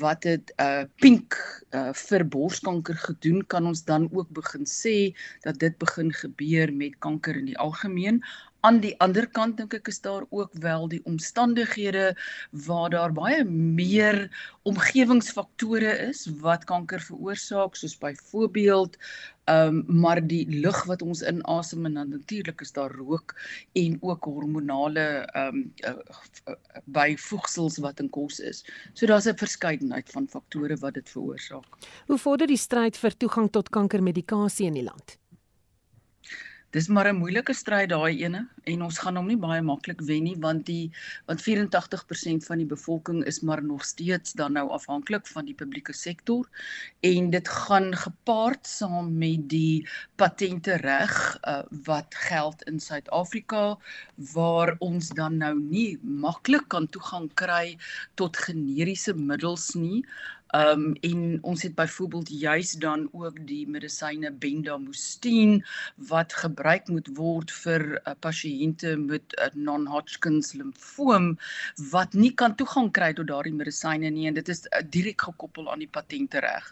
wat 0.00 0.24
het 0.26 0.54
uh 0.62 0.86
pink 1.02 1.36
uh 1.74 1.90
vir 1.94 2.24
borskanker 2.24 2.96
gedoen, 3.08 3.42
kan 3.52 3.66
ons 3.66 3.84
dan 3.84 4.08
ook 4.12 4.30
begin 4.38 4.64
sê 4.70 5.12
dat 5.44 5.58
dit 5.60 5.76
begin 5.82 6.12
gebeur 6.14 6.72
met 6.72 6.96
kanker 7.04 7.36
in 7.36 7.50
die 7.52 7.55
algemeen 7.56 8.22
aan 8.66 8.80
die 8.82 8.94
ander 9.04 9.26
kant 9.30 9.60
dink 9.60 9.74
ek 9.78 9.90
is 9.92 10.00
daar 10.02 10.24
ook 10.34 10.54
wel 10.64 10.88
die 10.90 11.02
omstandighede 11.06 12.08
waar 12.66 12.90
daar 12.90 13.12
baie 13.14 13.44
meer 13.44 14.26
omgewingsfaktore 14.66 15.92
is 16.08 16.26
wat 16.42 16.66
kanker 16.70 17.02
veroorsaak 17.10 17.76
soos 17.78 17.96
byvoorbeeld 18.02 18.98
ehm 19.46 19.76
um, 19.76 20.00
maar 20.02 20.18
die 20.26 20.42
lug 20.50 20.78
wat 20.90 21.02
ons 21.06 21.22
inasem 21.22 21.84
en 21.86 21.94
dan 22.00 22.08
natuurlik 22.10 22.64
is 22.64 22.72
daar 22.74 22.90
rook 22.90 23.36
en 23.78 23.98
ook 24.00 24.24
hormonale 24.24 25.04
ehm 25.26 25.60
um, 25.60 26.56
byvoegsels 26.96 27.78
wat 27.84 28.02
in 28.02 28.10
kos 28.10 28.40
is. 28.40 28.64
So 28.94 29.06
daar's 29.06 29.28
'n 29.30 29.38
verskeidenheid 29.38 30.10
van 30.10 30.26
faktore 30.28 30.76
wat 30.76 30.94
dit 30.94 31.10
veroorsaak. 31.10 31.70
Hoe 32.06 32.18
vorder 32.18 32.46
die 32.46 32.56
stryd 32.56 32.96
vir 32.96 33.16
toegang 33.16 33.50
tot 33.50 33.68
kankermedikasie 33.68 34.66
in 34.66 34.74
die 34.74 34.88
land? 34.90 35.18
Dis 36.76 36.88
maar 36.92 37.08
'n 37.08 37.16
moeilike 37.16 37.54
stryd 37.56 37.88
daai 37.88 38.20
ene 38.26 38.40
en 38.70 38.82
ons 38.86 38.98
gaan 39.00 39.16
hom 39.16 39.28
nie 39.30 39.38
baie 39.44 39.62
maklik 39.64 40.02
wen 40.08 40.26
nie 40.28 40.36
want 40.44 40.66
die 40.68 40.90
want 41.30 41.40
84% 41.44 42.44
van 42.48 42.58
die 42.60 42.68
bevolking 42.72 43.22
is 43.30 43.40
maar 43.40 43.62
nog 43.64 43.84
steeds 43.84 44.34
dan 44.40 44.52
nou 44.58 44.66
afhanklik 44.76 45.26
van 45.26 45.48
die 45.48 45.54
publieke 45.62 45.94
sektor 45.96 46.44
en 47.00 47.30
dit 47.30 47.48
gaan 47.48 47.88
gepaard 48.04 48.68
saam 48.68 49.08
met 49.22 49.48
die 49.48 49.86
patente 50.20 50.76
reg 50.84 51.16
uh, 51.48 51.62
wat 51.88 52.14
geld 52.28 52.62
in 52.68 52.80
Suid-Afrika 52.80 53.78
waar 54.34 54.76
ons 54.78 55.08
dan 55.08 55.40
nou 55.40 55.54
nie 55.60 55.98
maklik 56.02 56.68
kan 56.68 56.88
toegang 56.88 57.30
kry 57.34 57.78
tot 58.20 58.36
generiese 58.36 59.14
middels 59.14 59.72
nie 59.74 60.04
Ehm 60.54 60.82
um, 60.82 60.92
en 61.00 61.38
ons 61.42 61.62
het 61.62 61.74
byvoorbeeld 61.74 62.28
juis 62.28 62.72
dan 62.72 63.08
ook 63.12 63.38
die 63.46 63.68
medisyne 63.68 64.30
bendamustine 64.32 65.64
wat 65.96 66.32
gebruik 66.32 66.86
moet 66.88 67.08
word 67.16 67.50
vir 67.50 67.82
uh, 67.96 68.12
pasiënte 68.20 68.92
met 68.96 69.34
uh, 69.42 69.48
non-Hodgkins 69.54 70.52
limfoom 70.52 71.32
wat 71.90 72.14
nie 72.14 72.30
kan 72.34 72.54
toegang 72.54 72.92
kry 72.94 73.10
tot 73.18 73.26
daardie 73.26 73.54
medisyne 73.54 74.10
nie 74.10 74.28
en 74.30 74.38
dit 74.38 74.48
is 74.48 74.62
uh, 74.70 74.84
direk 74.86 75.26
gekoppel 75.26 75.66
aan 75.72 75.82
die 75.82 75.90
patentereg. 75.90 76.70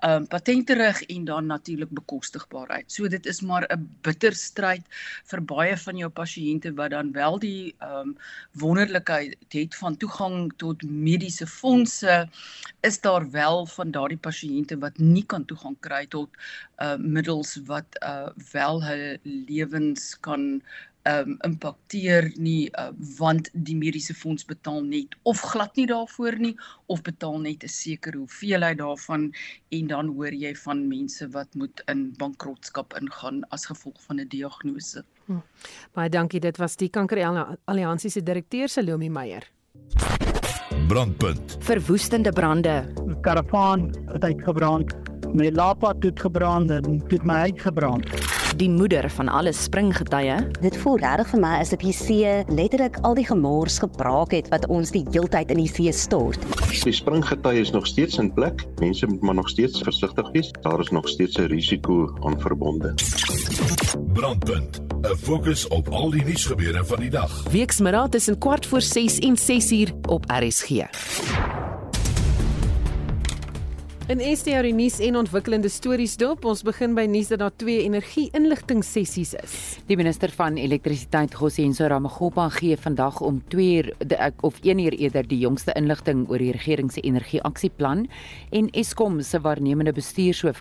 Ehm 0.00 0.24
um, 0.24 0.26
patentereg 0.26 1.04
en 1.06 1.24
dan 1.24 1.46
natuurlik 1.46 1.94
bekostigbaarheid. 1.94 2.90
So 2.90 3.08
dit 3.08 3.26
is 3.26 3.40
maar 3.40 3.68
'n 3.70 3.86
bitter 4.02 4.34
stryd 4.34 4.82
vir 5.30 5.40
baie 5.40 5.76
van 5.76 5.96
jou 5.96 6.10
pasiënte 6.10 6.74
wat 6.74 6.90
dan 6.90 7.12
wel 7.12 7.38
die 7.38 7.74
ehm 7.78 8.10
um, 8.10 8.16
wonderlikheid 8.52 9.38
het 9.48 9.74
van 9.74 9.96
toegang 9.96 10.52
tot 10.56 10.82
mediese 10.82 11.46
fondse 11.46 12.28
is 12.80 13.00
daar 13.00 13.11
daar 13.12 13.30
wel 13.30 13.66
van 13.76 13.90
daardie 13.94 14.20
pasiënte 14.28 14.78
wat 14.84 14.98
nie 14.98 15.24
kan 15.34 15.44
toegang 15.44 15.76
kry 15.88 16.06
tot 16.06 16.30
uh 16.84 16.96
middels 16.96 17.58
wat 17.68 18.00
uh 18.00 18.30
wel 18.52 18.82
hulle 18.88 19.18
lewens 19.48 20.14
kan 20.28 20.62
um 21.10 21.36
impakteer 21.42 22.30
nie 22.38 22.70
uh, 22.78 22.90
want 23.18 23.50
die 23.52 23.74
mediese 23.76 24.14
fonds 24.14 24.46
betaal 24.46 24.82
net 24.86 25.16
of 25.26 25.40
glad 25.52 25.74
nie 25.76 25.86
daarvoor 25.90 26.38
nie 26.38 26.52
of 26.86 27.02
betaal 27.02 27.40
net 27.42 27.64
'n 27.64 27.68
sekere 27.68 28.18
hoeveelheid 28.18 28.78
daarvan 28.78 29.32
en 29.70 29.86
dan 29.86 30.14
hoor 30.14 30.32
jy 30.32 30.54
van 30.54 30.86
mense 30.88 31.28
wat 31.30 31.54
moet 31.54 31.82
in 31.86 32.14
bankrotskap 32.18 32.94
ingaan 33.00 33.42
as 33.50 33.66
gevolg 33.66 33.98
van 34.06 34.20
'n 34.20 34.28
diagnose. 34.28 35.04
Hm. 35.26 35.42
Baie 35.92 36.08
dankie 36.08 36.40
dit 36.40 36.56
was 36.56 36.76
die 36.76 36.88
Kanker 36.88 37.18
Alliansie 37.64 38.10
se 38.10 38.22
direkteur 38.22 38.68
Salome 38.68 39.10
Meyer. 39.10 39.50
Brandpunt. 40.92 41.56
Verwoestende 41.58 42.32
brande. 42.32 42.84
Karavaan 43.20 43.90
het 44.06 44.24
uitgebrand. 44.24 44.94
My 45.32 45.50
lapa 45.50 45.94
het 45.98 46.20
gebrand 46.20 46.70
en 46.70 47.02
dit 47.08 47.24
my 47.24 47.34
uitgebrand. 47.34 48.06
Die 48.56 48.70
moeder 48.70 49.10
van 49.10 49.28
alle 49.28 49.52
springgetye. 49.52 50.36
Dit 50.60 50.76
voel 50.76 50.98
regtig 51.00 51.30
vir 51.32 51.40
my 51.40 51.52
asof 51.62 51.80
die 51.80 51.94
see 51.96 52.32
letterlik 52.52 52.98
al 53.06 53.16
die 53.16 53.24
gemors 53.26 53.78
gebraak 53.80 54.34
het 54.36 54.50
wat 54.52 54.66
ons 54.72 54.92
die 54.92 55.04
heeltyd 55.14 55.54
in 55.54 55.62
die 55.62 55.70
see 55.70 55.92
stort. 55.96 56.42
Die 56.68 56.92
springgetye 56.92 57.62
is 57.64 57.72
nog 57.72 57.86
steeds 57.88 58.18
in 58.20 58.32
plek. 58.34 58.66
Mense 58.80 59.08
moet 59.08 59.22
maar 59.22 59.38
nog 59.40 59.48
steeds 59.48 59.80
versigtig 59.80 60.30
wees. 60.36 60.52
Daar 60.60 60.80
is 60.80 60.92
nog 60.92 61.08
steeds 61.08 61.38
'n 61.38 61.48
risiko 61.48 62.12
aan 62.24 62.40
verbonde. 62.40 62.94
Brandpunt 64.12 64.82
'n 65.02 65.16
fokus 65.16 65.68
op 65.68 65.88
al 65.88 66.10
die 66.10 66.24
nuusgebeure 66.24 66.84
van 66.84 67.00
die 67.00 67.10
dag. 67.10 67.42
Weksmiddag 67.50 68.08
tussen 68.08 68.38
kwart 68.38 68.66
voor 68.66 68.82
6 68.82 69.18
en 69.18 69.36
6 69.36 69.72
uur 69.72 69.92
op 70.08 70.24
RSG. 70.30 70.70
In 74.12 74.20
STR 74.36 74.66
nuus 74.76 74.98
en 75.00 75.16
ontwikkelende 75.16 75.70
stories 75.72 76.18
dop, 76.20 76.42
ons 76.44 76.60
begin 76.68 76.92
by 76.92 77.06
nuus 77.08 77.30
dat 77.32 77.40
daar 77.40 77.54
twee 77.56 77.78
energie-inligting-sessies 77.86 79.30
is. 79.38 79.54
Die 79.88 79.96
minister 79.96 80.28
van 80.36 80.58
elektrisiteit, 80.60 81.32
Gosienso 81.40 81.88
Ramakgopa, 81.88 82.50
gee 82.52 82.76
vandag 82.76 83.22
om 83.24 83.38
2 83.54 83.70
uur 83.78 83.88
of 84.44 84.60
1 84.60 84.84
uur 84.84 84.98
eerder 84.98 85.24
die 85.30 85.38
jongste 85.40 85.72
inligting 85.80 86.26
oor 86.28 86.44
die 86.44 86.52
regering 86.52 86.92
se 86.92 87.00
energie-aksieplan 87.00 88.04
en 88.52 88.68
Eskom 88.76 89.22
se 89.24 89.40
waarnemende 89.40 89.96
bestuurshoof 89.96 90.60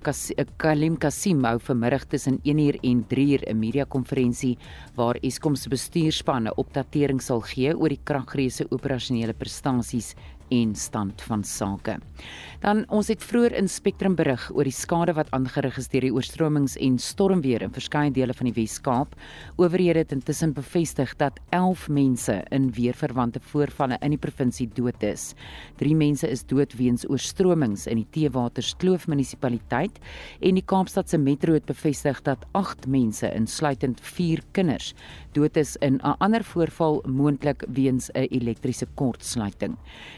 Kalim 0.56 0.96
Kasim 0.98 1.44
hou 1.44 1.58
vanmiddag 1.60 2.08
tussen 2.08 2.40
1 2.44 2.58
uur 2.58 2.80
en 2.82 3.04
3 3.08 3.32
uur 3.34 3.44
'n 3.52 3.60
media-konferensie 3.60 4.58
waar 4.96 5.20
Eskom 5.22 5.56
se 5.56 5.70
bestuurspan 5.70 6.48
'n 6.48 6.56
opdatering 6.56 7.22
sal 7.22 7.42
gee 7.42 7.76
oor 7.76 7.90
die 7.90 8.00
kragreëse 8.04 8.72
operasionele 8.72 9.34
prestasies 9.34 10.16
en 10.52 10.76
stand 10.76 11.22
van 11.22 11.44
sake. 11.48 11.98
Dan 12.62 12.84
ons 12.94 13.08
het 13.10 13.24
vroeër 13.26 13.56
in 13.58 13.70
Spectrum 13.72 14.14
berig 14.20 14.44
oor 14.54 14.68
die 14.68 14.76
skade 14.76 15.16
wat 15.18 15.32
aangerig 15.34 15.80
is 15.82 15.88
deur 15.90 16.06
die 16.06 16.14
oorstromings 16.14 16.76
en 16.78 17.00
stormweer 17.02 17.64
in 17.66 17.74
verskeie 17.74 18.12
dele 18.14 18.36
van 18.38 18.52
die 18.52 18.54
Wes-Kaap. 18.54 19.16
Owerhede 19.58 20.04
het 20.04 20.14
intussen 20.14 20.54
bevestig 20.54 21.16
dat 21.18 21.40
11 21.58 21.88
mense 21.90 22.36
in 22.54 22.70
weerverwante 22.76 23.42
voorvalle 23.52 23.98
in 24.06 24.14
die 24.14 24.22
provinsie 24.22 24.68
dood 24.78 25.02
is. 25.08 25.32
3 25.82 25.96
mense 25.98 26.30
is 26.30 26.46
dood 26.46 26.76
weens 26.78 27.08
oorstromings 27.10 27.88
in 27.90 28.04
die 28.04 28.10
Teewaterskloof 28.14 29.08
munisipaliteit 29.10 29.98
en 30.40 30.60
die 30.60 30.66
Kaapstadse 30.66 31.18
Metro 31.18 31.58
het 31.58 31.66
bevestig 31.66 32.22
dat 32.28 32.46
8 32.58 32.86
mense 32.86 33.32
insluitend 33.34 34.04
4 34.06 34.44
kinders 34.54 34.94
dood 35.34 35.58
is 35.58 35.78
in 35.82 36.00
'n 36.04 36.16
ander 36.20 36.44
voorval 36.44 37.02
moontlik 37.08 37.64
weens 37.68 38.12
'n 38.14 38.28
elektriese 38.30 38.88
kortsluiting. 38.96 39.78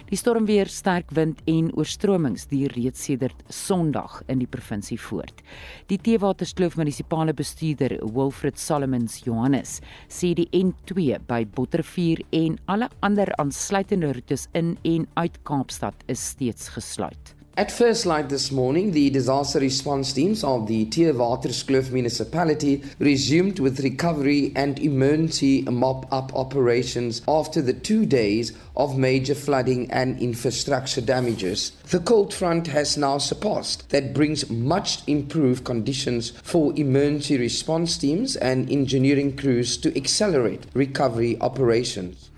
Die 0.10 0.18
stormweer, 0.24 0.69
sterk 0.71 1.09
wind 1.17 1.41
en 1.51 1.67
oorstromings 1.76 2.45
duur 2.47 2.71
reeds 2.78 3.01
sedert 3.09 3.41
Sondag 3.51 4.21
in 4.32 4.39
die 4.39 4.47
provinsie 4.47 4.99
voort. 5.09 5.43
Die 5.91 5.99
Teewaterskloof 5.99 6.78
munisipale 6.80 7.36
bestuurder, 7.36 7.97
Wilfred 8.15 8.59
Solomons 8.61 9.19
Johannes, 9.26 9.82
sê 10.07 10.32
die 10.38 10.47
N2 10.55 11.19
by 11.28 11.43
Bottervuur 11.57 12.24
en 12.39 12.55
alle 12.71 12.88
ander 13.03 13.36
aansluitende 13.36 14.15
roetes 14.15 14.47
in 14.55 14.78
en 14.88 15.09
uit 15.19 15.39
Kaapstad 15.43 16.07
is 16.07 16.24
steeds 16.32 16.71
gesluit. 16.71 17.36
At 17.56 17.72
first 17.72 18.08
light 18.08 18.30
this 18.30 18.51
morning, 18.51 18.93
the 18.93 19.12
disaster 19.12 19.60
response 19.60 20.12
teams 20.12 20.43
of 20.43 20.66
the 20.66 20.88
Teerwaterskloof 20.88 21.91
municipality 21.91 22.82
resumed 22.97 23.60
with 23.60 23.80
recovery 23.82 24.51
and 24.56 24.80
emergency 24.80 25.62
mop-up 25.62 26.34
operations 26.34 27.22
after 27.28 27.62
the 27.62 27.74
two 27.74 28.08
days 28.08 28.54
of 28.76 28.97
major 28.97 29.36
flooding 29.36 29.91
and 29.91 30.20
infrastructure 30.20 30.99
damages. 30.99 31.74
The 31.91 31.99
cold 31.99 32.34
front 32.34 32.66
has 32.66 32.97
now 32.97 33.20
surpassed. 33.20 33.88
That 33.89 34.16
brings 34.16 34.49
much 34.49 35.08
improved 35.08 35.64
conditions 35.64 36.32
for 36.41 36.74
emergency 36.76 37.38
response 37.38 37.97
teams 37.99 38.36
and 38.36 38.68
engineering 38.72 39.38
crews 39.38 39.78
to 39.78 39.95
accelerate 39.95 40.66
recovery 40.74 41.38
operations. 41.39 42.32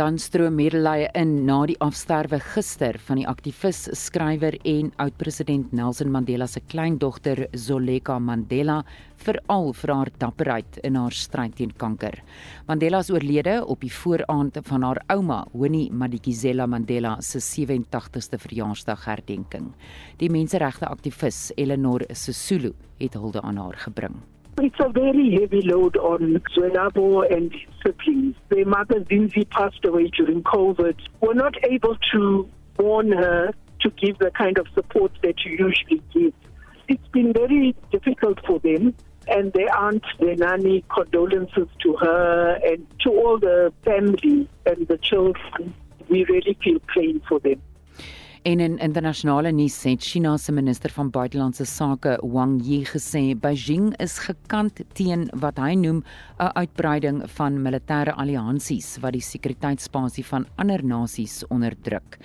Dan 0.00 0.16
stroom 0.16 0.54
medelee 0.56 1.10
in 1.12 1.42
na 1.44 1.58
die 1.68 1.74
afsterwe 1.84 2.38
gister 2.40 2.96
van 3.04 3.18
die 3.20 3.26
aktivis, 3.28 3.82
skrywer 4.00 4.54
en 4.64 4.88
oud-president 5.04 5.74
Nelson 5.76 6.08
Mandela 6.08 6.46
se 6.48 6.62
kleindogter 6.72 7.42
Zoleka 7.52 8.16
Mandela 8.16 8.78
veral 9.20 9.74
vir 9.82 9.92
haar 9.92 10.12
dapperheid 10.24 10.80
in 10.88 10.96
haar 10.96 11.12
stryd 11.12 11.58
teen 11.60 11.76
kanker. 11.76 12.16
Mandela 12.64 13.02
is 13.04 13.12
oorlede 13.12 13.58
op 13.60 13.84
die 13.84 13.92
vooraand 13.92 14.56
van 14.72 14.88
haar 14.88 15.04
ouma, 15.12 15.42
Winnie 15.52 15.92
Madikizela 15.92 16.64
Mandela 16.64 17.18
se 17.20 17.44
87ste 17.44 18.40
verjaarsdag 18.40 19.04
herdenking. 19.04 19.74
Die 20.16 20.32
menseregte 20.32 20.88
aktivis 20.88 21.50
Eleanor 21.60 22.08
Sisulu 22.08 22.72
het 22.96 23.20
hulde 23.20 23.44
aan 23.44 23.60
haar 23.60 23.76
gebring. 23.84 24.16
It's 24.58 24.76
a 24.78 24.88
very 24.90 25.38
heavy 25.40 25.62
load 25.62 25.96
on 25.96 26.42
Zwelabo 26.54 27.34
and 27.34 27.54
siblings. 27.82 28.36
Their 28.50 28.66
mother, 28.66 29.00
Zinzi, 29.00 29.48
passed 29.48 29.84
away 29.84 30.08
during 30.08 30.42
COVID. 30.42 30.96
We're 31.20 31.34
not 31.34 31.54
able 31.64 31.96
to 32.12 32.48
warn 32.78 33.12
her 33.12 33.54
to 33.80 33.90
give 33.90 34.18
the 34.18 34.30
kind 34.32 34.58
of 34.58 34.66
support 34.74 35.12
that 35.22 35.44
you 35.44 35.52
usually 35.52 36.02
give. 36.12 36.34
It's 36.88 37.08
been 37.08 37.32
very 37.32 37.74
difficult 37.90 38.44
for 38.46 38.58
them. 38.58 38.94
And 39.28 39.52
their 39.52 39.74
aunt, 39.74 40.04
their 40.18 40.36
nanny, 40.36 40.84
condolences 40.90 41.68
to 41.82 41.96
her 41.96 42.58
and 42.64 42.86
to 43.00 43.10
all 43.10 43.38
the 43.38 43.72
family 43.84 44.48
and 44.66 44.88
the 44.88 44.98
children. 44.98 45.74
We 46.08 46.24
really 46.24 46.56
feel 46.62 46.80
pain 46.94 47.22
for 47.28 47.38
them. 47.38 47.62
En 48.42 48.60
in 48.60 48.78
internasionale 48.78 49.50
nuus 49.52 49.74
sê 49.76 49.96
China 50.00 50.38
se 50.38 50.52
minister 50.52 50.90
van 50.90 51.10
buitelandse 51.10 51.64
sake 51.64 52.18
Wang 52.22 52.62
Yi 52.64 52.86
gesê 52.88 53.34
Beijing 53.36 53.92
is 54.00 54.18
gekant 54.18 54.80
teen 54.96 55.28
wat 55.42 55.58
hy 55.60 55.74
noem 55.74 56.00
'n 56.38 56.52
uitbreiding 56.56 57.20
van 57.36 57.60
militêre 57.60 58.16
alliansies 58.16 58.96
wat 59.02 59.12
die 59.12 59.20
sekuriteitsspasie 59.20 60.24
van 60.24 60.46
ander 60.56 60.80
nasies 60.84 61.44
onderdruk. 61.50 62.16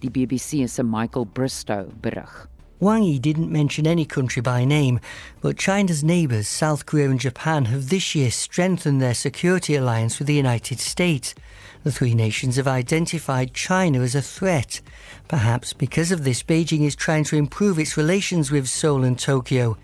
Die 0.00 0.10
BBC 0.10 0.66
se 0.68 0.82
Michael 0.82 1.26
Bristow 1.26 1.86
berig. 2.00 2.48
Wang 2.80 3.04
Yi 3.04 3.20
didn't 3.20 3.52
mention 3.52 3.86
any 3.86 4.04
country 4.04 4.42
by 4.42 4.64
name, 4.64 4.98
but 5.40 5.56
China's 5.56 6.02
neighbours, 6.02 6.48
South 6.48 6.84
Korea 6.84 7.10
and 7.10 7.20
Japan, 7.20 7.66
have 7.66 7.90
this 7.90 8.14
year 8.14 8.30
strengthened 8.30 9.00
their 9.00 9.14
security 9.14 9.76
alliance 9.76 10.18
with 10.18 10.26
the 10.26 10.34
United 10.34 10.80
States. 10.80 11.34
The 11.82 11.92
three 11.92 12.12
nations 12.12 12.56
have 12.56 12.68
identified 12.68 13.54
China 13.54 14.00
as 14.00 14.14
a 14.14 14.20
threat. 14.20 14.82
Perhaps 15.28 15.72
because 15.72 16.12
of 16.12 16.24
this, 16.24 16.42
Beijing 16.42 16.82
is 16.82 16.94
trying 16.94 17.24
to 17.24 17.36
improve 17.36 17.78
its 17.78 17.96
relations 17.96 18.50
with 18.50 18.68
Seoul 18.68 19.02
and 19.02 19.18
Tokyo. 19.18 19.78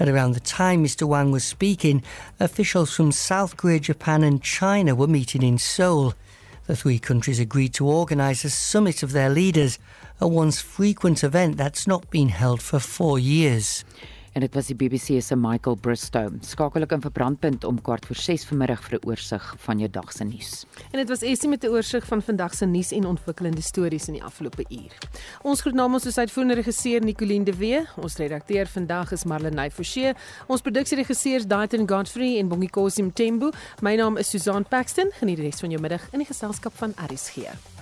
At 0.00 0.08
around 0.08 0.32
the 0.32 0.40
time 0.40 0.84
Mr. 0.84 1.06
Wang 1.06 1.30
was 1.30 1.44
speaking, 1.44 2.02
officials 2.40 2.94
from 2.94 3.12
South 3.12 3.56
Korea, 3.56 3.78
Japan, 3.78 4.24
and 4.24 4.42
China 4.42 4.96
were 4.96 5.06
meeting 5.06 5.42
in 5.42 5.58
Seoul. 5.58 6.14
The 6.66 6.74
three 6.74 6.98
countries 6.98 7.38
agreed 7.38 7.74
to 7.74 7.86
organise 7.86 8.44
a 8.44 8.50
summit 8.50 9.04
of 9.04 9.12
their 9.12 9.30
leaders, 9.30 9.78
a 10.20 10.26
once 10.26 10.60
frequent 10.60 11.22
event 11.22 11.56
that's 11.56 11.86
not 11.86 12.10
been 12.10 12.30
held 12.30 12.60
for 12.60 12.80
four 12.80 13.20
years. 13.20 13.84
En 14.36 14.42
dit 14.44 14.54
was 14.54 14.66
die 14.68 14.76
BBC 14.76 15.22
se 15.24 15.36
Michael 15.36 15.78
Bristow. 15.80 16.28
Skakel 16.44 16.84
ek 16.84 16.92
in 16.92 17.00
vir 17.00 17.12
brandpunt 17.16 17.64
om 17.64 17.78
kwart 17.80 18.04
voor 18.04 18.18
6 18.20 18.44
vanmiddag 18.50 18.82
vir 18.84 18.98
'n 18.98 19.08
oorsig 19.08 19.44
van 19.64 19.78
jou 19.78 19.88
dag 19.88 20.12
se 20.12 20.24
nuus. 20.24 20.66
En 20.92 20.98
dit 21.00 21.08
was 21.08 21.22
Essie 21.22 21.48
met 21.48 21.64
'n 21.64 21.68
oorsig 21.68 22.04
van 22.04 22.22
vandag 22.22 22.54
se 22.54 22.66
nuus 22.66 22.92
en 22.92 23.06
ontwikkelende 23.06 23.62
stories 23.62 24.08
in 24.08 24.14
die 24.14 24.24
afgelope 24.24 24.64
uur. 24.68 24.92
Ons 25.42 25.60
groet 25.60 25.74
namens 25.74 26.04
ons 26.04 26.18
uitvoerende 26.18 26.54
regisseur 26.54 27.00
Nicoline 27.00 27.44
de 27.44 27.56
Wee, 27.56 27.86
ons 27.96 28.16
redakteur 28.16 28.66
vandag 28.66 29.12
is 29.12 29.24
Marlenae 29.24 29.70
Forsie, 29.70 30.12
ons 30.46 30.60
produksieregisseurs 30.60 31.46
Daitron 31.46 31.88
Godfrey 31.88 32.38
en 32.38 32.48
Bongie 32.48 32.70
Kosim 32.70 33.12
Tembu. 33.12 33.50
My 33.80 33.94
naam 33.94 34.16
is 34.16 34.28
Susan 34.28 34.64
Paxton. 34.68 35.10
Geniet 35.12 35.36
die 35.36 35.44
res 35.44 35.60
van 35.60 35.70
jou 35.70 35.80
middag 35.80 36.08
in 36.12 36.18
die 36.18 36.26
geselskap 36.28 36.72
van 36.76 36.92
Gee. 37.06 37.75